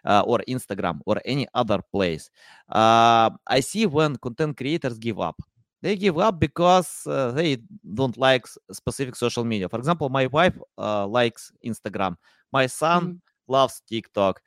Uh, 0.00 0.24
or 0.24 0.40
Instagram 0.48 0.96
or 1.04 1.20
any 1.26 1.46
other 1.52 1.76
place. 1.92 2.30
Uh, 2.72 3.28
I 3.46 3.60
see 3.60 3.84
when 3.84 4.16
content 4.16 4.56
creators 4.56 4.96
give 4.98 5.20
up. 5.20 5.36
They 5.82 5.94
give 5.94 6.16
up 6.18 6.40
because 6.40 7.04
uh, 7.06 7.32
they 7.32 7.58
don't 7.84 8.16
like 8.16 8.46
specific 8.72 9.14
social 9.14 9.44
media. 9.44 9.68
For 9.68 9.76
example, 9.78 10.08
my 10.08 10.24
wife 10.28 10.56
uh, 10.78 11.06
likes 11.06 11.52
Instagram. 11.60 12.16
My 12.50 12.64
son 12.66 13.02
Mhm. 13.02 13.20
loves 13.48 13.82
TikTok. 13.92 14.40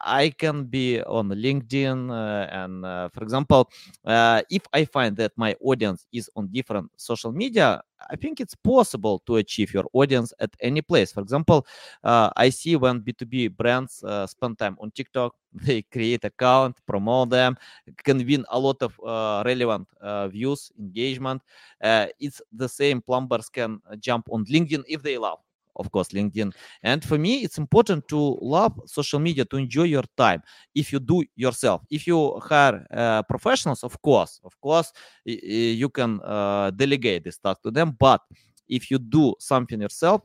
I 0.00 0.30
can 0.30 0.64
be 0.64 1.00
on 1.02 1.28
LinkedIn, 1.28 2.10
uh, 2.10 2.48
and 2.50 2.84
uh, 2.84 3.08
for 3.08 3.22
example, 3.22 3.70
uh, 4.04 4.42
if 4.50 4.62
I 4.72 4.84
find 4.84 5.16
that 5.16 5.32
my 5.36 5.54
audience 5.60 6.06
is 6.12 6.28
on 6.36 6.48
different 6.48 6.90
social 6.96 7.32
media, 7.32 7.80
I 8.10 8.16
think 8.16 8.40
it's 8.40 8.54
possible 8.54 9.20
to 9.26 9.36
achieve 9.36 9.72
your 9.72 9.84
audience 9.92 10.32
at 10.40 10.50
any 10.60 10.82
place. 10.82 11.12
For 11.12 11.20
example, 11.20 11.66
uh, 12.04 12.30
I 12.36 12.50
see 12.50 12.76
when 12.76 13.00
B2B 13.00 13.56
brands 13.56 14.02
uh, 14.04 14.26
spend 14.26 14.58
time 14.58 14.76
on 14.80 14.90
TikTok, 14.90 15.34
they 15.52 15.82
create 15.82 16.24
account, 16.24 16.76
promote 16.86 17.30
them, 17.30 17.56
can 18.04 18.18
win 18.18 18.44
a 18.50 18.58
lot 18.58 18.82
of 18.82 18.98
uh, 19.04 19.42
relevant 19.46 19.88
views, 20.30 20.70
engagement. 20.78 21.42
It's 21.80 22.42
the 22.52 22.68
same 22.68 23.00
plumbers 23.00 23.48
can 23.48 23.80
jump 23.98 24.28
on 24.30 24.44
LinkedIn 24.44 24.84
if 24.86 25.02
they 25.02 25.18
love, 25.18 25.38
of 25.78 25.90
course, 25.90 26.08
LinkedIn. 26.08 26.52
And 26.82 27.04
for 27.04 27.18
me, 27.18 27.44
it's 27.44 27.58
important 27.58 28.08
to 28.08 28.38
love 28.40 28.78
social 28.86 29.20
media 29.20 29.44
to 29.46 29.56
enjoy 29.56 29.84
your 29.84 30.04
time. 30.16 30.42
If 30.74 30.92
you 30.92 31.00
do 31.00 31.24
yourself, 31.36 31.82
if 31.90 32.06
you 32.06 32.38
hire 32.40 32.86
uh, 32.92 33.22
professionals, 33.22 33.84
of 33.84 34.00
course, 34.02 34.40
of 34.44 34.60
course, 34.60 34.92
you 35.24 35.88
can 35.88 36.20
uh, 36.24 36.70
delegate 36.70 37.24
this 37.24 37.38
task 37.38 37.62
to 37.62 37.70
them. 37.70 37.96
But 37.98 38.20
if 38.68 38.90
you 38.90 38.98
do 38.98 39.34
something 39.38 39.80
yourself, 39.80 40.22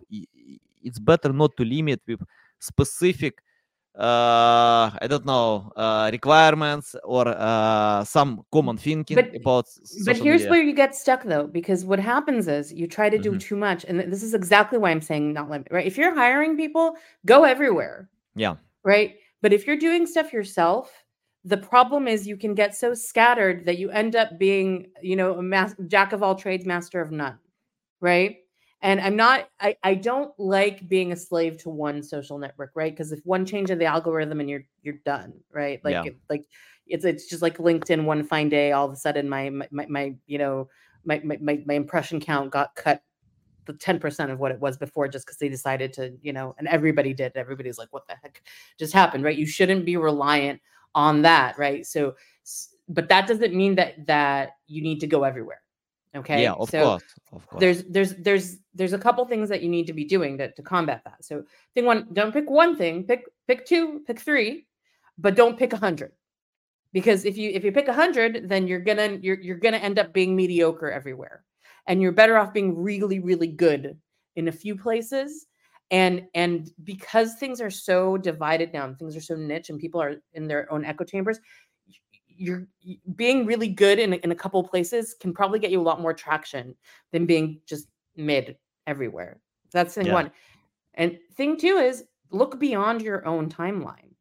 it's 0.83 0.99
better 0.99 1.31
not 1.31 1.55
to 1.57 1.63
limit 1.63 2.01
with 2.07 2.21
specific 2.59 3.41
uh 3.95 4.89
i 5.01 5.07
don't 5.07 5.25
know 5.25 5.71
uh 5.75 6.09
requirements 6.11 6.95
or 7.03 7.27
uh 7.27 8.03
some 8.03 8.43
common 8.51 8.75
thinking 8.75 9.15
But- 9.15 9.35
about 9.35 9.67
but 10.05 10.17
here's 10.17 10.41
media. 10.41 10.49
where 10.49 10.63
you 10.63 10.73
get 10.73 10.95
stuck 10.95 11.23
though 11.23 11.45
because 11.45 11.85
what 11.85 11.99
happens 11.99 12.47
is 12.47 12.73
you 12.73 12.87
try 12.87 13.07
to 13.09 13.19
do 13.19 13.33
Mhm. 13.33 13.39
too 13.39 13.55
much 13.55 13.85
and 13.85 13.99
this 14.11 14.23
is 14.23 14.33
exactly 14.33 14.79
why 14.79 14.89
i'm 14.89 15.01
saying 15.01 15.31
not 15.33 15.47
limit 15.49 15.67
right 15.69 15.85
if 15.85 15.95
you're 15.97 16.15
hiring 16.15 16.57
people 16.57 16.95
go 17.27 17.43
everywhere 17.43 18.09
yeah 18.35 18.55
right 18.83 19.15
but 19.43 19.53
if 19.53 19.67
you're 19.67 19.77
doing 19.77 20.07
stuff 20.07 20.33
yourself 20.33 21.05
the 21.45 21.57
problem 21.57 22.07
is 22.07 22.25
you 22.25 22.37
can 22.37 22.55
get 22.55 22.73
so 22.73 22.93
scattered 22.95 23.65
that 23.65 23.77
you 23.77 23.91
end 23.91 24.15
up 24.15 24.39
being 24.39 24.87
you 25.03 25.15
know 25.15 25.33
a 25.37 25.41
mas- 25.43 25.75
jack 25.87 26.13
of 26.13 26.23
all 26.23 26.33
trades 26.33 26.65
master 26.65 26.99
of 26.99 27.11
none 27.11 27.37
right 28.01 28.37
and 28.83 28.99
i'm 29.01 29.15
not 29.15 29.49
i, 29.59 29.75
I 29.83 29.95
don't 29.95 30.31
like 30.37 30.87
being 30.87 31.11
a 31.11 31.15
slave 31.15 31.57
to 31.59 31.69
one 31.69 32.03
social 32.03 32.37
network 32.37 32.71
right? 32.75 32.91
Because 32.91 33.11
if 33.11 33.19
one 33.25 33.45
change 33.45 33.71
of 33.71 33.79
the 33.79 33.85
algorithm 33.85 34.39
and 34.41 34.49
you're 34.49 34.65
you're 34.83 34.99
done 35.05 35.33
right? 35.51 35.79
Like 35.83 35.93
Yeah. 35.93 36.03
it- 36.05 36.17
like 36.29 36.45
it's 36.85 37.05
it's 37.05 37.27
just 37.29 37.41
like 37.41 37.57
linkedin 37.57 38.03
one 38.03 38.23
fine 38.23 38.49
day 38.49 38.73
all 38.73 38.85
of 38.85 38.91
a 38.91 38.95
sudden 38.97 39.27
my 39.29 39.49
my, 39.49 39.67
my, 39.71 39.85
my 39.87 40.15
you 40.27 40.37
know 40.37 40.69
my, 41.05 41.21
my 41.23 41.37
my 41.41 41.63
my 41.65 41.73
impression 41.73 42.19
count 42.19 42.51
got 42.51 42.75
cut 42.75 43.01
the 43.65 43.73
10% 43.73 44.29
of 44.29 44.39
what 44.39 44.51
it 44.51 44.59
was 44.59 44.75
before 44.77 45.07
just 45.07 45.25
because 45.25 45.37
they 45.37 45.47
decided 45.47 45.93
to 45.93 46.11
you 46.21 46.33
know 46.33 46.53
and 46.57 46.67
everybody 46.67 47.13
did. 47.13 47.31
Everybody's 47.35 47.77
like 47.77 47.91
what 47.93 48.05
the 48.07 48.15
heck 48.21 48.43
just 48.77 48.93
happened? 48.93 49.23
Right? 49.23 49.37
You 49.37 49.45
shouldn't 49.45 49.85
be 49.85 49.95
reliant 49.97 50.61
on 50.93 51.21
that 51.21 51.57
right? 51.57 51.85
So 51.85 52.15
but 52.89 53.07
that 53.07 53.27
doesn't 53.27 53.53
mean 53.55 53.75
that 53.75 54.05
that 54.07 54.57
you 54.67 54.81
need 54.83 54.99
to 54.99 55.07
go 55.07 55.23
everywhere 55.23 55.61
okay 56.15 56.41
yeah 56.41 56.53
of 56.53 56.69
so 56.69 56.83
course 56.83 57.03
of 57.31 57.47
course. 57.47 57.59
there's 57.59 57.83
there's 57.85 58.15
there's 58.15 58.57
there's 58.75 58.93
a 58.93 58.97
couple 58.97 59.25
things 59.25 59.49
that 59.49 59.61
you 59.61 59.69
need 59.69 59.87
to 59.87 59.93
be 59.93 60.05
doing 60.05 60.37
to, 60.37 60.51
to 60.51 60.61
combat 60.61 61.01
that. 61.05 61.23
So 61.23 61.43
thing 61.73 61.85
one 61.85 62.07
don't 62.13 62.31
pick 62.31 62.49
one 62.49 62.75
thing 62.75 63.03
pick 63.03 63.25
pick 63.47 63.65
two 63.65 64.01
pick 64.05 64.19
three 64.19 64.67
but 65.17 65.35
don't 65.35 65.57
pick 65.57 65.73
a 65.73 65.77
hundred. 65.77 66.11
Because 66.91 67.25
if 67.25 67.37
you 67.37 67.51
if 67.51 67.63
you 67.63 67.71
pick 67.71 67.87
a 67.87 67.93
hundred 67.93 68.49
then 68.49 68.67
you're 68.67 68.79
gonna 68.79 69.17
you're, 69.21 69.39
you're 69.39 69.57
gonna 69.57 69.77
end 69.77 69.99
up 69.99 70.13
being 70.13 70.35
mediocre 70.35 70.91
everywhere. 70.91 71.43
And 71.87 72.01
you're 72.01 72.13
better 72.13 72.37
off 72.37 72.53
being 72.53 72.77
really 72.77 73.19
really 73.19 73.47
good 73.47 73.97
in 74.35 74.47
a 74.47 74.51
few 74.51 74.75
places. 74.75 75.47
And 75.91 76.23
and 76.33 76.71
because 76.83 77.35
things 77.35 77.61
are 77.61 77.69
so 77.69 78.17
divided 78.17 78.71
down 78.71 78.95
things 78.95 79.15
are 79.15 79.21
so 79.21 79.35
niche 79.35 79.69
and 79.69 79.79
people 79.79 80.01
are 80.01 80.15
in 80.33 80.47
their 80.47 80.71
own 80.71 80.85
echo 80.85 81.03
chambers 81.03 81.39
you're 82.37 82.67
being 83.15 83.45
really 83.45 83.67
good 83.67 83.99
in, 83.99 84.13
a- 84.13 84.17
in 84.17 84.31
a 84.31 84.35
couple 84.35 84.63
places 84.63 85.15
can 85.19 85.33
probably 85.33 85.59
get 85.59 85.71
you 85.71 85.79
a 85.79 85.83
lot 85.83 86.01
more 86.01 86.13
traction 86.13 86.75
than 87.11 87.25
being 87.25 87.59
just 87.65 87.87
mid 88.15 88.57
everywhere 88.87 89.39
that's 89.71 89.95
thing 89.95 90.07
Yeah. 90.07 90.13
one 90.13 90.31
and 90.95 91.17
thing 91.35 91.57
two 91.57 91.77
is 91.77 92.03
look 92.31 92.59
beyond 92.59 93.01
your 93.01 93.25
own 93.25 93.49
timeline 93.49 94.13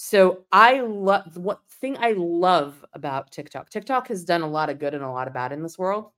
so 0.00 0.44
I 0.52 0.80
love 0.80 1.36
what 1.36 1.60
thing 1.80 1.96
I 1.98 2.12
love 2.16 2.84
about 2.92 3.32
TikTok. 3.32 3.68
TikTok 3.68 4.06
has 4.06 4.24
done 4.24 4.42
a 4.42 4.48
lot 4.48 4.70
of 4.70 4.78
good 4.78 4.94
and 4.94 5.02
a 5.02 5.10
lot 5.10 5.26
of 5.26 5.34
bad 5.34 5.50
in 5.50 5.60
this 5.60 5.76
world. 5.76 6.12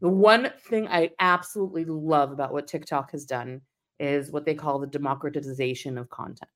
The 0.00 0.08
one 0.08 0.52
thing 0.68 0.86
I 0.86 1.10
absolutely 1.18 1.84
love 1.84 2.30
about 2.30 2.52
what 2.52 2.68
TikTok 2.68 3.10
has 3.10 3.24
done 3.24 3.62
is 3.98 4.30
what 4.30 4.44
they 4.44 4.54
call 4.54 4.78
the 4.78 4.86
democratization 4.86 5.98
of 5.98 6.08
content. 6.08 6.52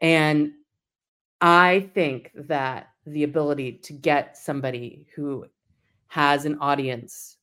And 0.00 0.50
I 1.40 1.90
think 1.94 2.32
that 2.34 2.88
the 3.06 3.24
ability 3.24 3.72
to 3.72 3.92
get 3.92 4.36
somebody 4.36 5.06
who 5.14 5.46
has 6.08 6.44
an 6.44 6.58
audience 6.60 7.36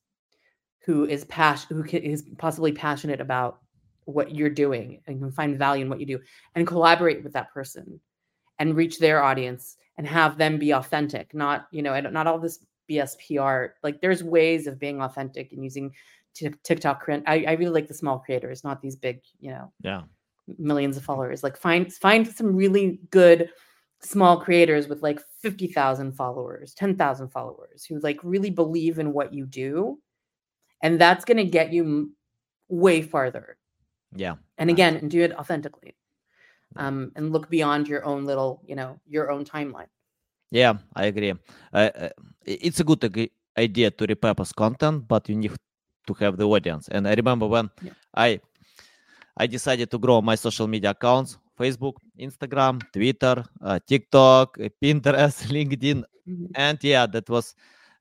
who 0.84 1.04
is 1.04 1.24
passion 1.24 1.76
who 1.76 1.84
ca- 1.84 1.98
is 1.98 2.24
possibly 2.38 2.72
passionate 2.72 3.20
about 3.20 3.60
what 4.04 4.34
you're 4.34 4.48
doing 4.48 5.00
and 5.06 5.20
can 5.20 5.30
find 5.30 5.58
value 5.58 5.84
in 5.84 5.90
what 5.90 6.00
you 6.00 6.06
do 6.06 6.20
and 6.54 6.66
collaborate 6.66 7.22
with 7.22 7.32
that 7.32 7.52
person 7.52 8.00
and 8.58 8.76
reach 8.76 8.98
their 8.98 9.22
audience 9.22 9.76
and 9.98 10.06
have 10.06 10.38
them 10.38 10.58
be 10.58 10.72
authentic 10.72 11.34
not 11.34 11.66
you 11.70 11.82
know 11.82 11.98
don't- 12.00 12.16
all 12.16 12.38
this 12.38 12.64
bs 12.88 13.16
pr 13.18 13.74
like 13.82 14.00
there's 14.00 14.22
ways 14.22 14.66
of 14.66 14.78
being 14.78 15.02
authentic 15.02 15.52
and 15.52 15.62
using 15.62 15.92
Tik- 16.34 16.62
tiktok 16.62 17.04
I, 17.08 17.44
I 17.48 17.52
really 17.52 17.72
like 17.72 17.88
the 17.88 17.94
small 17.94 18.18
creators 18.18 18.64
not 18.64 18.80
these 18.80 18.96
big 18.96 19.20
you 19.40 19.50
know 19.50 19.72
yeah. 19.82 20.02
millions 20.58 20.96
of 20.96 21.04
followers. 21.04 21.42
Like 21.42 21.56
find 21.56 21.92
find 21.92 22.26
some 22.26 22.54
really 22.56 23.00
good 23.10 23.50
small 24.00 24.38
creators 24.38 24.88
with 24.88 25.02
like 25.02 25.20
50,000 25.42 26.12
followers 26.12 26.74
10,000 26.74 27.28
followers 27.28 27.84
who 27.84 27.98
like 28.00 28.18
really 28.22 28.50
believe 28.50 28.98
in 28.98 29.12
what 29.12 29.32
you 29.34 29.46
do 29.46 29.98
and 30.82 31.00
that's 31.00 31.24
going 31.24 31.36
to 31.36 31.44
get 31.44 31.72
you 31.72 32.12
way 32.68 33.02
farther 33.02 33.58
yeah 34.14 34.36
and 34.58 34.70
again 34.70 34.96
and 34.96 35.10
do 35.10 35.22
it 35.22 35.36
authentically 35.38 35.96
um 36.76 37.12
and 37.16 37.32
look 37.32 37.48
beyond 37.50 37.88
your 37.88 38.04
own 38.04 38.24
little 38.24 38.62
you 38.66 38.76
know 38.76 39.00
your 39.06 39.30
own 39.30 39.44
timeline 39.44 39.90
Yeah, 40.50 40.78
I 40.96 41.06
agree. 41.06 41.32
Uh, 41.72 41.90
uh, 41.94 42.08
it's 42.46 42.80
a 42.80 42.84
good 42.84 43.04
idea 43.58 43.90
to 43.90 44.06
repurpose 44.06 44.54
content, 44.54 45.06
but 45.06 45.28
you 45.28 45.36
need 45.36 45.52
to 46.06 46.14
have 46.14 46.36
the 46.38 46.46
audience. 46.48 46.88
And 46.88 47.06
I 47.08 47.14
remember 47.14 47.46
when 47.46 47.68
Yeah. 47.82 47.92
I 48.14 48.40
I 49.36 49.46
decided 49.46 49.90
to 49.90 49.98
grow 49.98 50.20
my 50.22 50.34
social 50.36 50.66
media 50.66 50.90
accounts: 50.90 51.38
Facebook, 51.58 51.94
Instagram, 52.18 52.80
Twitter, 52.92 53.44
uh, 53.62 53.78
TikTok, 53.86 54.58
uh, 54.60 54.68
Pinterest, 54.82 55.42
LinkedIn. 55.56 56.04
Mhm. 56.28 56.50
and 56.54 56.78
yeah, 56.84 57.06
that 57.06 57.28
was 57.28 57.54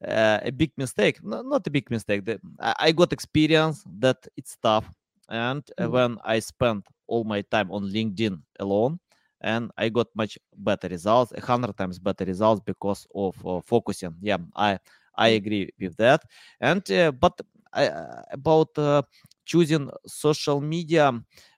uh, 0.06 0.40
a 0.44 0.52
big 0.52 0.72
mistake. 0.78 1.24
No, 1.24 1.42
not 1.42 1.66
a 1.68 1.72
big 1.72 1.90
mistake. 1.90 2.26
The, 2.26 2.40
I, 2.60 2.92
got 2.92 3.14
experience 3.14 3.84
that 4.00 4.18
it's 4.38 4.58
tough, 4.62 4.86
and 5.30 5.64
Mhm. 5.80 5.92
when 5.92 6.18
I 6.24 6.40
spent 6.40 6.86
all 7.08 7.24
my 7.24 7.42
time 7.42 7.72
on 7.72 7.84
LinkedIn 7.90 8.42
alone, 8.60 9.00
and 9.42 9.72
I 9.78 9.90
got 9.90 10.08
much 10.16 10.38
better 10.58 10.88
results, 10.90 11.32
a 11.32 11.42
hundred 11.42 11.76
times 11.78 12.00
better 12.00 12.26
results 12.26 12.62
because 12.66 13.08
of 13.16 13.34
uh, 13.46 13.62
focusing. 13.62 14.16
Yeah, 14.22 14.38
I 14.56 14.78
I 15.16 15.30
agree 15.40 15.70
with 15.80 15.96
that. 15.98 16.22
And 16.60 16.84
uh, 16.92 17.12
but 17.12 17.40
I, 17.74 17.90
about 18.32 18.78
uh, 18.78 19.02
choosing 19.46 19.90
social 20.06 20.62
media, 20.62 21.12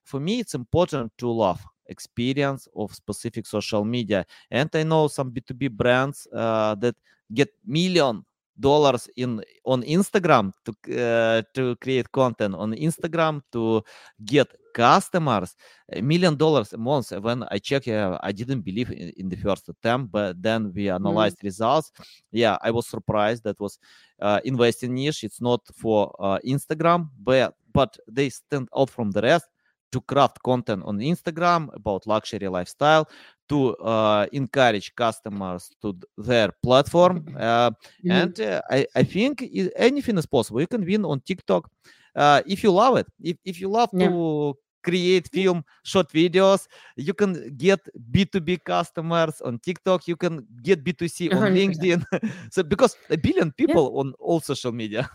for 0.04 0.20
me 0.20 0.40
it's 0.40 0.56
important 0.56 1.12
to 1.18 1.28
love 1.30 1.62
experience 1.90 2.68
of 2.76 2.94
specific 2.94 3.46
social 3.46 3.84
media. 3.84 4.26
And 4.52 4.70
I 4.74 4.84
know 4.84 5.08
some 5.08 5.30
B 5.32 5.42
two 5.42 5.54
B 5.54 5.68
brands 5.68 6.28
uh, 6.34 6.76
that 6.76 6.96
get 7.34 7.50
million 7.66 8.26
dollars 8.60 9.10
in 9.16 9.42
on 9.66 9.84
Instagram 9.84 10.52
to 10.66 10.72
uh, 10.94 11.42
to 11.54 11.76
create 11.78 12.12
content 12.12 12.56
on 12.56 12.74
Instagram 12.74 13.42
to 13.52 13.82
get 14.26 14.48
customers 14.74 15.56
a 15.92 16.02
million 16.02 16.36
dollars 16.36 16.74
a 16.74 16.78
month. 16.78 17.12
When 17.12 17.44
i 17.50 17.58
check 17.58 17.88
uh, 17.88 18.18
i 18.22 18.32
didn't 18.32 18.62
believe 18.62 18.92
in, 18.92 19.10
in 19.18 19.30
the 19.30 19.38
first 19.38 19.70
attempt 19.70 20.12
but 20.12 20.42
then 20.42 20.72
we 20.76 20.90
analyzed 20.90 21.44
results. 21.44 21.92
Yeah 22.32 22.58
i 22.62 22.72
was 22.72 22.88
surprised 22.88 23.44
that 23.44 23.60
was 23.60 23.80
uh, 24.22 24.40
investing 24.44 24.94
niche. 24.94 25.24
It's 25.24 25.42
not 25.42 25.62
for 25.74 26.14
uh, 26.20 26.40
instagram 26.46 27.10
but 27.24 27.56
but 27.74 27.98
they 28.08 28.30
stand 28.30 28.68
out 28.76 28.90
from 28.90 29.12
the 29.12 29.22
rest 29.22 29.48
to 29.92 30.02
craft 30.02 30.42
content 30.44 30.84
on 30.86 31.00
instagram 31.00 31.70
about 31.76 32.06
luxury 32.08 32.48
lifestyle 32.48 33.08
to 33.48 33.76
uh, 33.78 34.26
encourage 34.32 34.94
customers 34.96 35.72
to 35.82 35.96
their 36.18 36.50
platform 36.64 37.26
uh, 37.40 37.72
Mhm. 38.04 38.12
and 38.22 38.40
uh, 38.40 38.62
I, 38.70 38.86
I 38.96 39.04
think 39.04 39.44
anything 39.76 40.18
is 40.18 40.26
possible 40.26 40.62
you 40.62 40.68
can 40.68 40.86
win 40.86 41.06
on 41.06 41.20
tiktok 41.22 41.70
uh, 42.16 42.42
if 42.46 42.64
you 42.64 42.72
love 42.72 42.98
it 42.98 43.08
if, 43.22 43.38
if 43.46 43.60
you 43.62 43.70
love 43.70 43.90
Yeah. 43.94 44.10
to 44.10 44.56
create 44.82 45.28
film 45.34 45.64
short 45.84 46.08
videos 46.14 46.68
you 46.96 47.14
can 47.14 47.54
get 47.58 47.80
b2b 48.12 48.64
customers 48.64 49.42
on 49.42 49.60
tiktok 49.60 50.08
you 50.08 50.16
can 50.16 50.46
get 50.64 50.84
b2c 50.86 51.30
on 51.36 51.52
100%. 51.52 51.56
linkedin 51.56 52.00
so 52.52 52.64
because 52.64 52.96
a 53.10 53.18
billion 53.18 53.52
people 53.52 53.98
on 54.00 54.14
all 54.20 54.40
social 54.40 54.72
media 54.72 55.10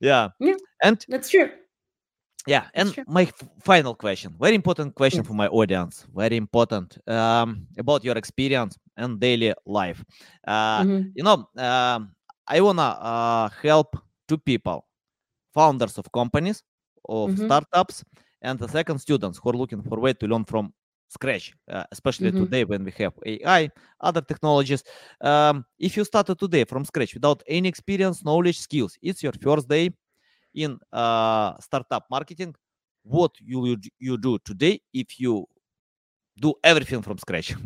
yeah 0.00 0.28
Yeah. 0.40 0.56
and 0.82 1.04
That's 1.08 1.28
true. 1.28 1.50
Yeah 2.46 2.64
and 2.74 2.96
my 3.06 3.22
f- 3.22 3.48
final 3.60 3.94
question 3.94 4.34
very 4.40 4.54
important 4.54 4.94
question 4.94 5.22
Yes. 5.22 5.26
for 5.26 5.34
my 5.34 5.48
audience 5.48 6.06
very 6.14 6.36
important 6.36 6.98
um, 7.08 7.66
about 7.78 8.04
your 8.04 8.16
experience 8.16 8.78
and 8.96 9.20
daily 9.20 9.52
life 9.66 10.04
uh, 10.46 10.84
Mhm. 10.84 11.14
you 11.14 11.22
know 11.22 11.46
um, 11.56 12.10
i 12.48 12.60
wanna 12.60 12.82
uh, 13.00 13.48
help 13.62 13.96
two 14.28 14.38
people 14.38 14.84
founders 15.54 15.98
of 15.98 16.10
companies 16.12 16.62
of 17.08 17.32
Mhm. 17.32 17.38
startups 17.38 18.04
and 18.42 18.58
the 18.58 18.68
second 18.68 18.98
students 18.98 19.38
who 19.38 19.50
are 19.50 19.56
looking 19.56 19.82
for 19.82 19.98
way 20.00 20.12
to 20.12 20.26
learn 20.26 20.44
from 20.44 20.72
scratch 21.08 21.54
uh, 21.70 21.84
especially 21.92 22.30
Mhm. 22.30 22.32
today 22.32 22.64
when 22.64 22.84
we 22.84 22.92
have 22.98 23.12
ai 23.26 23.70
other 24.00 24.20
technologies 24.22 24.82
um, 25.22 25.64
if 25.78 25.96
you 25.96 26.04
started 26.04 26.38
today 26.38 26.64
from 26.64 26.84
scratch 26.84 27.14
without 27.14 27.42
any 27.48 27.68
experience 27.68 28.24
knowledge 28.24 28.58
skills 28.58 28.96
it's 29.02 29.22
your 29.22 29.32
first 29.42 29.68
day 29.68 29.90
in 30.54 30.78
uh, 30.92 31.54
startup 31.60 32.06
marketing 32.10 32.54
what 33.02 33.32
you 33.40 33.66
you, 33.66 33.76
you 33.98 34.18
do 34.18 34.38
today 34.44 34.80
if 34.92 35.18
you 35.20 35.46
do 36.40 36.54
everything 36.64 37.02
from 37.02 37.18
scratch 37.18 37.54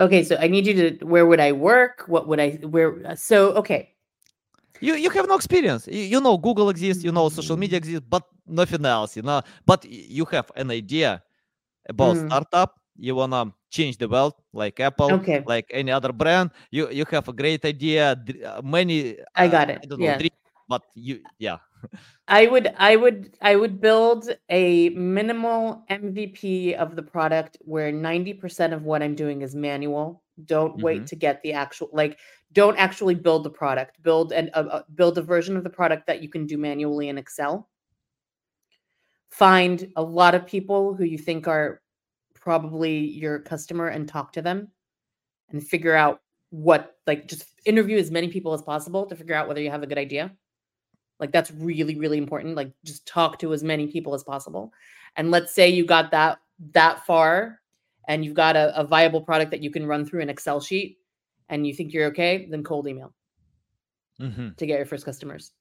Okay, 0.00 0.22
so 0.22 0.36
I 0.38 0.48
need 0.48 0.66
you 0.66 0.74
to. 0.74 1.04
Where 1.06 1.26
would 1.26 1.40
I 1.40 1.52
work? 1.52 2.04
What 2.06 2.28
would 2.28 2.38
I? 2.38 2.60
Where? 2.62 3.16
So 3.16 3.52
okay. 3.52 3.94
you 4.80 4.94
you 4.94 5.10
have 5.10 5.26
no 5.28 5.34
experience 5.34 5.86
you, 5.88 6.02
you 6.02 6.20
know 6.20 6.38
google 6.38 6.70
exists 6.70 7.04
you 7.04 7.12
know 7.12 7.28
social 7.28 7.56
media 7.56 7.76
Mm. 7.76 7.82
exists 7.82 8.06
but 8.08 8.22
nothing 8.46 8.84
else 8.84 9.16
you 9.16 9.22
know 9.22 9.42
but 9.66 9.84
you 9.84 10.24
have 10.26 10.50
an 10.56 10.70
idea 10.70 11.22
about 11.88 12.16
Mm. 12.16 12.26
startup 12.26 12.80
you 12.96 13.14
wanna 13.14 13.52
change 13.70 13.96
the 13.98 14.08
world 14.08 14.34
like 14.52 14.80
apple 14.80 15.22
Okay. 15.22 15.44
like 15.44 15.66
any 15.72 15.90
other 15.90 16.12
brand 16.12 16.50
you 16.70 16.88
you 16.90 17.04
have 17.10 17.28
a 17.28 17.32
great 17.32 17.64
idea 17.64 18.12
uh, 18.46 18.60
many 18.62 19.16
I 19.34 19.48
uh, 19.48 19.48
got 19.48 19.70
it. 19.70 19.82
i 19.82 19.86
don't 19.86 20.00
know 20.00 20.10
Yeah. 20.10 20.18
dreams, 20.18 20.36
but 20.68 20.82
you 20.94 21.20
yeah 21.38 21.58
I 22.28 22.46
would 22.46 22.72
I 22.76 22.96
would 22.96 23.36
I 23.40 23.56
would 23.56 23.80
build 23.80 24.30
a 24.50 24.90
minimal 24.90 25.84
MVP 25.88 26.74
of 26.74 26.94
the 26.96 27.02
product 27.02 27.56
where 27.62 27.90
90% 27.92 28.72
of 28.74 28.84
what 28.84 29.02
I'm 29.02 29.14
doing 29.14 29.42
is 29.42 29.54
manual. 29.54 30.22
Don't 30.44 30.78
wait 30.78 31.06
Mhm. 31.06 31.08
to 31.08 31.16
get 31.16 31.42
the 31.42 31.52
actual 31.52 31.88
like 31.92 32.18
don't 32.52 32.76
actually 32.78 33.14
build 33.14 33.44
the 33.44 33.50
product. 33.50 34.02
Build 34.02 34.32
and 34.32 34.50
uh, 34.54 34.64
uh, 34.70 34.82
build 34.94 35.18
a 35.18 35.22
version 35.22 35.56
of 35.56 35.64
the 35.64 35.70
product 35.70 36.06
that 36.06 36.22
you 36.22 36.28
can 36.28 36.46
do 36.46 36.58
manually 36.58 37.08
in 37.08 37.18
Excel. 37.18 37.68
Find 39.30 39.90
a 39.96 40.02
lot 40.02 40.34
of 40.34 40.46
people 40.46 40.94
who 40.94 41.04
you 41.04 41.18
think 41.18 41.46
are 41.48 41.80
probably 42.48 42.96
your 43.22 43.40
customer 43.40 43.88
and 43.88 44.08
talk 44.08 44.32
to 44.32 44.40
them 44.42 44.68
and 45.50 45.62
figure 45.62 45.94
out 45.94 46.20
what 46.50 46.94
like 47.06 47.28
just 47.28 47.44
interview 47.66 47.98
as 47.98 48.10
many 48.10 48.28
people 48.28 48.54
as 48.54 48.62
possible 48.62 49.04
to 49.06 49.14
figure 49.14 49.34
out 49.34 49.46
whether 49.48 49.60
you 49.60 49.70
have 49.70 49.82
a 49.82 49.86
good 49.86 49.98
idea. 49.98 50.32
Like 51.20 51.30
that's 51.30 51.50
really 51.50 51.96
really 52.02 52.16
important. 52.16 52.56
Like 52.56 52.72
just 52.84 53.06
talk 53.06 53.38
to 53.40 53.52
as 53.52 53.62
many 53.62 53.86
people 53.86 54.14
as 54.14 54.24
possible. 54.24 54.72
And 55.16 55.30
let's 55.30 55.52
say 55.54 55.68
you 55.68 55.84
got 55.84 56.10
that 56.12 56.38
that 56.72 57.04
far 57.04 57.60
and 58.08 58.24
you've 58.24 58.40
got 58.44 58.56
a, 58.56 58.66
a 58.80 58.84
viable 58.84 59.20
product 59.20 59.50
that 59.50 59.62
you 59.62 59.70
can 59.70 59.84
run 59.86 60.06
through 60.06 60.22
an 60.22 60.30
Excel 60.30 60.60
sheet 60.60 60.96
and 61.50 61.66
you 61.66 61.74
think 61.74 61.92
you're 61.92 62.06
okay, 62.06 62.46
then 62.50 62.62
cold 62.64 62.86
email 62.88 63.12
Mhm. 64.20 64.56
to 64.56 64.66
get 64.66 64.78
your 64.78 64.86
first 64.86 65.04
customers. 65.04 65.52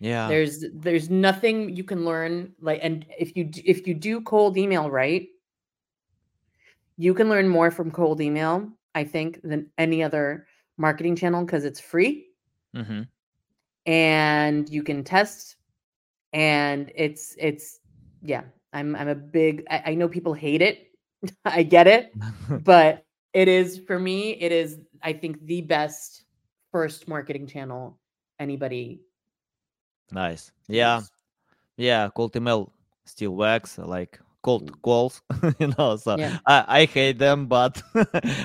yeah 0.00 0.26
There's 0.32 0.64
there's 0.86 1.08
nothing 1.10 1.76
you 1.78 1.84
can 1.84 2.00
learn 2.10 2.54
like 2.68 2.80
and 2.82 3.04
if 3.24 3.36
you 3.36 3.42
if 3.72 3.86
you 3.86 3.94
do 4.08 4.20
cold 4.22 4.56
email 4.56 4.90
right, 4.90 5.28
you 6.96 7.14
can 7.14 7.28
learn 7.28 7.48
more 7.48 7.70
from 7.70 7.90
cold 7.90 8.20
email, 8.20 8.68
I 8.94 9.04
think, 9.04 9.40
than 9.42 9.70
any 9.78 10.02
other 10.02 10.46
marketing 10.78 11.16
channel 11.16 11.44
because 11.44 11.64
it's 11.64 11.80
free. 11.80 12.26
Mhm. 12.74 13.06
and 13.86 14.68
you 14.68 14.82
can 14.82 15.04
test 15.04 15.56
and 16.32 16.90
it's 16.94 17.34
it's 17.38 17.80
yeah 18.22 18.42
i'm 18.72 18.96
i'm 18.96 19.08
a 19.08 19.14
big 19.14 19.62
i, 19.70 19.92
I 19.92 19.94
know 19.94 20.08
people 20.08 20.32
hate 20.34 20.62
it 20.62 20.90
i 21.44 21.62
get 21.62 21.86
it 21.86 22.12
but 22.64 23.04
it 23.34 23.48
is 23.48 23.78
for 23.86 23.98
me 23.98 24.32
it 24.40 24.52
is 24.52 24.78
i 25.02 25.12
think 25.12 25.44
the 25.46 25.60
best 25.62 26.24
first 26.72 27.06
marketing 27.08 27.46
channel 27.46 27.98
anybody 28.40 29.00
nice. 30.12 30.50
Yeah. 30.68 31.02
yeah 31.76 32.08
cold 32.14 32.34
email 32.36 32.72
still 33.04 33.36
works 33.36 33.78
like 33.78 34.18
cold 34.44 34.70
calls 34.82 35.22
you 35.60 35.68
know 35.76 35.96
so 35.96 36.16
yeah 36.18 36.38
i 36.46 36.64
i 36.80 36.84
hate 36.84 37.18
them 37.18 37.46
but 37.46 37.82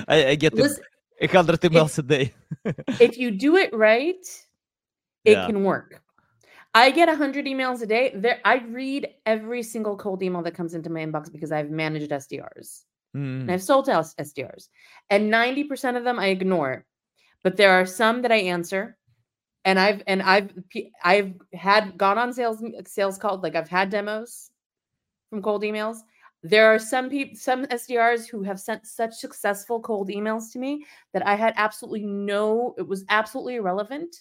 i, 0.08 0.32
I 0.32 0.34
get 0.34 0.54
listen 0.54 0.82
hundred 1.30 1.60
emails 1.60 1.98
a 1.98 2.02
day 2.02 2.32
if 3.06 3.18
you 3.18 3.30
do 3.30 3.56
it 3.56 3.70
right 3.74 4.24
it 5.24 5.36
Yeah. 5.36 5.46
can 5.46 5.64
work 5.64 6.00
i 6.74 6.90
get 6.90 7.08
100 7.08 7.44
emails 7.46 7.82
a 7.82 7.86
day 7.86 8.12
there 8.14 8.40
i 8.44 8.56
read 8.80 9.08
every 9.26 9.62
single 9.62 9.96
cold 9.96 10.22
email 10.22 10.42
that 10.42 10.54
comes 10.54 10.72
into 10.74 10.90
my 10.90 11.00
inbox 11.00 11.30
because 11.30 11.52
i've 11.52 11.70
managed 11.70 12.10
sdrs 12.10 12.84
Mm. 13.14 13.42
and 13.42 13.50
I've 13.50 13.62
sold 13.62 13.86
to 13.86 13.90
SDRs, 13.92 14.68
and 15.08 15.32
90% 15.32 15.96
of 15.96 16.04
them 16.04 16.18
I 16.18 16.26
ignore. 16.26 16.86
But 17.42 17.56
there 17.56 17.72
are 17.72 17.86
some 17.86 18.22
that 18.22 18.32
I 18.32 18.36
answer, 18.36 18.96
and 19.64 19.78
I've 19.80 20.02
and 20.06 20.22
I've 20.22 20.52
I've 21.02 21.34
had 21.52 21.96
gone 21.98 22.18
on 22.18 22.32
sales 22.32 22.62
sales 22.86 23.18
calls, 23.18 23.42
like 23.42 23.56
I've 23.56 23.68
had 23.68 23.90
demos 23.90 24.49
from 25.30 25.40
cold 25.40 25.62
emails. 25.62 25.98
There 26.42 26.66
are 26.66 26.78
some 26.78 27.08
people, 27.08 27.36
some 27.36 27.64
SDRs 27.66 28.28
who 28.28 28.42
have 28.42 28.58
sent 28.58 28.86
such 28.86 29.14
successful 29.14 29.80
cold 29.80 30.08
emails 30.08 30.50
to 30.52 30.58
me 30.58 30.84
that 31.12 31.26
I 31.26 31.34
had 31.34 31.54
absolutely 31.56 32.04
no, 32.04 32.74
it 32.78 32.86
was 32.86 33.04
absolutely 33.08 33.56
irrelevant, 33.56 34.14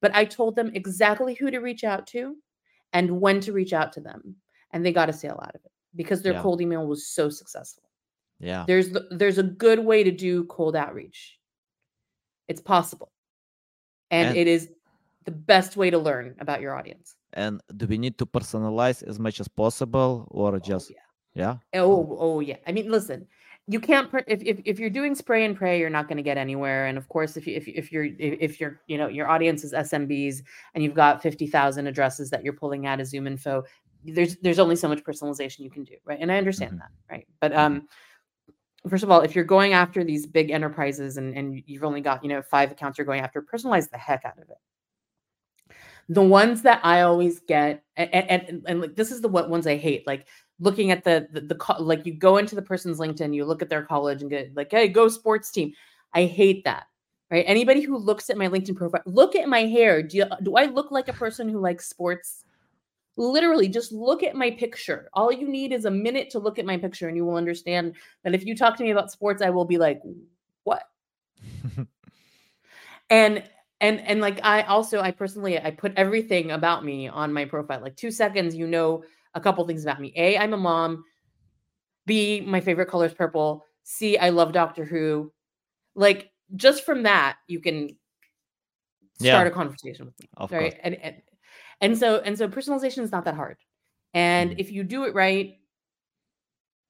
but 0.00 0.14
I 0.14 0.24
told 0.24 0.56
them 0.56 0.70
exactly 0.74 1.34
who 1.34 1.50
to 1.50 1.58
reach 1.58 1.84
out 1.84 2.06
to 2.08 2.36
and 2.92 3.20
when 3.20 3.40
to 3.40 3.52
reach 3.52 3.72
out 3.72 3.92
to 3.94 4.00
them, 4.00 4.36
and 4.72 4.84
they 4.86 4.92
got 4.92 5.08
a 5.08 5.12
sale 5.12 5.38
out 5.42 5.54
of 5.54 5.60
it 5.64 5.72
because 5.96 6.22
their 6.22 6.32
Yeah. 6.34 6.42
cold 6.42 6.60
email 6.60 6.86
was 6.86 7.06
so 7.06 7.28
successful 7.28 7.82
yeah 8.40 8.64
there's 8.66 8.90
the- 8.90 9.06
there's 9.12 9.38
a 9.38 9.44
good 9.44 9.78
way 9.78 10.02
to 10.02 10.10
do 10.10 10.42
cold 10.46 10.74
outreach 10.74 11.38
it's 12.48 12.60
possible 12.60 13.12
and, 14.10 14.30
And- 14.30 14.36
it 14.36 14.48
is 14.48 14.70
the 15.24 15.30
best 15.30 15.76
way 15.76 15.90
to 15.90 15.98
learn 15.98 16.34
about 16.40 16.60
your 16.60 16.74
audience 16.74 17.14
and 17.34 17.60
do 17.76 17.86
we 17.86 17.98
need 17.98 18.16
to 18.18 18.26
personalize 18.26 19.02
as 19.02 19.18
much 19.18 19.40
as 19.40 19.48
possible 19.48 20.26
or 20.30 20.58
just 20.58 20.90
oh, 20.90 20.94
yeah 21.34 21.56
yeah. 21.74 21.80
oh 21.82 22.16
oh 22.20 22.40
yeah 22.40 22.56
i 22.66 22.72
mean 22.72 22.90
listen 22.90 23.26
you 23.66 23.80
can't 23.80 24.10
if, 24.26 24.42
if 24.42 24.60
if 24.64 24.78
you're 24.78 24.90
doing 24.90 25.14
spray 25.14 25.44
and 25.44 25.56
pray 25.56 25.78
you're 25.80 25.90
not 25.90 26.06
going 26.08 26.16
to 26.16 26.22
get 26.22 26.36
anywhere 26.36 26.86
and 26.86 26.98
of 26.98 27.08
course 27.08 27.36
if 27.36 27.46
you 27.46 27.56
if, 27.56 27.66
if 27.66 27.90
you're 27.90 28.08
if, 28.18 28.60
you're 28.60 28.80
you 28.86 28.98
know 28.98 29.08
your 29.08 29.28
audience 29.28 29.64
is 29.64 29.72
smbs 29.72 30.42
and 30.74 30.84
you've 30.84 30.94
got 30.94 31.22
50000 31.22 31.86
addresses 31.86 32.30
that 32.30 32.44
you're 32.44 32.52
pulling 32.52 32.86
out 32.86 33.00
of 33.00 33.06
zoom 33.06 33.26
info 33.26 33.62
there's 34.04 34.36
there's 34.36 34.58
only 34.58 34.76
so 34.76 34.88
much 34.88 35.02
personalization 35.02 35.60
you 35.60 35.70
can 35.70 35.82
do 35.84 35.94
right 36.04 36.18
and 36.20 36.30
i 36.30 36.36
understand 36.36 36.72
Mhm. 36.72 36.78
that 36.78 36.90
right 37.10 37.26
but 37.40 37.52
Mhm. 37.52 37.58
um 37.58 37.88
first 38.88 39.02
of 39.02 39.10
all, 39.10 39.22
if 39.22 39.34
you're 39.34 39.44
going 39.44 39.72
after 39.72 40.04
these 40.04 40.26
big 40.26 40.50
enterprises 40.50 41.16
and, 41.16 41.34
and 41.36 41.62
you've 41.66 41.84
only 41.84 42.00
got, 42.00 42.22
you 42.22 42.28
know, 42.28 42.42
five 42.42 42.70
accounts 42.70 42.98
you're 42.98 43.06
going 43.06 43.20
after, 43.20 43.40
personalize 43.42 43.88
the 43.90 43.98
heck 43.98 44.24
out 44.24 44.36
of 44.38 44.48
it. 44.50 44.58
The 46.08 46.22
ones 46.22 46.62
that 46.62 46.80
I 46.84 47.02
always 47.02 47.40
get, 47.40 47.82
and 47.96 48.12
and, 48.12 48.62
and, 48.66 48.80
like 48.80 48.94
this 48.94 49.10
is 49.10 49.20
the 49.20 49.28
what 49.28 49.48
ones 49.48 49.66
I 49.66 49.76
hate, 49.76 50.06
like 50.06 50.26
looking 50.60 50.90
at 50.90 51.04
the, 51.04 51.28
the 51.32 51.40
the 51.40 51.76
like 51.78 52.06
you 52.06 52.14
go 52.14 52.36
into 52.36 52.54
the 52.54 52.62
person's 52.62 52.98
LinkedIn, 52.98 53.34
you 53.34 53.44
look 53.44 53.62
at 53.62 53.68
their 53.68 53.82
college 53.82 54.22
and 54.22 54.30
get 54.30 54.54
like, 54.56 54.70
hey, 54.70 54.88
go 54.88 55.08
sports 55.08 55.50
team. 55.50 55.72
I 56.12 56.24
hate 56.24 56.64
that. 56.64 56.84
Right. 57.30 57.44
Anybody 57.48 57.80
who 57.80 57.96
looks 57.96 58.30
at 58.30 58.36
my 58.36 58.48
LinkedIn 58.48 58.76
profile, 58.76 59.02
look 59.06 59.34
at 59.34 59.48
my 59.48 59.60
hair. 59.60 60.02
Do 60.02 60.18
you, 60.18 60.26
do 60.42 60.56
I 60.56 60.66
look 60.66 60.90
like 60.90 61.08
a 61.08 61.12
person 61.12 61.48
who 61.48 61.58
likes 61.58 61.88
sports? 61.88 62.44
Literally, 63.16 63.68
just 63.68 63.92
look 63.92 64.22
at 64.22 64.36
my 64.36 64.50
picture. 64.50 65.08
All 65.14 65.32
you 65.32 65.48
need 65.48 65.72
is 65.72 65.84
a 65.84 65.90
minute 65.90 66.30
to 66.30 66.38
look 66.38 66.58
at 66.58 66.66
my 66.66 66.76
picture, 66.76 67.08
and 67.08 67.16
you 67.16 67.24
will 67.24 67.36
understand 67.36 67.94
that 68.22 68.34
if 68.34 68.44
you 68.44 68.56
talk 68.56 68.76
to 68.76 68.82
me 68.82 68.90
about 68.90 69.10
sports, 69.10 69.40
I 69.40 69.50
will 69.50 69.64
be 69.64 69.78
like, 69.78 70.02
"What?" 70.64 70.82
and 73.10 73.42
and 73.84 74.00
and 74.00 74.20
like 74.22 74.40
I 74.42 74.62
also 74.62 75.00
I 75.00 75.10
personally 75.10 75.60
I 75.60 75.70
put 75.70 75.92
everything 75.96 76.52
about 76.52 76.84
me 76.84 77.06
on 77.06 77.32
my 77.32 77.44
profile. 77.44 77.82
Like 77.82 77.96
two 77.96 78.10
seconds, 78.10 78.54
you 78.54 78.66
know 78.66 79.04
a 79.34 79.40
couple 79.40 79.66
things 79.66 79.82
about 79.82 80.00
me. 80.00 80.12
A, 80.16 80.38
I'm 80.38 80.54
a 80.54 80.56
mom. 80.56 81.04
B, 82.06 82.40
my 82.40 82.60
favorite 82.60 82.88
color 82.88 83.06
is 83.06 83.12
purple. 83.12 83.64
C, 83.82 84.16
I 84.16 84.30
love 84.30 84.52
Doctor 84.52 84.86
Who. 84.86 85.32
Like 85.94 86.30
just 86.56 86.84
from 86.86 87.02
that, 87.02 87.36
you 87.46 87.60
can 87.60 87.88
start 89.18 89.46
yeah. 89.46 89.50
a 89.50 89.50
conversation 89.50 90.06
with 90.06 90.18
me. 90.18 90.28
Of 90.38 90.50
right. 90.50 90.72
Course. 90.72 90.80
And, 90.82 90.94
and 91.02 91.16
and 91.82 91.98
so 91.98 92.20
and 92.20 92.38
so 92.38 92.48
personalization 92.48 93.02
is 93.02 93.12
not 93.12 93.26
that 93.26 93.34
hard. 93.34 93.58
And 94.14 94.50
mm-hmm. 94.50 94.60
if 94.60 94.72
you 94.72 94.82
do 94.82 95.04
it 95.04 95.14
right, 95.14 95.58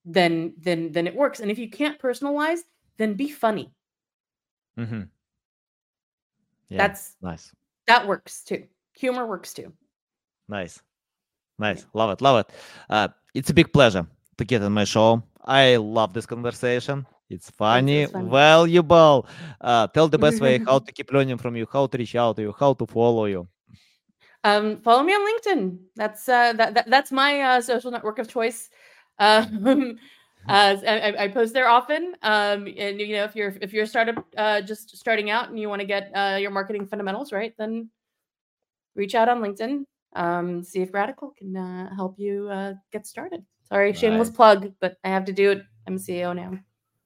then 0.05 0.53
then 0.57 0.93
then 0.93 1.07
it 1.07 1.15
works. 1.15 1.41
And 1.41 1.51
if 1.51 1.59
you 1.59 1.69
can't 1.69 1.99
personalize, 1.99 2.59
then 2.97 3.15
be 3.15 3.29
funny. 3.29 3.73
Mm-hmm. 4.79 5.01
Yeah, 6.69 6.77
That's 6.77 7.15
nice. 7.21 7.51
That 7.87 8.07
works 8.07 8.43
too. 8.43 8.63
Humor 8.93 9.25
works 9.27 9.53
too. 9.53 9.71
Nice. 10.47 10.81
Nice. 11.57 11.85
Love 11.93 12.11
it. 12.11 12.21
Love 12.21 12.45
it. 12.45 12.55
Uh, 12.89 13.07
it's 13.33 13.49
a 13.49 13.53
big 13.53 13.71
pleasure 13.71 14.05
to 14.37 14.45
get 14.45 14.61
on 14.61 14.73
my 14.73 14.83
show. 14.83 15.23
I 15.43 15.77
love 15.77 16.13
this 16.13 16.25
conversation. 16.25 17.05
It's 17.29 17.49
funny, 17.49 18.05
valuable. 18.05 19.27
Uh, 19.59 19.87
tell 19.87 20.07
the 20.07 20.17
best 20.17 20.41
way 20.41 20.59
how 20.65 20.79
to 20.79 20.91
keep 20.91 21.11
learning 21.11 21.37
from 21.37 21.55
you, 21.55 21.67
how 21.71 21.87
to 21.87 21.97
reach 21.97 22.15
out 22.15 22.35
to 22.35 22.43
you, 22.43 22.55
how 22.57 22.73
to 22.73 22.85
follow 22.85 23.25
you. 23.25 23.47
Um, 24.43 24.77
follow 24.77 25.01
me 25.03 25.13
on 25.13 25.25
LinkedIn. 25.25 25.77
That's 25.95 26.29
uh, 26.29 26.53
that, 26.53 26.75
that 26.75 26.89
that's 26.89 27.11
my 27.11 27.41
uh, 27.41 27.61
social 27.61 27.91
network 27.91 28.19
of 28.19 28.27
choice. 28.27 28.69
Um, 29.17 29.97
uh, 30.47 30.77
I, 30.85 31.23
I, 31.23 31.27
post 31.29 31.53
there 31.53 31.67
often. 31.67 32.15
Um, 32.21 32.67
and 32.77 32.99
you 32.99 33.15
know, 33.15 33.23
if 33.23 33.35
you're 33.35 33.53
if 33.61 33.73
you're 33.73 33.83
a 33.83 33.87
startup 33.87 34.25
uh, 34.37 34.61
just 34.61 34.95
starting 34.95 35.29
out 35.29 35.49
and 35.49 35.59
you 35.59 35.69
want 35.69 35.81
to 35.81 35.87
get 35.87 36.11
uh, 36.13 36.37
your 36.39 36.51
marketing 36.51 36.87
fundamentals 36.87 37.31
right, 37.31 37.53
then 37.57 37.89
reach 38.95 39.15
out 39.15 39.29
on 39.29 39.41
LinkedIn. 39.41 39.85
Um, 40.15 40.63
see 40.63 40.81
if 40.81 40.93
Radical 40.93 41.33
can 41.37 41.55
uh, 41.57 41.93
help 41.95 42.15
you 42.17 42.49
uh, 42.49 42.73
get 42.91 43.05
started. 43.05 43.43
Sorry, 43.69 43.91
nice. 43.91 43.99
shameless 43.99 44.29
plug, 44.29 44.71
but 44.79 44.97
I 45.03 45.09
have 45.09 45.25
to 45.25 45.33
do 45.33 45.51
it. 45.51 45.63
I'm 45.87 45.97
CEO 45.97 46.35
now. 46.35 46.57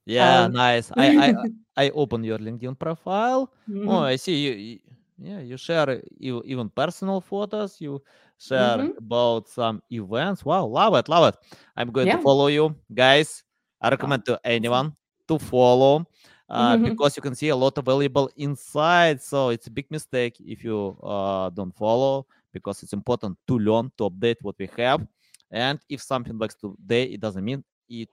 Yeah, 0.06 0.44
um, 0.44 0.54
nice. 0.54 0.92
I, 0.98 1.30
I 1.30 1.86
I 1.86 1.90
open 1.92 2.24
your 2.24 2.38
LinkedIn 2.38 2.78
profile. 2.80 3.54
Mm-hmm. 3.70 3.88
Oh, 3.88 4.02
I 4.02 4.16
see 4.16 4.36
you 4.36 4.80
yeah 5.22 5.40
you 5.40 5.58
share 5.58 6.02
even 6.20 6.70
personal 6.70 7.22
photos 7.22 7.82
you 7.82 8.02
share 8.40 8.78
mm-hmm. 8.78 8.98
about 8.98 9.48
some 9.48 9.82
events 9.92 10.46
wow 10.46 10.66
love 10.66 10.96
it 10.96 11.10
love 11.10 11.34
it 11.34 11.40
i'm 11.76 11.92
going 11.92 12.08
yeah. 12.08 12.16
to 12.16 12.22
follow 12.22 12.48
you 12.48 12.74
guys 12.94 13.44
i 13.82 13.90
recommend 13.90 14.26
to 14.26 14.40
anyone 14.44 14.96
to 15.28 15.38
follow 15.38 16.06
uh, 16.50 16.76
mm-hmm. 16.76 16.90
because 16.90 17.16
you 17.16 17.22
can 17.22 17.36
see 17.36 17.50
a 17.50 17.56
lot 17.56 17.78
of 17.78 17.86
valuable 17.86 18.30
insights 18.38 19.28
so 19.28 19.50
it's 19.50 19.68
a 19.68 19.72
big 19.72 19.86
mistake 19.92 20.36
if 20.40 20.64
you 20.64 20.98
uh, 21.04 21.50
don't 21.50 21.76
follow 21.76 22.26
because 22.54 22.82
it's 22.82 22.94
important 22.94 23.38
to 23.46 23.60
learn 23.60 23.92
to 23.98 24.10
update 24.10 24.38
what 24.42 24.56
we 24.58 24.70
have 24.78 25.06
and 25.52 25.80
if 25.90 26.02
something 26.02 26.38
works 26.40 26.56
today 26.56 27.04
it 27.04 27.20
doesn't 27.20 27.44
mean 27.44 27.64
it 27.90 28.10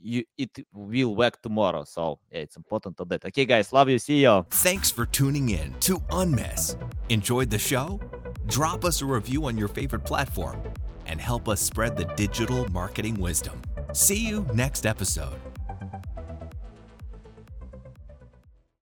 you 0.00 0.24
it 0.36 0.50
will 0.72 1.14
work 1.14 1.40
tomorrow. 1.42 1.84
So 1.84 2.18
yeah, 2.30 2.40
it's 2.40 2.56
important 2.56 2.96
to 2.98 3.04
that. 3.06 3.24
Okay, 3.26 3.44
guys, 3.44 3.72
love 3.72 3.88
you. 3.88 3.98
See 3.98 4.22
you. 4.22 4.46
Thanks 4.50 4.90
for 4.90 5.06
tuning 5.06 5.50
in 5.50 5.74
to 5.80 5.98
Unmiss. 6.10 6.76
Enjoyed 7.08 7.50
the 7.50 7.58
show? 7.58 8.00
Drop 8.46 8.84
us 8.84 9.02
a 9.02 9.06
review 9.06 9.46
on 9.46 9.58
your 9.58 9.68
favorite 9.68 10.04
platform 10.04 10.62
and 11.06 11.20
help 11.20 11.48
us 11.48 11.60
spread 11.60 11.96
the 11.96 12.04
digital 12.16 12.70
marketing 12.70 13.16
wisdom. 13.20 13.60
See 13.92 14.28
you 14.28 14.46
next 14.54 14.86
episode. 14.86 15.40